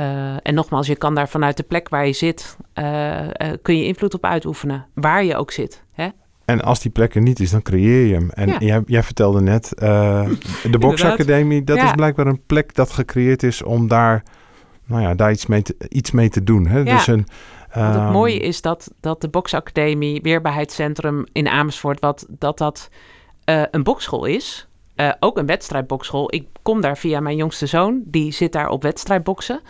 Uh, 0.00 0.36
en 0.42 0.54
nogmaals, 0.54 0.86
je 0.86 0.96
kan 0.96 1.14
daar 1.14 1.28
vanuit 1.28 1.56
de 1.56 1.62
plek 1.62 1.88
waar 1.88 2.06
je 2.06 2.12
zit, 2.12 2.56
uh, 2.74 3.20
uh, 3.20 3.28
kun 3.62 3.76
je 3.78 3.84
invloed 3.84 4.14
op 4.14 4.24
uitoefenen, 4.24 4.86
waar 4.94 5.24
je 5.24 5.36
ook 5.36 5.50
zit. 5.50 5.84
Hè? 5.92 6.08
En 6.44 6.60
als 6.62 6.80
die 6.80 6.90
plek 6.90 7.14
er 7.14 7.20
niet 7.22 7.40
is, 7.40 7.50
dan 7.50 7.62
creëer 7.62 8.06
je 8.06 8.14
hem. 8.14 8.30
En 8.30 8.48
Ja. 8.48 8.56
jij, 8.58 8.82
jij 8.86 9.02
vertelde 9.02 9.40
net, 9.40 9.72
de 9.78 10.78
Boksacademie, 10.78 11.64
dat 11.64 11.76
Ja. 11.76 11.84
is 11.84 11.92
blijkbaar 11.92 12.26
een 12.26 12.42
plek 12.46 12.74
dat 12.74 12.90
gecreëerd 12.90 13.42
is 13.42 13.62
om 13.62 13.88
daar, 13.88 14.22
nou 14.86 15.02
ja, 15.02 15.14
daar 15.14 15.30
iets 15.30 15.46
mee 15.46 15.62
te, 15.62 15.76
iets 15.88 16.10
mee 16.10 16.28
te 16.28 16.44
doen. 16.44 16.66
Hè? 16.66 16.78
Ja. 16.78 16.96
Dus 16.96 17.06
een, 17.06 17.26
Want 17.74 17.94
het 17.94 18.02
ehm, 18.04 18.12
mooie 18.12 18.38
is 18.38 18.60
dat, 18.60 18.90
dat 19.00 19.20
de 19.20 19.28
Boksacademie, 19.28 20.20
Weerbaarheidscentrum 20.22 21.24
in 21.32 21.48
Amersfoort, 21.48 22.00
wat, 22.00 22.26
dat 22.28 22.58
dat 22.58 22.88
eh, 23.44 23.62
een 23.70 23.82
bokschool 23.82 24.24
is. 24.24 24.68
Eh, 25.00 25.10
ook 25.20 25.38
een 25.38 25.46
wedstrijdbokschool. 25.46 26.34
Ik 26.34 26.46
kom 26.62 26.80
daar 26.80 26.98
via 26.98 27.20
mijn 27.20 27.36
jongste 27.36 27.66
zoon. 27.66 28.02
Die 28.04 28.32
zit 28.32 28.52
daar 28.52 28.68
op 28.68 28.82
wedstrijdboksen. 28.82 29.60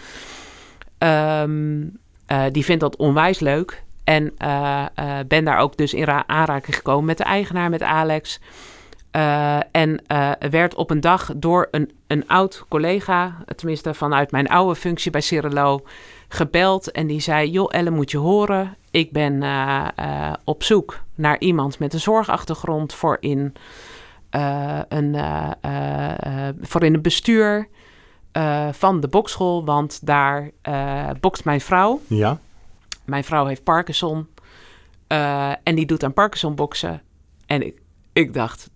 Ehm, 0.98 1.82
eh, 2.26 2.44
die 2.52 2.64
vindt 2.64 2.80
dat 2.80 2.96
onwijs 2.96 3.40
leuk. 3.40 3.82
En 4.04 4.32
eh, 4.36 4.84
ben 5.28 5.44
daar 5.44 5.58
ook 5.58 5.76
dus 5.76 5.94
in 5.94 6.04
ra- 6.04 6.24
aanraking 6.26 6.76
gekomen 6.76 7.04
met 7.04 7.18
de 7.18 7.24
eigenaar, 7.24 7.70
met 7.70 7.82
Alex. 7.82 8.40
En 9.70 10.02
werd 10.50 10.74
op 10.74 10.90
een 10.90 11.00
dag 11.00 11.32
door 11.36 11.68
een, 11.70 11.90
een 12.06 12.28
oud 12.28 12.64
collega, 12.68 13.36
tenminste 13.56 13.94
vanuit 13.94 14.30
mijn 14.30 14.48
oude 14.48 14.74
functie 14.74 15.10
bij 15.10 15.20
Cirelo, 15.20 15.80
gebeld. 16.28 16.90
En 16.90 17.06
die 17.06 17.20
zei: 17.20 17.50
Joh, 17.50 17.68
Ellen, 17.72 17.92
moet 17.92 18.10
je 18.10 18.18
horen. 18.18 18.76
Ik 18.90 19.12
ben 19.12 19.42
op 20.44 20.62
zoek 20.62 21.00
naar 21.14 21.38
iemand 21.38 21.78
met 21.78 21.92
een 21.92 22.00
zorgachtergrond 22.00 22.94
voor 22.94 23.16
in, 23.20 23.54
een, 24.88 25.14
eh, 25.14 25.50
eh, 25.60 26.48
eh, 26.48 26.54
voor 26.60 26.84
in 26.84 26.92
het 26.92 27.02
bestuur 27.02 27.68
eh, 28.32 28.68
van 28.72 29.00
de 29.00 29.08
bokschool. 29.08 29.64
Want 29.64 30.06
daar 30.06 30.50
eh, 30.62 31.10
bokst 31.20 31.44
mijn 31.44 31.60
vrouw. 31.60 32.00
Ja, 32.06 32.38
Mijn 33.04 33.24
vrouw 33.24 33.46
heeft 33.46 33.64
Parkinson. 33.64 34.28
eh, 35.06 35.52
en 35.62 35.74
die 35.74 35.86
doet 35.86 36.04
aan 36.04 36.12
Parkinson 36.12 36.54
boksen. 36.54 37.02
En 37.46 37.66
ik, 37.66 37.80
ik 38.12 38.34
dacht, 38.34 38.70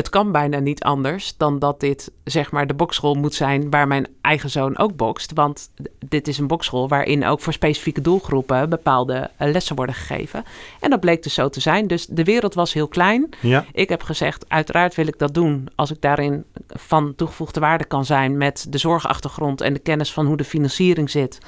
het 0.00 0.08
kan 0.08 0.32
bijna 0.32 0.58
niet 0.58 0.82
anders 0.82 1.36
dan 1.36 1.58
dat 1.58 1.80
dit 1.80 2.10
zeg 2.24 2.50
maar 2.50 2.66
de 2.66 2.74
bokschool 2.74 3.14
moet 3.14 3.34
zijn 3.34 3.70
waar 3.70 3.86
mijn 3.86 4.06
eigen 4.20 4.50
zoon 4.50 4.78
ook 4.78 4.96
bokst. 4.96 5.32
Want 5.34 5.70
dit 6.08 6.28
is 6.28 6.38
een 6.38 6.46
bokschool 6.46 6.88
waarin 6.88 7.24
ook 7.26 7.40
voor 7.40 7.52
specifieke 7.52 8.00
doelgroepen 8.00 8.68
bepaalde 8.68 9.30
eh, 9.36 9.50
lessen 9.52 9.76
worden 9.76 9.94
gegeven. 9.94 10.44
En 10.80 10.90
dat 10.90 11.00
bleek 11.00 11.22
dus 11.22 11.34
zo 11.34 11.48
te 11.48 11.60
zijn. 11.60 11.86
Dus 11.86 12.06
de 12.06 12.24
wereld 12.24 12.54
was 12.54 12.72
heel 12.72 12.88
klein. 12.88 13.28
Ja. 13.40 13.64
Ik 13.72 13.88
heb 13.88 14.02
gezegd, 14.02 14.44
uiteraard 14.48 14.94
wil 14.94 15.06
ik 15.06 15.18
dat 15.18 15.34
doen 15.34 15.68
als 15.74 15.90
ik 15.90 16.00
daarin 16.00 16.44
van 16.66 17.14
toegevoegde 17.16 17.60
waarde 17.60 17.84
kan 17.84 18.04
zijn 18.04 18.36
met 18.36 18.66
de 18.68 18.78
zorgachtergrond 18.78 19.60
en 19.60 19.72
de 19.72 19.78
kennis 19.78 20.12
van 20.12 20.26
hoe 20.26 20.36
de 20.36 20.44
financiering 20.44 21.10
zit. 21.10 21.38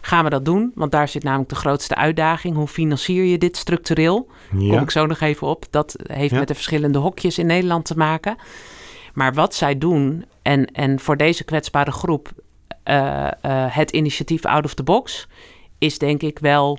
Gaan 0.00 0.24
we 0.24 0.30
dat 0.30 0.44
doen? 0.44 0.72
Want 0.74 0.92
daar 0.92 1.08
zit 1.08 1.22
namelijk 1.22 1.48
de 1.50 1.54
grootste 1.54 1.94
uitdaging. 1.94 2.56
Hoe 2.56 2.66
financier 2.68 3.24
je 3.24 3.38
dit 3.38 3.56
structureel? 3.56 4.28
Ja. 4.58 4.70
Kom 4.70 4.82
ik 4.82 4.90
zo 4.90 5.06
nog 5.06 5.20
even 5.20 5.46
op. 5.46 5.64
Dat 5.70 5.96
heeft 6.06 6.32
Ja. 6.32 6.38
met 6.38 6.48
de 6.48 6.54
verschillende 6.54 6.98
hokjes 6.98 7.38
in 7.38 7.46
Nederland 7.46 7.84
te 7.84 7.95
maken. 7.96 8.36
Maar 9.14 9.34
wat 9.34 9.54
zij 9.54 9.78
doen, 9.78 10.24
en, 10.42 10.66
en 10.66 11.00
voor 11.00 11.16
deze 11.16 11.44
kwetsbare 11.44 11.92
groep, 11.92 12.30
eh, 12.82 13.28
het 13.68 13.90
initiatief 13.90 14.44
Out 14.44 14.64
of 14.64 14.74
the 14.74 14.82
Box, 14.82 15.28
is 15.78 15.98
denk 15.98 16.22
ik 16.22 16.38
wel 16.38 16.78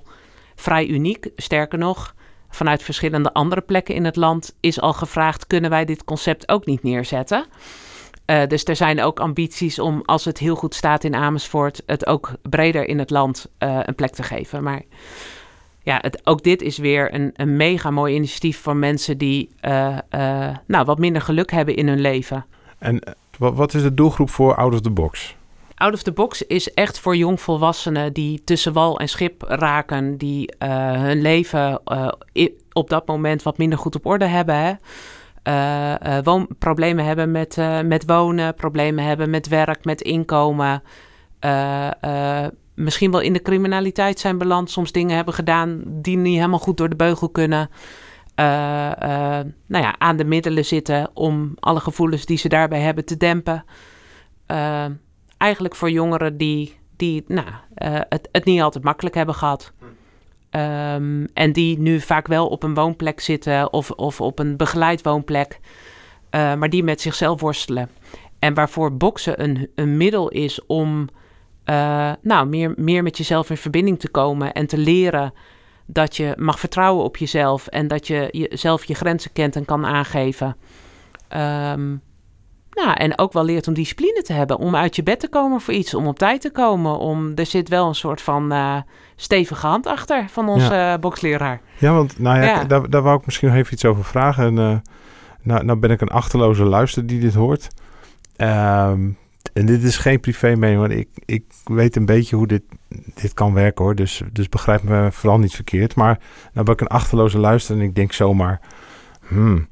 vrij 0.56 0.88
uniek. 0.88 1.30
Sterker 1.36 1.80
nog, 1.80 2.16
vanuit 2.50 2.84
verschillende 2.84 3.34
andere 3.34 3.62
plekken 3.62 3.96
in 3.96 4.06
het 4.06 4.16
land 4.16 4.56
is 4.60 4.82
al 4.82 4.94
gevraagd: 4.94 5.48
kunnen 5.48 5.70
wij 5.70 5.86
dit 5.86 6.04
concept 6.04 6.50
ook 6.50 6.66
niet 6.66 6.84
neerzetten? 6.84 7.46
Eh, 8.26 8.48
dus 8.48 8.64
er 8.64 8.76
zijn 8.76 9.02
ook 9.02 9.20
ambities 9.20 9.80
om, 9.80 10.02
als 10.06 10.26
het 10.26 10.38
heel 10.38 10.56
goed 10.56 10.76
staat 10.76 11.04
in 11.04 11.16
Amersfoort, 11.16 11.84
het 11.86 12.06
ook 12.06 12.32
breder 12.42 12.88
in 12.88 13.00
het 13.00 13.10
land 13.10 13.52
een 13.58 13.96
plek 13.96 14.14
te 14.14 14.24
geven. 14.24 14.64
Maar 14.64 14.82
ja, 15.88 15.98
het, 16.02 16.22
ook 16.24 16.44
dit 16.44 16.62
is 16.62 16.78
weer 16.78 17.14
een, 17.14 17.32
een 17.34 17.56
mega 17.56 17.92
mooi 17.92 18.16
initiatief 18.16 18.62
voor 18.62 18.76
mensen 18.76 19.18
die 19.18 19.50
eh, 19.60 19.98
eh, 20.10 20.56
nou, 20.66 20.86
wat 20.86 20.98
minder 20.98 21.22
geluk 21.22 21.52
hebben 21.52 21.76
in 21.76 21.88
hun 21.88 22.00
leven. 22.02 22.46
En 22.78 23.00
eh, 23.00 23.14
wat, 23.38 23.74
is 23.74 23.82
de 23.82 23.94
doelgroep 23.94 24.30
voor 24.30 24.56
Out 24.56 24.74
of 24.74 24.82
the 24.82 24.90
Box? 24.90 25.36
Out 25.76 25.94
of 25.94 26.04
the 26.04 26.12
box 26.12 26.42
is 26.42 26.74
echt 26.74 27.00
voor 27.00 27.16
jongvolwassenen 27.16 28.14
die 28.14 28.44
tussen 28.44 28.74
wal 28.74 29.00
en 29.00 29.10
schip 29.10 29.42
raken, 29.42 30.18
die 30.18 30.54
hun 30.58 31.22
leven 31.22 31.82
op 32.72 32.90
dat 32.90 33.08
moment 33.08 33.44
wat 33.44 33.58
minder 33.58 33.80
goed 33.80 33.96
op 33.96 34.06
orde 34.06 34.26
hebben. 34.26 34.56
Hè? 34.56 34.74
Problemen 36.60 37.06
hebben 37.06 37.32
met, 37.32 37.58
met 37.86 38.06
wonen, 38.06 38.54
problemen 38.54 39.04
hebben 39.04 39.30
met 39.30 39.48
werk, 39.48 39.86
met 39.86 40.02
inkomen. 40.02 40.84
Misschien 42.78 43.12
wel 43.12 43.22
in 43.22 43.34
de 43.34 43.42
criminaliteit 43.42 44.20
zijn 44.20 44.38
beland, 44.38 44.72
soms 44.72 44.92
dingen 44.92 45.16
hebben 45.16 45.34
gedaan 45.34 45.82
die 45.86 46.18
niet 46.18 46.36
helemaal 46.36 46.60
goed 46.60 46.78
door 46.78 46.90
de 46.90 46.96
beugel 46.96 47.30
kunnen. 47.30 47.70
Eh, 48.36 48.92
eh, 48.92 49.46
nou 49.68 49.84
ja, 49.84 49.96
aan 49.98 50.18
de 50.18 50.24
middelen 50.24 50.66
zitten 50.66 51.10
om 51.14 51.54
alle 51.60 51.80
gevoelens 51.80 52.26
die 52.26 52.38
ze 52.38 52.50
daarbij 52.50 52.80
hebben 52.80 53.06
te 53.06 53.18
dempen. 53.18 53.66
Eh, 54.46 54.86
eigenlijk 55.38 55.76
voor 55.76 55.92
jongeren 55.92 56.38
die, 56.38 56.78
die 56.96 57.24
nou, 57.28 57.48
het, 58.10 58.30
het 58.32 58.46
niet 58.46 58.62
altijd 58.62 58.84
makkelijk 58.84 59.16
hebben 59.16 59.36
gehad. 59.36 59.74
Ehm, 60.50 61.26
en 61.34 61.52
die 61.54 61.80
nu 61.80 62.00
vaak 62.00 62.28
wel 62.28 62.48
op 62.48 62.64
een 62.64 62.74
woonplek 62.74 63.20
zitten 63.20 63.74
of, 63.74 63.92
of 63.92 64.22
op 64.22 64.40
een 64.40 64.58
begeleid 64.58 65.04
woonplek, 65.04 65.60
maar 66.30 66.70
die 66.70 66.84
met 66.84 67.02
zichzelf 67.02 67.42
worstelen. 67.42 67.90
En 68.40 68.54
waarvoor 68.54 68.98
boksen 68.98 69.44
een, 69.44 69.70
een 69.76 69.98
middel 69.98 70.30
is 70.30 70.66
om 70.66 71.10
eh, 71.68 72.12
nou, 72.22 72.48
meer, 72.48 72.74
meer 72.76 73.04
met 73.04 73.18
jezelf 73.18 73.50
in 73.50 73.58
verbinding 73.58 74.00
te 74.00 74.10
komen 74.10 74.54
en 74.54 74.68
te 74.68 74.78
leren 74.78 75.34
dat 75.86 76.16
je 76.16 76.34
mag 76.38 76.60
vertrouwen 76.60 77.04
op 77.04 77.18
jezelf 77.18 77.68
en 77.68 77.88
dat 77.88 78.08
je 78.08 78.28
jezelf 78.32 78.86
je 78.86 78.94
grenzen 78.94 79.34
kent 79.34 79.56
en 79.56 79.66
kan 79.66 79.86
aangeven. 79.86 80.56
Ehm, 81.28 81.88
nou, 82.70 82.94
en 82.94 83.18
ook 83.18 83.34
wel 83.34 83.44
leert 83.46 83.68
om 83.68 83.74
discipline 83.74 84.22
te 84.22 84.34
hebben. 84.34 84.58
Om 84.58 84.76
uit 84.76 84.96
je 84.96 85.04
bed 85.04 85.20
te 85.20 85.30
komen 85.30 85.62
voor 85.62 85.74
iets. 85.74 85.94
Om 85.94 86.08
op 86.08 86.18
tijd 86.18 86.42
te 86.42 86.52
komen. 86.52 86.98
Om, 86.98 87.32
er 87.36 87.46
zit 87.46 87.70
wel 87.70 87.88
een 87.88 87.96
soort 87.96 88.22
van 88.22 88.52
eh, 88.52 88.78
stevige 89.16 89.68
hand 89.68 89.86
achter 89.86 90.26
van 90.30 90.50
onze 90.50 90.98
boksleraar. 91.00 91.62
Ja, 91.78 91.94
want 91.94 92.20
nou 92.20 92.38
ja, 92.38 92.44
Ja. 92.44 92.64
Daar, 92.64 92.90
daar 92.90 93.02
wou 93.02 93.18
ik 93.20 93.26
misschien 93.26 93.48
nog 93.48 93.58
even 93.58 93.74
iets 93.74 93.86
over 93.86 94.04
vragen. 94.04 94.46
En, 94.46 94.58
eh, 94.58 94.78
nou, 95.42 95.66
nou 95.66 95.80
ben 95.80 95.92
ik 95.92 96.02
een 96.02 96.08
achterloze 96.08 96.64
luister 96.64 97.08
die 97.08 97.20
dit 97.20 97.34
hoort. 97.34 97.68
Ehm, 98.36 99.10
en 99.54 99.66
dit 99.66 99.84
is 99.84 99.98
geen 99.98 100.20
privé 100.20 100.56
mening, 100.56 100.80
want 100.80 100.92
ik, 100.92 101.08
ik 101.26 101.44
weet 101.64 101.96
een 101.96 102.06
beetje 102.06 102.36
hoe 102.36 102.48
dit, 102.48 102.62
dit 103.14 103.34
kan 103.34 103.54
werken 103.54 103.84
hoor. 103.86 103.96
Dus, 103.96 104.22
dus 104.32 104.50
begrijp 104.50 104.84
me 104.84 105.08
vooral 105.12 105.40
niet 105.40 105.56
verkeerd. 105.56 105.96
Maar 105.96 106.20
nou 106.54 106.66
ben 106.66 106.74
ik 106.74 106.82
een 106.82 106.88
achterloze 106.88 107.38
luister 107.38 107.76
en 107.76 107.82
ik 107.82 107.96
denk 107.96 108.14
zomaar... 108.14 108.60
Hmm, 109.28 109.68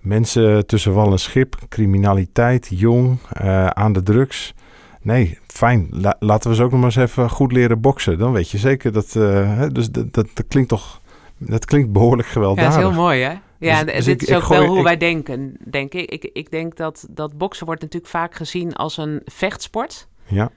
mensen 0.00 0.66
tussen 0.66 0.92
wal 0.92 1.12
en 1.12 1.18
schip, 1.18 1.56
criminaliteit, 1.68 2.66
jong, 2.70 3.18
eh, 3.32 3.66
aan 3.66 3.92
de 3.92 4.02
drugs... 4.02 4.54
Nee, 5.02 5.38
fijn. 5.46 5.86
La- 5.90 6.16
laten 6.18 6.50
we 6.50 6.56
ze 6.56 6.62
ook 6.62 6.70
nog 6.70 6.80
maar 6.80 6.88
eens 6.96 7.10
even 7.10 7.30
goed 7.30 7.52
leren 7.52 7.80
boksen. 7.80 8.18
Dan 8.18 8.32
weet 8.32 8.50
je 8.50 8.58
zeker 8.58 8.92
dat... 8.92 9.16
eh, 9.16 9.62
dus 9.72 9.90
dat, 9.90 10.12
dat, 10.14 10.26
dat 10.34 10.44
klinkt 10.48 10.68
toch... 10.68 11.00
Dat 11.38 11.64
klinkt 11.64 11.92
behoorlijk 11.92 12.28
Ja, 12.28 12.32
gewelddadig. 12.34 12.72
dat 12.74 12.82
is 12.82 12.88
heel 12.88 13.02
mooi 13.02 13.20
hè. 13.22 13.34
Ja, 13.60 13.70
Dus- 13.84 13.90
en 13.90 13.96
dus 13.96 14.04
dit 14.04 14.22
ik- 14.22 14.28
is 14.28 14.34
ook 14.36 14.42
gooi- 14.42 14.58
wel 14.60 14.68
hoe 14.68 14.78
ik- 14.78 14.84
wij 14.84 14.96
denken, 14.96 15.56
denk 15.70 15.92
ik. 15.94 16.10
ik. 16.10 16.24
Ik 16.32 16.50
denk 16.50 16.76
dat, 16.76 17.06
dat 17.10 17.38
boksen 17.38 17.66
wordt 17.66 17.80
natuurlijk 17.82 18.10
vaak 18.10 18.34
gezien 18.34 18.74
als 18.74 18.96
een 18.96 19.20
vechtsport. 19.24 20.08
Ja, 20.26 20.50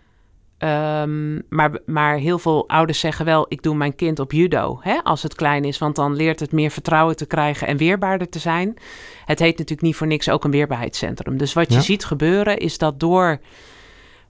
Ehm, 0.57 1.39
maar, 1.49 1.71
maar 1.85 2.17
heel 2.17 2.39
veel 2.39 2.67
ouders 2.69 2.99
zeggen 2.99 3.25
wel, 3.25 3.45
ik 3.49 3.61
doe 3.61 3.75
mijn 3.75 3.95
kind 3.95 4.19
op 4.19 4.31
judo 4.31 4.77
hè, 4.81 4.99
als 5.03 5.23
het 5.23 5.35
klein 5.35 5.63
is. 5.65 5.77
Want 5.77 5.95
dan 5.95 6.15
leert 6.15 6.39
het 6.39 6.51
meer 6.51 6.69
vertrouwen 6.71 7.15
te 7.15 7.25
krijgen 7.25 7.67
en 7.67 7.77
weerbaarder 7.77 8.29
te 8.29 8.39
zijn. 8.39 8.73
Het 9.25 9.39
heet 9.39 9.51
natuurlijk 9.57 9.81
niet 9.81 9.95
voor 9.95 10.07
niks 10.07 10.29
ook 10.29 10.43
een 10.43 10.51
weerbaarheidscentrum. 10.51 11.37
Dus 11.37 11.53
wat 11.53 11.67
je 11.69 11.73
Ja. 11.75 11.81
ziet 11.81 12.05
gebeuren 12.05 12.57
is 12.57 12.77
dat 12.77 12.99
door 12.99 13.39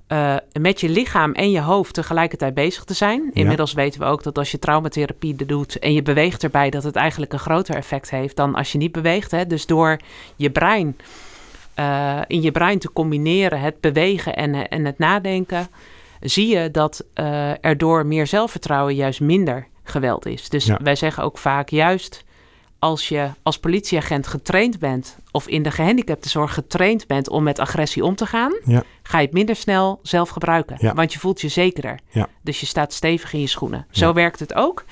eh, 0.08 0.36
met 0.60 0.80
je 0.82 0.90
lichaam 0.90 1.32
en 1.32 1.52
je 1.52 1.60
hoofd 1.62 1.94
tegelijkertijd 1.94 2.54
bezig 2.54 2.84
te 2.84 2.94
zijn. 2.94 3.30
Inmiddels 3.34 3.74
weten 3.74 4.00
we 4.00 4.06
ook 4.06 4.24
dat 4.24 4.38
als 4.38 4.52
je 4.52 4.60
traumatherapie 4.60 5.36
doet 5.46 5.80
en 5.80 5.94
je 5.94 6.02
beweegt 6.02 6.44
erbij, 6.44 6.70
dat 6.70 6.84
het 6.84 6.96
eigenlijk 6.96 7.34
een 7.34 7.40
groter 7.40 7.76
effect 7.76 8.10
heeft 8.10 8.36
dan 8.36 8.56
als 8.56 8.72
je 8.72 8.78
niet 8.78 8.92
beweegt. 8.92 9.32
Hè. 9.32 9.48
Dus 9.48 9.66
door 9.66 10.00
je 10.36 10.50
brein, 10.50 10.98
eh, 11.74 12.20
in 12.28 12.42
je 12.42 12.52
brein 12.52 12.80
te 12.80 12.92
combineren, 12.92 13.60
het 13.60 13.80
bewegen 13.80 14.36
en, 14.36 14.70
en 14.70 14.86
het 14.86 14.98
nadenken, 14.98 15.68
zie 16.20 16.48
je 16.48 16.72
dat 16.72 17.04
eh, 17.14 17.66
er 17.66 17.78
door 17.78 18.06
meer 18.06 18.28
zelfvertrouwen 18.28 18.96
juist 18.96 19.20
minder 19.22 19.68
geweld 19.84 20.26
is. 20.26 20.50
Dus 20.50 20.66
Ja. 20.66 20.80
wij 20.84 20.96
zeggen 20.96 21.24
ook 21.24 21.38
vaak 21.38 21.70
juist 21.70 22.24
als 22.84 23.08
je 23.10 23.30
als 23.44 23.60
politieagent 23.60 24.28
getraind 24.28 24.80
bent 24.80 25.18
of 25.32 25.48
in 25.48 25.64
de 25.64 25.72
gehandicaptenzorg 25.72 26.54
getraind 26.54 27.08
bent 27.08 27.30
om 27.30 27.44
met 27.44 27.60
agressie 27.60 28.06
om 28.06 28.16
te 28.16 28.26
gaan, 28.26 28.54
Ja. 28.66 28.84
ga 29.04 29.20
je 29.20 29.26
het 29.26 29.34
minder 29.34 29.56
snel 29.56 30.00
zelf 30.02 30.30
gebruiken. 30.30 30.76
Ja. 30.80 30.94
Want 30.94 31.14
je 31.14 31.20
voelt 31.20 31.42
je 31.42 31.48
zekerder. 31.48 32.00
Ja. 32.10 32.28
Dus 32.42 32.60
je 32.60 32.66
staat 32.66 32.94
stevig 32.94 33.34
in 33.34 33.40
je 33.40 33.48
schoenen. 33.48 33.86
Zo 33.92 34.14
werkt 34.14 34.40
het 34.40 34.54
ook 34.54 34.86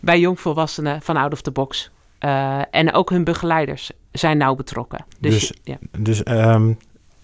bij 0.00 0.20
jongvolwassenen 0.20 1.02
van 1.02 1.16
out 1.16 1.32
of 1.32 1.40
the 1.42 1.50
box. 1.50 1.90
Eh, 2.18 2.60
en 2.70 2.92
ook 2.92 3.10
hun 3.10 3.24
begeleiders 3.24 3.90
zijn 4.12 4.36
nauw 4.38 4.54
betrokken. 4.54 5.04
Dus, 5.20 5.32
Dus- 5.48 5.52
je- 5.62 5.78
dus... 5.98 6.22
ehm, 6.22 6.72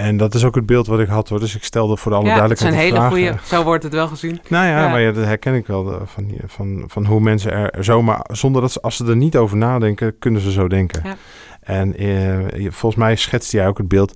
en 0.04 0.16
dat 0.16 0.34
is 0.34 0.44
ook 0.44 0.54
het 0.54 0.66
beeld 0.66 0.86
wat 0.86 1.00
ik 1.00 1.08
had 1.08 1.28
hoor. 1.28 1.40
Dus 1.40 1.54
ik 1.56 1.64
stelde 1.64 1.96
voor 1.96 2.14
alle 2.14 2.24
ja, 2.26 2.42
het 2.42 2.50
is 2.52 2.60
een 2.60 2.70
duidelijkheid 2.70 3.12
hele 3.14 3.30
goede. 3.32 3.46
Zo 3.56 3.62
wordt 3.64 3.82
het 3.82 3.92
wel 3.92 4.08
gezien. 4.08 4.40
Nou 4.48 4.66
ja, 4.66 4.80
Ja. 4.80 4.88
maar 4.88 5.00
ja, 5.00 5.12
dat 5.12 5.24
herken 5.24 5.54
ik 5.54 5.66
wel. 5.66 5.92
eh, 5.92 6.00
Van, 6.04 6.26
die- 6.26 6.40
van, 6.46 6.84
van 6.86 7.04
hoe 7.06 7.20
mensen 7.20 7.72
er 7.72 7.84
zomaar... 7.84 8.24
Zonder 8.32 8.60
dat 8.62 8.72
ze, 8.72 8.80
als 8.80 8.96
ze 8.96 9.06
er 9.06 9.16
niet 9.16 9.36
over 9.36 9.56
nadenken, 9.56 10.18
kunnen 10.18 10.40
ze 10.40 10.50
zo 10.52 10.68
denken. 10.68 11.02
Ja. 11.04 11.16
En 11.60 11.96
eh, 11.96 12.70
volgens 12.70 13.02
mij 13.02 13.16
schetst 13.16 13.52
jij 13.52 13.66
ook 13.68 13.78
het 13.78 13.88
beeld... 13.88 14.14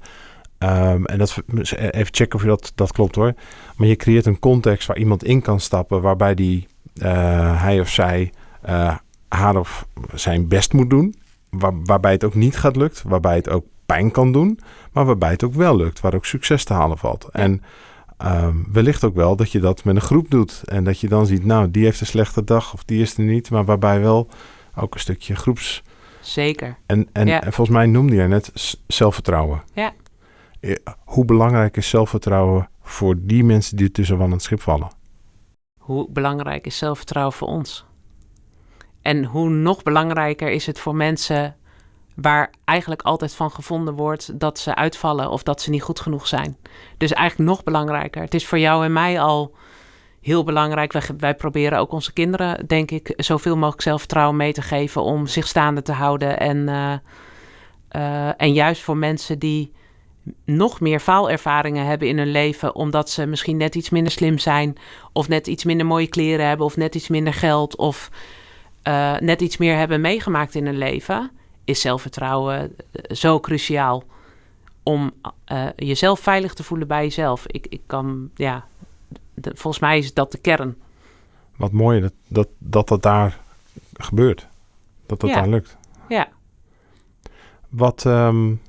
ehm, 0.59 1.05
en 1.05 1.19
dat, 1.19 1.43
even 1.91 2.15
checken 2.15 2.35
of 2.35 2.43
je 2.43 2.49
dat, 2.49 2.73
dat 2.75 2.93
klopt 2.93 3.15
hoor. 3.15 3.33
Maar 3.77 3.87
je 3.89 3.97
creëert 3.97 4.27
een 4.27 4.39
context 4.39 4.87
waar 4.87 4.99
iemand 4.99 5.25
in 5.25 5.43
kan 5.43 5.61
stappen... 5.61 6.01
waarbij 6.01 6.35
die, 6.35 6.67
eh, 6.95 7.63
hij 7.63 7.81
of 7.81 7.89
zij 7.89 8.33
eh, 8.63 8.97
haar 9.29 9.57
of 9.57 9.87
zijn 10.15 10.49
best 10.49 10.73
moet 10.73 10.91
doen. 10.91 11.15
Waar, 11.51 11.73
waarbij 11.85 12.13
het 12.13 12.25
ook 12.25 12.35
niet 12.35 12.57
gaat 12.57 12.77
lukt. 12.77 13.03
Waarbij 13.07 13.35
het 13.37 13.49
ook 13.49 13.65
pijn 13.87 14.11
kan 14.11 14.33
doen. 14.33 14.59
Maar 14.95 15.05
waarbij 15.05 15.31
het 15.31 15.45
ook 15.45 15.55
wel 15.55 15.77
lukt. 15.77 16.01
Waar 16.01 16.15
ook 16.15 16.25
succes 16.25 16.65
te 16.65 16.73
halen 16.73 16.99
valt. 16.99 17.29
En 17.33 17.63
Ehm, 18.17 18.57
wellicht 18.73 19.05
ook 19.05 19.15
wel 19.15 19.37
dat 19.37 19.53
je 19.53 19.61
dat 19.61 19.85
met 19.85 19.95
een 19.95 20.01
groep 20.01 20.31
doet. 20.31 20.63
En 20.65 20.85
dat 20.85 21.01
je 21.01 21.09
dan 21.09 21.27
ziet, 21.27 21.45
nou, 21.45 21.71
die 21.71 21.85
heeft 21.85 22.01
een 22.01 22.07
slechte 22.07 22.45
dag 22.45 22.75
of 22.75 22.85
die 22.85 23.01
is 23.03 23.17
er 23.19 23.25
niet. 23.25 23.51
Maar 23.51 23.65
waarbij 23.65 24.01
wel 24.01 24.29
ook 24.77 24.95
een 24.95 25.01
stukje 25.01 25.37
groeps... 25.37 25.83
Zeker. 26.21 26.77
En, 26.87 27.09
en, 27.13 27.27
Ja. 27.27 27.43
en 27.43 27.53
volgens 27.53 27.77
mij 27.77 27.87
noemde 27.87 28.15
jij 28.15 28.27
net 28.27 28.77
zelfvertrouwen. 28.87 29.63
Ja. 29.73 29.93
Hoe 31.05 31.25
belangrijk 31.25 31.77
is 31.77 31.89
zelfvertrouwen 31.89 32.69
voor 32.83 33.15
die 33.19 33.45
mensen 33.45 33.77
die 33.77 33.91
tussen 33.91 34.19
wal 34.19 34.31
en 34.31 34.41
schip 34.41 34.61
vallen? 34.61 34.89
Hoe 35.81 36.11
belangrijk 36.11 36.67
is 36.67 36.79
zelfvertrouwen 36.79 37.33
voor 37.35 37.49
ons? 37.49 37.85
En 39.03 39.25
hoe 39.25 39.49
nog 39.49 39.83
belangrijker 39.83 40.51
is 40.51 40.67
het 40.67 40.79
voor 40.79 40.95
mensen 40.95 41.57
waar 42.15 42.51
eigenlijk 42.65 43.03
altijd 43.03 43.35
van 43.35 43.51
gevonden 43.51 43.95
wordt 43.95 44.41
dat 44.41 44.59
ze 44.59 44.75
uitvallen 44.75 45.31
of 45.31 45.43
dat 45.43 45.63
ze 45.63 45.71
niet 45.71 45.83
goed 45.83 46.01
genoeg 46.01 46.27
zijn. 46.27 46.57
Dus 46.97 47.13
eigenlijk 47.13 47.51
nog 47.51 47.65
belangrijker. 47.65 48.23
Het 48.23 48.35
is 48.35 48.47
voor 48.47 48.59
jou 48.59 48.85
en 48.85 48.93
mij 48.93 49.21
al 49.21 49.55
heel 50.21 50.45
belangrijk. 50.45 50.93
Wij, 50.93 51.03
wij 51.19 51.35
proberen 51.35 51.79
ook 51.79 51.93
onze 51.93 52.13
kinderen, 52.13 52.67
denk 52.67 52.91
ik, 52.91 53.13
zoveel 53.17 53.57
mogelijk 53.57 53.83
zelfvertrouwen 53.83 54.37
mee 54.37 54.53
te 54.53 54.63
geven 54.63 55.03
om 55.03 55.27
zich 55.27 55.47
staande 55.47 55.83
te 55.83 55.93
houden 55.93 56.39
en 56.39 56.69
eh, 56.69 56.95
Eh, 57.95 58.29
en 58.37 58.53
juist 58.53 58.83
voor 58.83 58.97
mensen 58.97 59.39
die 59.39 59.73
nog 60.45 60.81
meer 60.81 61.01
faalervaringen 61.01 61.87
hebben 61.87 62.09
in 62.09 62.19
hun 62.19 62.31
leven, 62.31 62.75
omdat 62.75 63.11
ze 63.11 63.27
misschien 63.27 63.57
net 63.57 63.75
iets 63.75 63.91
minder 63.91 64.13
slim 64.13 64.39
zijn, 64.39 64.77
of 65.13 65.29
net 65.29 65.47
iets 65.47 65.65
minder 65.65 65.87
mooie 65.87 66.09
kleren 66.09 66.47
hebben, 66.47 66.67
of 66.67 66.77
net 66.77 66.95
iets 66.95 67.09
minder 67.09 67.33
geld, 67.33 67.77
of 67.77 68.11
eh, 68.83 69.17
net 69.19 69.41
iets 69.41 69.57
meer 69.57 69.77
hebben 69.77 70.01
meegemaakt 70.01 70.55
in 70.55 70.67
hun 70.67 70.79
leven, 70.79 71.31
is 71.65 71.81
zelfvertrouwen 71.81 72.77
zo 73.09 73.41
cruciaal 73.41 74.05
om 74.83 75.13
jezelf 75.77 76.21
veilig 76.21 76.55
te 76.55 76.63
voelen 76.63 76.89
bij 76.89 77.03
jezelf. 77.03 77.47
Ik, 77.47 77.67
ik 77.67 77.81
kan, 77.87 78.31
ja, 78.35 78.65
volgens 79.43 79.79
mij 79.79 79.99
is 79.99 80.15
dat 80.15 80.33
de 80.33 80.39
kern. 80.39 80.77
Wat 81.57 81.73
mooi 81.73 82.01
dat 82.01 82.13
dat, 82.29 82.49
dat, 82.59 82.89
dat 82.89 83.03
daar 83.03 83.41
gebeurt. 83.93 84.49
Dat 85.07 85.21
dat 85.21 85.31
daar 85.31 85.49
lukt. 85.49 85.77
Ja. 86.09 86.29
Wat, 87.69 88.05
um, 88.05 88.61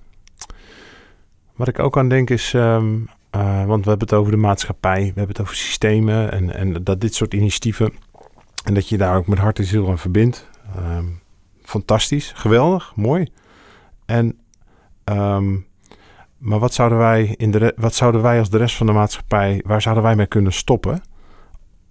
wat 1.55 1.67
ik 1.67 1.79
ook 1.79 1.97
aan 1.97 2.09
denk 2.09 2.29
is, 2.29 2.53
um, 2.53 3.09
uh, 3.35 3.65
want 3.65 3.83
we 3.83 3.89
hebben 3.89 4.07
het 4.07 4.17
over 4.17 4.31
de 4.31 4.37
maatschappij, 4.37 4.99
we 4.99 5.05
hebben 5.05 5.27
het 5.27 5.41
over 5.41 5.55
systemen 5.55 6.31
en, 6.31 6.55
en 6.55 6.83
dat 6.83 7.01
dit 7.01 7.13
soort 7.13 7.33
initiatieven 7.33 7.93
en 8.63 8.73
dat 8.73 8.89
je 8.89 8.97
daar 8.97 9.17
ook 9.17 9.27
met 9.27 9.39
hart 9.39 9.59
en 9.59 9.65
ziel 9.65 9.89
aan 9.89 9.97
verbindt. 9.97 10.49
Um, 10.77 11.23
fantastisch, 11.65 12.31
geweldig, 12.35 12.93
mooi. 12.95 13.27
En, 14.05 14.37
maar 16.37 16.59
wat 16.59 16.73
zouden, 16.73 16.97
wij 16.97 17.33
in 17.37 17.51
de, 17.51 17.73
wat 17.75 17.95
zouden 17.95 18.21
wij 18.21 18.39
als 18.39 18.49
de 18.49 18.57
rest 18.57 18.75
van 18.75 18.85
de 18.85 18.91
maatschappij, 18.91 19.61
waar 19.65 19.81
zouden 19.81 20.03
wij 20.03 20.15
mee 20.15 20.25
kunnen 20.25 20.53
stoppen 20.53 21.03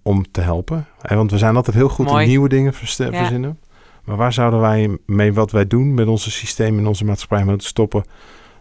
om 0.01 0.31
te 0.31 0.41
helpen? 0.41 0.85
Want 1.01 1.31
we 1.31 1.37
zijn 1.37 1.55
altijd 1.55 1.75
heel 1.75 1.89
goed 1.89 2.11
in 2.11 2.27
nieuwe 2.27 2.49
dingen 2.49 2.73
verzinnen. 2.73 3.59
Maar 4.03 4.17
waar 4.17 4.33
zouden 4.33 4.59
wij 4.59 4.97
mee 5.05 5.33
wat 5.33 5.51
wij 5.51 5.67
doen 5.67 5.93
met 5.93 6.07
onze 6.07 6.31
systeem 6.31 6.77
en 6.77 6.87
onze 6.87 7.05
maatschappij 7.05 7.43
moeten 7.43 7.67
stoppen, 7.67 8.03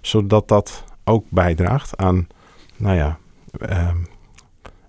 zodat 0.01 0.49
dat 0.49 0.85
ook 1.05 1.25
bijdraagt 1.29 1.97
aan, 1.97 2.27
nou 2.77 2.97
ja, 2.97 3.19
ehm, 3.59 3.97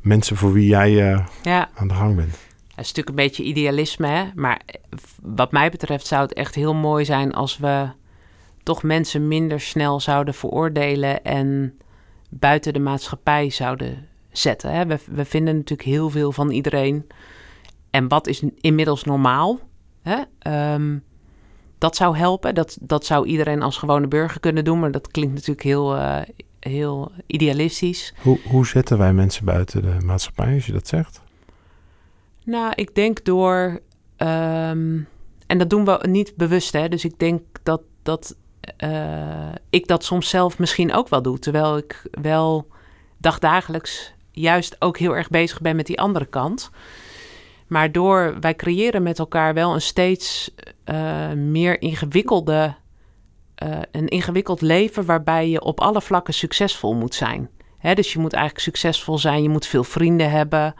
mensen 0.01 0.37
voor 0.37 0.53
wie 0.53 0.67
jij 0.67 1.13
uh, 1.13 1.25
ja. 1.43 1.69
aan 1.75 1.87
de 1.87 1.93
gang 1.93 2.15
bent? 2.15 2.37
Het 2.75 2.85
is 2.85 2.93
natuurlijk 2.93 3.09
een 3.09 3.25
beetje 3.25 3.43
idealisme, 3.43 4.07
hè? 4.07 4.23
maar 4.35 4.61
wat 5.21 5.51
mij 5.51 5.69
betreft 5.69 6.07
zou 6.07 6.21
het 6.21 6.33
echt 6.33 6.55
heel 6.55 6.73
mooi 6.73 7.05
zijn 7.05 7.33
als 7.33 7.57
we 7.57 7.87
toch 8.63 8.83
mensen 8.83 9.27
minder 9.27 9.59
snel 9.59 9.99
zouden 9.99 10.33
veroordelen 10.33 11.23
en 11.23 11.77
buiten 12.29 12.73
de 12.73 12.79
maatschappij 12.79 13.49
zouden 13.49 14.07
zetten. 14.31 14.71
Hè? 14.71 14.85
We, 14.85 14.99
we 15.11 15.25
vinden 15.25 15.55
natuurlijk 15.55 15.89
heel 15.89 16.09
veel 16.09 16.31
van 16.31 16.49
iedereen. 16.49 17.07
En 17.89 18.07
wat 18.07 18.27
is 18.27 18.43
inmiddels 18.59 19.03
normaal? 19.03 19.59
Hè? 20.01 20.21
Ehm, 20.39 20.97
dat 21.77 21.95
zou 21.95 22.17
helpen. 22.17 22.55
Dat, 22.55 22.77
dat 22.81 23.05
zou 23.05 23.25
iedereen 23.27 23.61
als 23.61 23.77
gewone 23.77 24.07
burger 24.07 24.39
kunnen 24.39 24.63
doen. 24.63 24.79
Maar 24.79 24.91
dat 24.91 25.11
klinkt 25.11 25.33
natuurlijk 25.33 25.63
heel, 25.63 25.95
uh, 25.95 26.21
heel 26.59 27.11
idealistisch. 27.25 28.13
Hoe, 28.21 28.39
hoe 28.43 28.67
zetten 28.67 28.97
wij 28.97 29.13
mensen 29.13 29.45
buiten 29.45 29.81
de 29.81 30.05
maatschappij 30.05 30.53
als 30.53 30.65
je 30.65 30.71
dat 30.71 30.87
zegt? 30.87 31.21
Nou, 32.45 32.71
ik 32.75 32.95
denk 32.95 33.25
door. 33.25 33.79
Ehm, 34.17 34.99
en 35.47 35.57
dat 35.57 35.69
doen 35.69 35.85
we 35.85 35.99
niet 36.07 36.35
bewust, 36.35 36.73
hè? 36.73 36.89
Dus 36.89 37.05
ik 37.05 37.19
denk 37.19 37.41
dat, 37.63 37.81
dat 38.03 38.35
uh, 38.83 39.51
ik 39.69 39.87
dat 39.87 40.03
soms 40.03 40.29
zelf 40.29 40.59
misschien 40.59 40.93
ook 40.93 41.09
wel 41.09 41.21
doe. 41.21 41.39
Terwijl 41.39 41.77
ik 41.77 42.07
wel 42.11 42.67
dagdagelijks 43.17 44.13
juist 44.31 44.75
ook 44.79 44.97
heel 44.97 45.15
erg 45.15 45.29
bezig 45.29 45.61
ben 45.61 45.75
met 45.75 45.85
die 45.85 45.99
andere 45.99 46.25
kant. 46.25 46.69
Maar 47.67 47.91
door, 47.91 48.39
wij 48.39 48.55
creëren 48.55 49.03
met 49.03 49.19
elkaar 49.19 49.53
wel 49.53 49.73
een 49.73 49.81
steeds 49.81 50.53
uh, 50.85 51.31
meer 51.31 51.81
ingewikkelde, 51.81 52.75
uh, 53.63 53.79
een 53.91 54.07
ingewikkeld 54.07 54.61
leven 54.61 55.05
waarbij 55.05 55.49
je 55.49 55.61
op 55.61 55.79
alle 55.79 56.01
vlakken 56.01 56.33
succesvol 56.33 56.93
moet 56.93 57.15
zijn. 57.15 57.49
Hè, 57.77 57.93
dus 57.93 58.13
je 58.13 58.19
moet 58.19 58.33
eigenlijk 58.33 58.63
succesvol 58.63 59.17
zijn, 59.17 59.43
je 59.43 59.49
moet 59.49 59.65
veel 59.65 59.83
vrienden 59.83 60.31
hebben, 60.31 60.75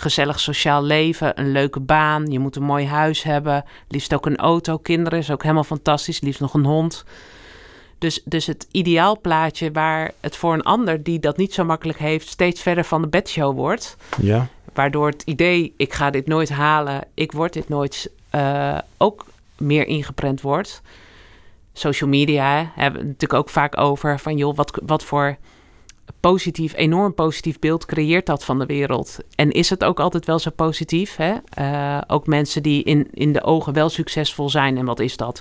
gezellig 0.00 0.40
sociaal 0.40 0.82
leven, 0.82 1.40
een 1.40 1.52
leuke 1.52 1.80
baan, 1.80 2.26
je 2.26 2.38
moet 2.38 2.56
een 2.56 2.62
mooi 2.62 2.86
huis 2.86 3.22
hebben, 3.22 3.64
liefst 3.88 4.14
ook 4.14 4.26
een 4.26 4.36
auto, 4.36 4.78
kinderen 4.78 5.18
is 5.18 5.30
ook 5.30 5.42
helemaal 5.42 5.64
fantastisch, 5.64 6.20
liefst 6.20 6.40
nog 6.40 6.54
een 6.54 6.64
hond. 6.64 7.04
Dus, 7.98 8.22
dus 8.24 8.46
het 8.46 8.66
ideaalplaatje 8.70 9.72
waar 9.72 10.10
het 10.20 10.36
voor 10.36 10.54
een 10.54 10.62
ander 10.62 11.02
die 11.02 11.18
dat 11.18 11.36
niet 11.36 11.54
zo 11.54 11.64
makkelijk 11.64 11.98
heeft, 11.98 12.28
steeds 12.28 12.62
verder 12.62 12.84
van 12.84 13.02
de 13.02 13.08
bedshow 13.08 13.56
wordt. 13.56 13.96
Ja. 14.20 14.48
Waardoor 14.74 15.06
het 15.06 15.22
idee, 15.22 15.74
ik 15.76 15.92
ga 15.92 16.10
dit 16.10 16.26
nooit 16.26 16.48
halen, 16.48 17.00
ik 17.14 17.32
word 17.32 17.52
dit 17.52 17.68
nooit, 17.68 18.10
uh, 18.34 18.78
ook 18.96 19.26
meer 19.56 19.86
ingeprent 19.86 20.40
wordt. 20.40 20.82
Social 21.72 22.10
media 22.10 22.72
hebben 22.74 23.00
we 23.00 23.06
natuurlijk 23.06 23.40
ook 23.40 23.50
vaak 23.50 23.78
over 23.78 24.18
van 24.18 24.36
joh, 24.36 24.56
wat, 24.56 24.80
wat 24.84 25.04
voor 25.04 25.36
positief, 26.20 26.74
enorm 26.74 27.14
positief 27.14 27.58
beeld 27.58 27.86
creëert 27.86 28.26
dat 28.26 28.44
van 28.44 28.58
de 28.58 28.66
wereld. 28.66 29.18
En 29.34 29.50
is 29.50 29.70
het 29.70 29.84
ook 29.84 30.00
altijd 30.00 30.26
wel 30.26 30.38
zo 30.38 30.50
positief? 30.50 31.16
Hè? 31.16 31.34
Uh, 31.58 32.00
ook 32.06 32.26
mensen 32.26 32.62
die 32.62 32.82
in, 32.82 33.08
in 33.10 33.32
de 33.32 33.42
ogen 33.42 33.72
wel 33.72 33.88
succesvol 33.88 34.48
zijn, 34.48 34.76
en 34.76 34.84
wat 34.84 35.00
is 35.00 35.16
dat? 35.16 35.40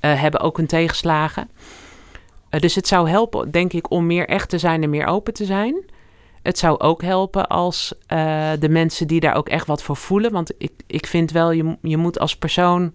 Uh, 0.00 0.20
hebben 0.20 0.40
ook 0.40 0.56
hun 0.56 0.66
tegenslagen. 0.66 1.50
Uh, 2.50 2.60
dus 2.60 2.74
het 2.74 2.86
zou 2.86 3.08
helpen, 3.08 3.50
denk 3.50 3.72
ik, 3.72 3.90
om 3.90 4.06
meer 4.06 4.28
echt 4.28 4.48
te 4.48 4.58
zijn 4.58 4.82
en 4.82 4.90
meer 4.90 5.06
open 5.06 5.32
te 5.32 5.44
zijn. 5.44 5.84
Het 6.42 6.58
zou 6.58 6.78
ook 6.78 7.02
helpen 7.02 7.48
als 7.48 7.94
de 8.58 8.68
mensen 8.70 9.06
die 9.06 9.20
daar 9.20 9.34
ook 9.34 9.48
echt 9.48 9.66
wat 9.66 9.82
voor 9.82 9.96
voelen. 9.96 10.32
Want 10.32 10.52
ik, 10.58 10.72
ik 10.86 11.06
vind 11.06 11.30
wel, 11.30 11.50
je, 11.50 11.76
je 11.82 11.96
moet 11.96 12.18
als 12.18 12.36
persoon 12.36 12.92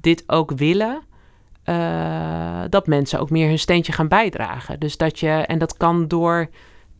dit 0.00 0.24
ook 0.26 0.50
willen. 0.50 1.02
Uh, 1.68 2.60
dat 2.68 2.86
mensen 2.86 3.20
ook 3.20 3.30
meer 3.30 3.48
hun 3.48 3.58
steentje 3.58 3.92
gaan 3.92 4.08
bijdragen. 4.08 4.80
Dus 4.80 4.96
dat 4.96 5.20
je, 5.20 5.30
en 5.30 5.58
dat 5.58 5.76
kan 5.76 6.08
door 6.08 6.48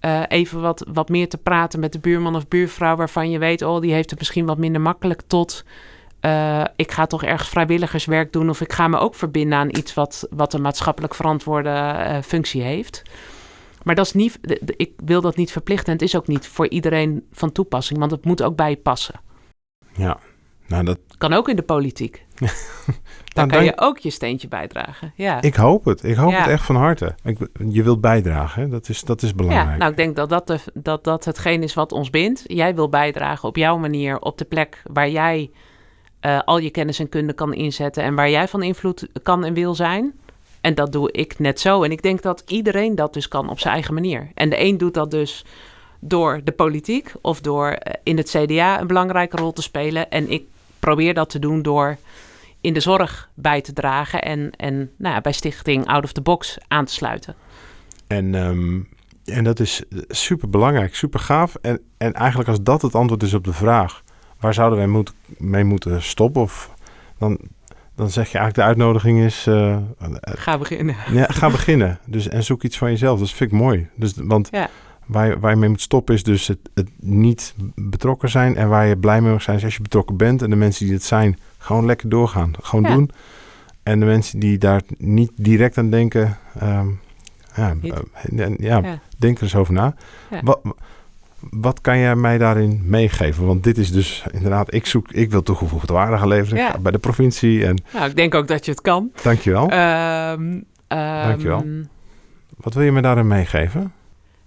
uh, 0.00 0.22
even 0.28 0.60
wat, 0.60 0.86
wat 0.92 1.08
meer 1.08 1.28
te 1.28 1.38
praten 1.38 1.80
met 1.80 1.92
de 1.92 1.98
buurman 1.98 2.36
of 2.36 2.48
buurvrouw. 2.48 2.96
waarvan 2.96 3.30
je 3.30 3.38
weet, 3.38 3.62
oh, 3.62 3.80
die 3.80 3.92
heeft 3.92 4.10
het 4.10 4.18
misschien 4.18 4.46
wat 4.46 4.58
minder 4.58 4.80
makkelijk. 4.80 5.22
Tot 5.26 5.64
uh, 6.20 6.64
ik 6.76 6.92
ga 6.92 7.06
toch 7.06 7.24
ergens 7.24 7.48
vrijwilligerswerk 7.48 8.32
doen. 8.32 8.48
of 8.48 8.60
ik 8.60 8.72
ga 8.72 8.88
me 8.88 8.98
ook 8.98 9.14
verbinden 9.14 9.58
aan 9.58 9.76
iets 9.76 9.94
wat, 9.94 10.26
wat 10.30 10.52
een 10.54 10.62
maatschappelijk 10.62 11.14
verantwoorde 11.14 12.20
functie 12.24 12.62
heeft. 12.62 13.02
Maar 13.82 13.94
dat 13.94 14.06
is 14.06 14.12
niet, 14.12 14.38
ik 14.76 14.92
wil 15.04 15.20
dat 15.20 15.36
niet 15.36 15.52
verplichten. 15.52 15.86
En 15.86 15.92
het 15.92 16.02
is 16.02 16.16
ook 16.16 16.26
niet 16.26 16.46
voor 16.46 16.68
iedereen 16.68 17.26
van 17.32 17.52
toepassing, 17.52 17.98
want 17.98 18.10
het 18.10 18.24
moet 18.24 18.42
ook 18.42 18.56
bij 18.56 18.70
je 18.70 18.76
passen. 18.76 19.20
Ja, 19.92 20.18
nou 20.68 20.84
dat... 20.84 20.98
Kan 21.18 21.32
ook 21.32 21.48
in 21.48 21.56
de 21.56 21.62
politiek. 21.62 22.24
Daar 23.34 23.46
nou, 23.46 23.48
kan 23.48 23.64
je 23.64 23.72
ook 23.76 23.98
je 23.98 24.10
steentje 24.10 24.48
bijdragen. 24.48 25.12
Ja. 25.14 25.42
Ik 25.42 25.54
hoop 25.54 25.84
het. 25.84 26.04
Ik 26.04 26.16
hoop 26.16 26.32
het 26.32 26.46
echt 26.46 26.64
van 26.64 26.76
harte. 26.76 27.14
Ik, 27.24 27.38
je 27.68 27.82
wilt 27.82 28.00
bijdragen, 28.00 28.70
dat 28.70 28.88
is, 28.88 29.02
dat 29.02 29.22
is 29.22 29.34
belangrijk. 29.34 29.68
Ja, 29.68 29.76
nou, 29.76 29.90
ik 29.90 29.96
denk 29.96 30.16
dat 30.16 30.28
dat, 30.28 30.46
de, 30.46 30.58
dat 30.74 31.04
dat 31.04 31.24
hetgeen 31.24 31.62
is 31.62 31.74
wat 31.74 31.92
ons 31.92 32.10
bindt. 32.10 32.42
Jij 32.46 32.74
wil 32.74 32.88
bijdragen 32.88 33.48
op 33.48 33.56
jouw 33.56 33.76
manier, 33.76 34.20
op 34.20 34.38
de 34.38 34.44
plek 34.44 34.82
waar 34.92 35.10
jij 35.10 35.50
uh, 36.26 36.40
al 36.44 36.58
je 36.58 36.70
kennis 36.70 36.98
en 36.98 37.08
kunde 37.08 37.32
kan 37.32 37.54
inzetten 37.54 38.02
en 38.02 38.14
waar 38.14 38.30
jij 38.30 38.48
van 38.48 38.62
invloed 38.62 39.08
kan 39.22 39.44
en 39.44 39.54
wil 39.54 39.74
zijn. 39.74 40.12
En 40.60 40.74
dat 40.74 40.92
doe 40.92 41.12
ik 41.12 41.38
net 41.38 41.60
zo. 41.60 41.82
En 41.82 41.90
ik 41.90 42.02
denk 42.02 42.22
dat 42.22 42.42
iedereen 42.46 42.94
dat 42.94 43.12
dus 43.12 43.28
kan 43.28 43.50
op 43.50 43.60
zijn 43.60 43.74
eigen 43.74 43.94
manier. 43.94 44.30
En 44.34 44.48
de 44.48 44.60
een 44.60 44.78
doet 44.78 44.94
dat 44.94 45.10
dus 45.10 45.44
door 46.00 46.40
de 46.44 46.52
politiek 46.52 47.12
of 47.20 47.40
door 47.40 47.68
eh, 47.68 47.92
in 48.02 48.16
het 48.16 48.30
CDA 48.30 48.80
een 48.80 48.86
belangrijke 48.86 49.36
rol 49.36 49.52
te 49.52 49.62
spelen. 49.62 50.10
En 50.10 50.30
ik 50.30 50.46
probeer 50.78 51.14
dat 51.14 51.30
te 51.30 51.38
doen 51.38 51.62
door 51.62 51.96
in 52.60 52.74
de 52.74 52.80
zorg 52.80 53.30
bij 53.34 53.60
te 53.60 53.72
dragen 53.72 54.22
en, 54.22 54.50
en 54.56 54.90
nou 54.96 55.14
ja, 55.14 55.20
bij 55.20 55.32
Stichting 55.32 55.86
Out 55.86 56.04
of 56.04 56.12
the 56.12 56.20
Box 56.20 56.58
aan 56.68 56.84
te 56.84 56.92
sluiten. 56.92 57.34
En, 58.06 58.34
um, 58.34 58.88
en 59.24 59.44
dat 59.44 59.60
is 59.60 59.82
super 60.08 60.50
belangrijk, 60.50 60.94
super 60.94 61.20
gaaf. 61.20 61.54
En, 61.54 61.80
en 61.96 62.12
eigenlijk 62.12 62.48
als 62.48 62.62
dat 62.62 62.82
het 62.82 62.94
antwoord 62.94 63.22
is 63.22 63.34
op 63.34 63.44
de 63.44 63.52
vraag, 63.52 64.02
waar 64.40 64.54
zouden 64.54 64.78
wij 64.78 64.86
moet, 64.86 65.12
mee 65.26 65.64
moeten 65.64 66.02
stoppen? 66.02 66.42
Of 66.42 66.70
dan, 67.18 67.38
dan 67.94 68.10
zeg 68.10 68.30
je 68.32 68.38
eigenlijk 68.38 68.54
de 68.54 68.62
uitnodiging 68.62 69.24
is... 69.24 69.46
Uh, 69.46 69.76
ga 70.22 70.58
beginnen. 70.58 70.96
Ja, 71.12 71.26
ga 71.28 71.50
beginnen. 71.50 71.98
Dus, 72.06 72.28
en 72.28 72.44
zoek 72.44 72.62
iets 72.62 72.78
van 72.78 72.90
jezelf. 72.90 73.18
Dat 73.18 73.30
vind 73.30 73.52
ik 73.52 73.58
mooi. 73.58 73.88
Dus, 73.94 74.12
want 74.16 74.48
ja. 74.50 74.68
Waar, 75.08 75.40
waar 75.40 75.50
je 75.50 75.56
mee 75.56 75.68
moet 75.68 75.80
stoppen 75.80 76.14
is 76.14 76.22
dus 76.22 76.46
het, 76.46 76.58
het 76.74 76.88
niet 77.00 77.54
betrokken 77.74 78.28
zijn. 78.28 78.56
En 78.56 78.68
waar 78.68 78.86
je 78.86 78.96
blij 78.96 79.20
mee 79.20 79.32
mag 79.32 79.42
zijn 79.42 79.56
is 79.56 79.64
als 79.64 79.76
je 79.76 79.82
betrokken 79.82 80.16
bent. 80.16 80.42
En 80.42 80.50
de 80.50 80.56
mensen 80.56 80.84
die 80.84 80.94
het 80.94 81.04
zijn, 81.04 81.38
gewoon 81.58 81.86
lekker 81.86 82.08
doorgaan. 82.08 82.52
Gewoon 82.60 82.84
ja. 82.84 82.94
doen. 82.94 83.10
En 83.82 84.00
de 84.00 84.06
mensen 84.06 84.40
die 84.40 84.58
daar 84.58 84.82
niet 84.98 85.30
direct 85.36 85.78
aan 85.78 85.90
denken... 85.90 86.38
Um, 86.62 87.00
ja, 87.54 87.74
uh, 87.82 87.92
ja, 88.30 88.48
ja, 88.58 89.00
denk 89.16 89.36
er 89.36 89.42
eens 89.42 89.54
over 89.54 89.74
na. 89.74 89.94
Wat, 90.42 90.60
wat 91.50 91.80
kan 91.80 91.98
jij 91.98 92.16
mij 92.16 92.38
daarin 92.38 92.80
meegeven? 92.84 93.46
Want 93.46 93.64
dit 93.64 93.78
is 93.78 93.92
dus 93.92 94.24
inderdaad, 94.30 94.74
ik 94.74 94.86
zoek, 94.86 95.12
ik 95.12 95.30
wil 95.30 95.42
toegevoegde 95.42 95.92
waarde 95.92 96.18
gaan 96.18 96.28
leveren 96.28 96.58
ja. 96.58 96.78
bij 96.78 96.92
de 96.92 96.98
provincie. 96.98 97.66
En... 97.66 97.82
Nou, 97.92 98.08
ik 98.08 98.16
denk 98.16 98.34
ook 98.34 98.48
dat 98.48 98.64
je 98.64 98.70
het 98.70 98.80
kan. 98.80 99.10
Dankjewel. 99.22 99.62
Um, 99.62 100.52
um, 100.52 100.64
Dankjewel. 100.88 101.64
Wat 102.56 102.74
wil 102.74 102.82
je 102.82 102.92
me 102.92 103.02
daarin 103.02 103.26
meegeven? 103.26 103.92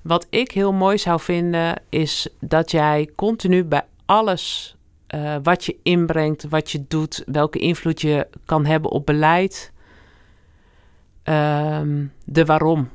Wat 0.02 0.28
ik 0.30 0.52
heel 0.52 0.74
mooi 0.74 0.97
zou 0.97 1.20
vinden, 1.20 1.82
is 1.89 2.28
dat 2.39 2.72
jij 2.72 3.10
continu 3.16 3.64
bij 3.64 3.86
alles 4.06 4.76
uh, 5.16 5.36
wat 5.43 5.66
je 5.66 5.76
inbrengt, 5.84 6.49
wat 6.49 6.72
je 6.72 6.86
doet, 6.88 7.24
welke 7.26 7.60
invloed 7.60 8.02
je 8.02 8.28
kan 8.45 8.66
hebben 8.66 8.91
op 8.91 9.06
beleid, 9.06 9.72
ehm, 11.24 12.06
de 12.26 12.45
waarom 12.45 12.89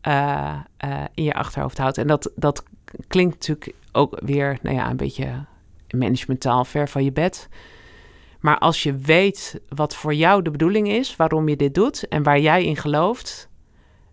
eh, 0.00 0.54
eh, 0.76 1.04
in 1.14 1.24
je 1.24 1.34
achterhoofd 1.34 1.78
houdt. 1.78 1.98
En 1.98 2.06
dat, 2.06 2.30
dat 2.34 2.64
klinkt 3.06 3.34
natuurlijk 3.34 3.76
ook 3.92 4.20
weer, 4.24 4.58
nou 4.62 4.76
ja, 4.76 4.90
een 4.90 4.96
beetje 4.96 5.44
managementaal 5.90 6.64
ver 6.64 6.88
van 6.88 7.04
je 7.04 7.12
bed. 7.12 7.48
Maar 8.40 8.58
als 8.58 8.82
je 8.82 8.96
weet 8.96 9.60
wat 9.68 9.94
voor 9.94 10.14
jou 10.14 10.42
de 10.42 10.50
bedoeling 10.50 10.88
is, 10.88 11.16
waarom 11.16 11.48
je 11.48 11.56
dit 11.56 11.74
doet 11.74 12.08
en 12.08 12.22
waar 12.22 12.40
jij 12.40 12.64
in 12.64 12.76
gelooft, 12.76 13.47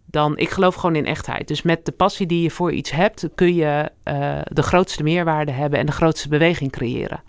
dan 0.06 0.38
ik 0.38 0.50
geloof 0.50 0.76
gewoon 0.76 0.96
in 0.96 1.06
echtheid. 1.06 1.48
Dus 1.48 1.62
met 1.62 1.86
de 1.86 1.92
passie 1.92 2.26
die 2.26 2.42
je 2.42 2.52
voor 2.52 2.72
iets 2.72 2.92
hebt, 2.92 3.30
kun 3.36 3.56
je 3.56 3.92
uh, 4.04 4.40
de 4.44 4.64
grootste 4.64 5.04
meerwaarde 5.04 5.52
hebben 5.52 5.80
en 5.80 5.86
de 5.86 5.92
grootste 5.92 6.30
beweging 6.30 6.72
creëren. 6.72 7.24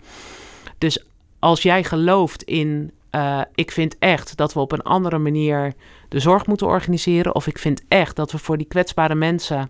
Dus 0.77 1.05
als 1.39 1.61
jij 1.61 1.83
gelooft 1.83 2.43
in, 2.43 2.91
uh, 3.11 3.41
ik 3.55 3.71
vind 3.71 3.95
echt 3.99 4.37
dat 4.37 4.53
we 4.53 4.59
op 4.59 4.71
een 4.71 4.81
andere 4.81 5.17
manier 5.17 5.73
de 6.09 6.19
zorg 6.19 6.45
moeten 6.45 6.67
organiseren, 6.67 7.35
of 7.35 7.47
ik 7.47 7.57
vind 7.57 7.81
echt 7.87 8.15
dat 8.15 8.31
we 8.31 8.37
voor 8.37 8.57
die 8.57 8.67
kwetsbare 8.67 9.15
mensen 9.15 9.69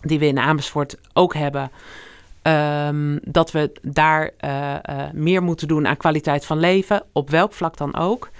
die 0.00 0.18
we 0.18 0.26
in 0.26 0.38
Amersfoort 0.38 0.96
ook 1.12 1.34
hebben, 1.34 1.70
um, 2.42 3.20
dat 3.22 3.50
we 3.50 3.72
daar 3.82 4.30
uh, 4.40 4.74
meer 5.12 5.42
moeten 5.42 5.68
doen 5.68 5.86
aan 5.86 5.96
kwaliteit 5.96 6.46
van 6.46 6.58
leven, 6.58 7.02
op 7.12 7.30
welk 7.30 7.52
vlak 7.52 7.76
dan 7.76 7.96
ook. 7.96 8.30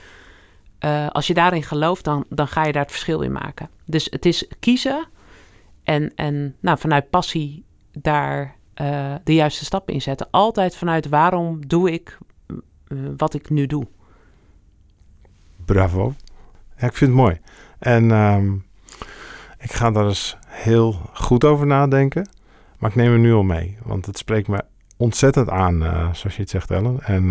Uh, 0.84 1.08
als 1.08 1.26
je 1.26 1.34
daarin 1.34 1.62
gelooft, 1.62 2.04
dan, 2.04 2.24
dan 2.28 2.48
ga 2.48 2.64
je 2.64 2.72
daar 2.72 2.82
het 2.82 2.90
verschil 2.90 3.20
in 3.20 3.32
maken. 3.32 3.68
Dus 3.84 4.06
het 4.10 4.26
is 4.26 4.48
kiezen 4.60 5.06
en, 5.82 6.12
en 6.14 6.56
nou, 6.60 6.78
vanuit 6.78 7.10
passie 7.10 7.64
daar 7.92 8.56
uh, 8.80 9.14
de 9.24 9.34
juiste 9.34 9.64
stappen 9.64 9.94
in 9.94 10.02
zetten. 10.02 10.28
Altijd 10.30 10.76
vanuit 10.76 11.08
waarom 11.08 11.66
doe 11.66 11.92
ik 11.92 12.18
uh, 12.88 13.08
wat 13.16 13.34
ik 13.34 13.50
nu 13.50 13.66
doe. 13.66 13.86
Bravo. 15.64 16.14
Ja, 16.76 16.86
ik 16.86 16.94
vind 16.94 17.10
het 17.10 17.20
mooi. 17.20 17.40
En 17.78 18.10
um, 18.10 18.64
ik 19.58 19.72
ga 19.72 19.90
daar 19.90 20.06
eens 20.06 20.36
heel 20.46 20.92
goed 21.12 21.44
over 21.44 21.66
nadenken. 21.66 22.28
Maar 22.78 22.90
ik 22.90 22.96
neem 22.96 23.12
hem 23.12 23.20
nu 23.20 23.32
al 23.32 23.42
mee. 23.42 23.78
Want 23.82 24.06
het 24.06 24.18
spreekt 24.18 24.48
me 24.48 24.64
ontzettend 24.96 25.48
aan, 25.48 25.80
zoals 26.14 26.36
je 26.36 26.40
het 26.40 26.50
zegt, 26.50 26.70
Ellen. 26.70 27.00
En 27.02 27.30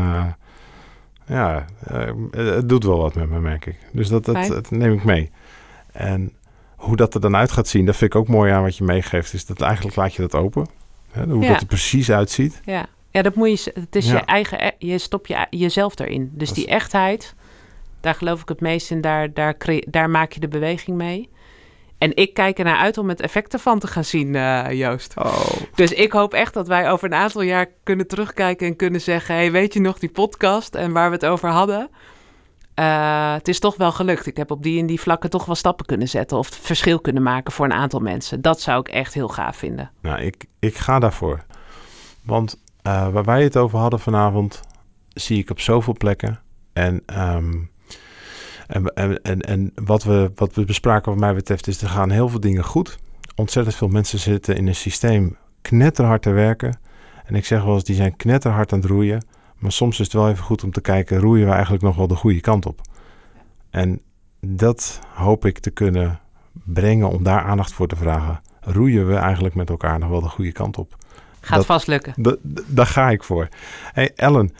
ja, 1.25 1.65
uh, 1.91 2.11
het 2.31 2.69
doet 2.69 2.83
wel 2.83 2.97
wat 2.97 3.15
met 3.15 3.29
me, 3.29 3.39
merk 3.39 3.65
ik. 3.65 3.77
Dus 3.91 4.07
dat, 4.07 4.25
dat, 4.25 4.47
dat, 4.47 4.71
neem 4.71 4.93
ik 4.93 5.03
mee. 5.03 5.31
En 5.91 6.31
hoe 6.75 6.95
dat 6.95 7.13
er 7.13 7.21
dan 7.21 7.35
uit 7.35 7.51
gaat 7.51 7.67
zien, 7.67 7.85
dat 7.85 7.95
vind 7.95 8.13
ik 8.13 8.19
ook 8.19 8.27
mooi 8.27 8.51
aan 8.51 8.61
wat 8.61 8.77
je 8.77 8.83
meegeeft. 8.83 9.33
Is 9.33 9.45
dat 9.45 9.61
eigenlijk 9.61 9.95
laat 9.95 10.13
je 10.13 10.21
dat 10.21 10.35
open. 10.35 10.67
Hè, 11.11 11.25
hoe 11.25 11.43
ja. 11.43 11.51
dat 11.51 11.61
er 11.61 11.67
precies 11.67 12.11
uitziet. 12.11 12.61
Ja, 12.65 12.85
ja 13.09 13.21
dat 13.21 13.35
moet 13.35 13.63
je, 13.63 13.71
het 13.73 13.95
is 13.95 14.05
ja. 14.05 14.13
je 14.13 14.25
eigen, 14.25 14.65
e-, 14.65 14.75
je 14.77 14.97
stop 14.97 15.27
je, 15.27 15.45
jezelf 15.49 15.99
erin. 15.99 16.31
Dus 16.33 16.47
dat 16.47 16.57
die 16.57 16.67
echtheid, 16.67 17.35
daar 17.99 18.15
geloof 18.15 18.41
ik 18.41 18.49
het 18.49 18.61
meest 18.61 18.91
in. 18.91 19.01
Daar, 19.01 19.33
daar, 19.33 19.55
daar 19.89 20.09
maak 20.09 20.31
je 20.31 20.39
de 20.39 20.47
beweging 20.47 20.97
mee. 20.97 21.29
En 22.03 22.15
ik 22.15 22.33
kijk 22.33 22.57
ernaar 22.57 22.77
uit 22.77 22.97
om 22.97 23.09
het 23.09 23.21
effect 23.21 23.53
ervan 23.53 23.79
te 23.79 23.87
gaan 23.87 24.03
zien, 24.03 24.33
uh, 24.33 24.71
Joost. 24.71 25.17
Oh. 25.17 25.45
Dus 25.75 25.91
ik 25.91 26.11
hoop 26.11 26.33
echt 26.33 26.53
dat 26.53 26.67
wij 26.67 26.91
over 26.91 27.07
een 27.07 27.17
aantal 27.17 27.41
jaar 27.41 27.67
kunnen 27.83 28.07
terugkijken 28.07 28.67
en 28.67 28.75
kunnen 28.75 29.01
zeggen: 29.01 29.35
hey, 29.35 29.51
weet 29.51 29.73
je 29.73 29.79
nog 29.79 29.99
die 29.99 30.11
podcast 30.11 30.75
en 30.75 30.91
waar 30.91 31.09
we 31.09 31.15
het 31.15 31.25
over 31.25 31.49
hadden? 31.49 31.89
Uh, 32.79 33.33
het 33.33 33.47
is 33.47 33.59
toch 33.59 33.75
wel 33.75 33.91
gelukt. 33.91 34.25
Ik 34.25 34.37
heb 34.37 34.51
op 34.51 34.63
die 34.63 34.79
en 34.79 34.85
die 34.85 34.99
vlakken 34.99 35.29
toch 35.29 35.45
wel 35.45 35.55
stappen 35.55 35.85
kunnen 35.85 36.07
zetten 36.07 36.37
of 36.37 36.47
verschil 36.47 36.99
kunnen 36.99 37.23
maken 37.23 37.53
voor 37.53 37.65
een 37.65 37.73
aantal 37.73 37.99
mensen. 37.99 38.41
Dat 38.41 38.61
zou 38.61 38.79
ik 38.79 38.87
echt 38.87 39.13
heel 39.13 39.27
gaaf 39.27 39.57
vinden. 39.57 39.91
Nou, 40.01 40.21
ik, 40.21 40.45
ik 40.59 40.75
ga 40.75 40.99
daarvoor. 40.99 41.45
Want 42.23 42.61
uh, 42.87 43.07
waar 43.09 43.23
wij 43.23 43.43
het 43.43 43.57
over 43.57 43.79
hadden 43.79 43.99
vanavond, 43.99 44.61
zie 45.13 45.39
ik 45.39 45.49
op 45.49 45.59
zoveel 45.59 45.95
plekken. 45.97 46.39
En 46.73 47.03
um, 47.19 47.69
en, 48.73 49.21
en, 49.21 49.41
en, 49.41 49.71
wat, 49.75 50.03
we, 50.03 50.31
wat 50.35 50.55
we 50.55 50.65
bespraken 50.65 51.11
wat 51.11 51.19
mij 51.19 51.33
betreft 51.33 51.67
is, 51.67 51.81
er 51.81 51.89
gaan 51.89 52.09
heel 52.09 52.29
veel 52.29 52.39
dingen 52.39 52.63
goed. 52.63 52.97
Ontzettend 53.35 53.75
veel 53.75 53.87
mensen 53.87 54.19
zitten 54.19 54.55
in 54.55 54.67
een 54.67 54.75
systeem 54.75 55.37
knetterhard 55.61 56.21
te 56.21 56.31
werken. 56.31 56.77
En 57.25 57.35
ik 57.35 57.45
zeg 57.45 57.63
wel 57.63 57.73
eens, 57.73 57.83
die 57.83 57.95
zijn 57.95 58.15
knetterhard 58.15 58.73
aan 58.73 58.79
het 58.79 58.89
roeien. 58.89 59.25
Maar 59.57 59.71
soms 59.71 59.99
is 59.99 60.05
het 60.05 60.13
wel 60.13 60.29
even 60.29 60.43
goed 60.43 60.63
om 60.63 60.71
te 60.71 60.81
kijken, 60.81 61.19
roeien 61.19 61.45
we 61.45 61.51
eigenlijk 61.53 61.83
nog 61.83 61.95
wel 61.95 62.07
de 62.07 62.15
goede 62.15 62.41
kant 62.41 62.65
op? 62.65 62.81
En 63.69 64.01
dat 64.39 64.99
hoop 65.13 65.45
ik 65.45 65.59
te 65.59 65.71
kunnen 65.71 66.19
brengen 66.53 67.09
om 67.09 67.23
daar 67.23 67.41
aandacht 67.41 67.73
voor 67.73 67.87
te 67.87 67.95
vragen. 67.95 68.41
Roeien 68.61 69.07
we 69.07 69.15
eigenlijk 69.15 69.55
met 69.55 69.69
elkaar 69.69 69.99
nog 69.99 70.09
wel 70.09 70.21
de 70.21 70.29
goede 70.29 70.51
kant 70.51 70.77
op? 70.77 70.95
Gaat 71.39 71.57
dat, 71.57 71.65
vast 71.65 71.87
lukken. 71.87 72.37
Daar 72.67 72.85
ga 72.85 73.09
ik 73.09 73.23
voor. 73.23 73.47
Hey 73.93 74.11
Ellen, 74.15 74.53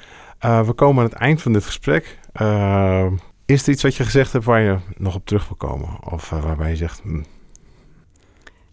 uh, 0.46 0.62
we 0.62 0.74
komen 0.74 1.04
aan 1.04 1.10
het 1.10 1.20
eind 1.20 1.42
van 1.42 1.54
dit 1.54 1.66
gesprek. 1.66 2.20
Uh, 2.42 3.06
is 3.46 3.64
er 3.64 3.74
iets 3.74 3.84
wat 3.84 3.96
je 3.96 4.04
gezegd 4.04 4.34
hebt 4.34 4.46
waar 4.46 4.62
je 4.62 4.78
nog 4.98 5.16
op 5.16 5.26
terug 5.26 5.48
wil 5.48 5.58
komen? 5.58 6.12
Of 6.12 6.32
uh, 6.32 6.44
waarbij 6.44 6.70
je 6.70 6.76
zegt. 6.76 7.02
Hm. 7.04 7.24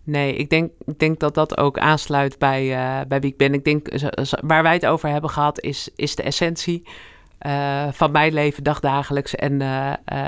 Nee, 0.05 0.37
ik 0.37 0.51
denk, 0.51 0.71
ik 0.85 0.99
denk 0.99 1.21
dat 1.21 1.35
dat 1.35 1.57
ook 1.57 1.79
aansluit 1.79 2.39
bij, 2.39 2.65
uh, 2.65 3.07
bij 3.09 3.21
wie 3.21 3.31
ik 3.31 3.37
ben. 3.37 3.55
Ik 3.55 3.65
denk, 3.65 3.89
waar 4.41 4.63
wij 4.63 4.73
het 4.73 4.87
over 4.87 5.09
hebben 5.09 5.31
gehad, 5.31 5.61
is, 5.61 5.91
is 5.97 6.15
de 6.15 6.23
essentie 6.23 6.83
van 7.91 8.11
mijn 8.11 8.33
leven 8.33 8.65
dagdagelijks. 8.65 9.35
En 9.35 9.61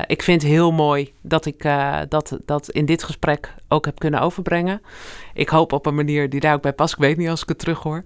ik 0.07 0.23
vind 0.23 0.43
het 0.43 0.51
heel 0.51 0.73
mooi 0.73 1.13
dat 1.21 1.47
ik 1.47 1.63
dat, 2.09 2.39
dat 2.45 2.71
in 2.71 2.85
dit 2.85 3.03
gesprek 3.03 3.55
ook 3.69 3.85
heb 3.85 3.99
kunnen 3.99 4.21
overbrengen. 4.21 4.83
Ik 5.35 5.49
hoop 5.49 5.73
op 5.73 5.87
een 5.87 5.95
manier 5.95 6.31
die 6.31 6.41
daar 6.41 6.55
ook 6.55 6.63
bij 6.63 6.73
past. 6.73 6.93
Ik 6.93 6.99
weet 6.99 7.17
niet 7.17 7.29
als 7.29 7.43
ik 7.43 7.49
het 7.49 7.59
terug 7.59 7.79
hoor. 7.79 8.05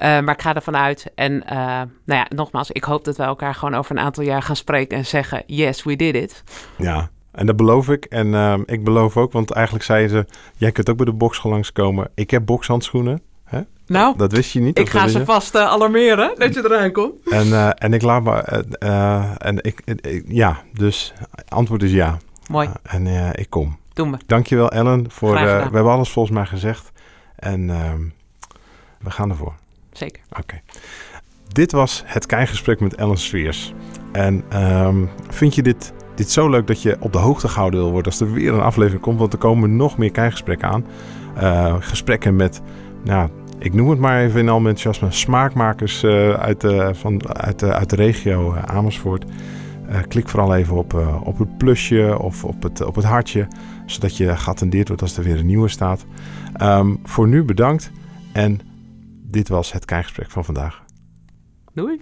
Uh, 0.00 0.06
maar 0.06 0.34
ik 0.34 0.42
ga 0.42 0.54
ervan 0.54 0.76
uit. 0.76 1.06
En 1.14 1.32
uh, 1.32 1.48
nou 1.50 1.88
ja, 2.04 2.26
nogmaals, 2.28 2.70
ik 2.70 2.84
hoop 2.84 3.04
dat 3.04 3.16
we 3.16 3.22
elkaar 3.22 3.54
gewoon 3.54 3.74
over 3.74 3.96
een 3.96 4.02
aantal 4.02 4.24
jaar 4.24 4.42
gaan 4.42 4.56
spreken 4.56 4.98
en 4.98 5.06
zeggen: 5.06 5.42
Yes, 5.46 5.84
we 5.84 5.96
did 5.96 6.14
it. 6.14 6.42
Ja, 6.76 7.10
en 7.32 7.46
dat 7.46 7.56
beloof 7.56 7.88
ik. 7.88 8.04
En 8.04 8.26
uh, 8.26 8.54
ik 8.64 8.84
beloof 8.84 9.16
ook, 9.16 9.32
want 9.32 9.50
eigenlijk 9.50 9.84
zeiden 9.84 10.10
ze: 10.10 10.26
Jij 10.56 10.72
kunt 10.72 10.90
ook 10.90 10.96
bij 10.96 11.06
de 11.06 11.12
box 11.12 11.42
langskomen. 11.42 12.10
Ik 12.14 12.30
heb 12.30 12.46
boxhandschoenen. 12.46 13.22
Hè? 13.44 13.60
Nou, 13.86 14.16
dat 14.16 14.32
wist 14.32 14.52
je 14.52 14.60
niet. 14.60 14.78
Ik 14.78 14.88
ga 14.88 15.08
ze 15.08 15.24
vast 15.24 15.56
alarmeren 15.56 16.34
dat 16.38 16.54
je 16.54 16.64
eraan 16.64 16.92
komt. 16.92 17.30
En, 17.30 17.76
en 17.78 17.92
ik 17.92 18.02
laat 18.02 18.22
me. 18.22 18.32
en 19.38 19.56
ik, 19.64 19.82
ja, 20.26 20.62
dus 20.72 21.12
antwoord 21.48 21.82
is 21.82 21.92
ja. 21.92 22.18
Mooi. 22.50 22.68
en 22.82 23.06
ik 23.34 23.50
kom. 23.50 23.78
Doen 23.92 24.10
we. 24.10 24.18
Dankjewel, 24.26 24.70
Ellen. 24.70 25.10
Voor, 25.10 25.32
we 25.32 25.38
hebben 25.38 25.92
alles 25.92 26.10
volgens 26.10 26.34
mij 26.34 26.46
gezegd. 26.46 26.92
En 27.36 27.70
ehm, 27.70 28.02
we 28.98 29.10
gaan 29.10 29.30
ervoor. 29.30 29.54
Oké. 30.38 30.60
Dit 31.48 31.72
was 31.72 32.02
het 32.06 32.26
kijkgesprek 32.26 32.80
met 32.80 32.94
Ellen 32.94 33.18
Sweers. 33.18 33.72
En 34.12 34.44
um, 34.62 35.08
vind 35.28 35.54
je 35.54 35.62
dit, 35.62 35.92
dit 36.14 36.30
zo 36.30 36.48
leuk 36.48 36.66
dat 36.66 36.82
je 36.82 36.96
op 37.00 37.12
de 37.12 37.18
hoogte 37.18 37.48
gehouden 37.48 37.80
wil 37.80 37.90
worden 37.90 38.12
als 38.12 38.20
er 38.20 38.32
weer 38.32 38.52
een 38.52 38.60
aflevering 38.60 39.02
komt? 39.02 39.18
Want 39.18 39.32
er 39.32 39.38
komen 39.38 39.76
nog 39.76 39.98
meer 39.98 40.10
kijkgesprekken 40.10 40.68
aan. 40.68 40.86
Uh, 41.36 41.76
gesprekken 41.78 42.36
met, 42.36 42.60
nou, 43.04 43.28
ik 43.58 43.74
noem 43.74 43.90
het 43.90 43.98
maar 43.98 44.20
even 44.20 44.40
in 44.40 44.48
al 44.48 44.60
mijn 44.60 44.74
enthousiasme, 44.76 45.12
smaakmakers 45.18 46.02
uh, 46.02 46.32
uit, 46.32 46.60
de, 46.60 46.90
van, 46.94 47.36
uit, 47.36 47.58
de, 47.58 47.72
uit 47.72 47.90
de 47.90 47.96
regio 47.96 48.54
uh, 48.54 48.62
Amersfoort. 48.62 49.24
klik 50.08 50.28
vooral 50.28 50.54
even 50.54 50.76
op, 50.76 51.20
op 51.24 51.38
het 51.38 51.58
plusje 51.58 52.18
of 52.18 52.44
op 52.44 52.62
het, 52.62 52.84
op 52.84 52.94
het 52.94 53.04
hartje, 53.04 53.48
zodat 53.86 54.16
je 54.16 54.36
geattendeerd 54.36 54.88
wordt 54.88 55.02
als 55.02 55.16
er 55.16 55.24
weer 55.24 55.38
een 55.38 55.46
nieuwe 55.46 55.68
staat. 55.68 56.06
Um, 56.62 57.00
voor 57.04 57.28
nu 57.28 57.44
bedankt 57.44 57.90
en 58.32 58.60
dit 59.30 59.48
was 59.48 59.72
het 59.72 59.84
kijkgesprek 59.84 60.30
van 60.30 60.44
vandaag. 60.44 60.84
Doei. 61.72 62.00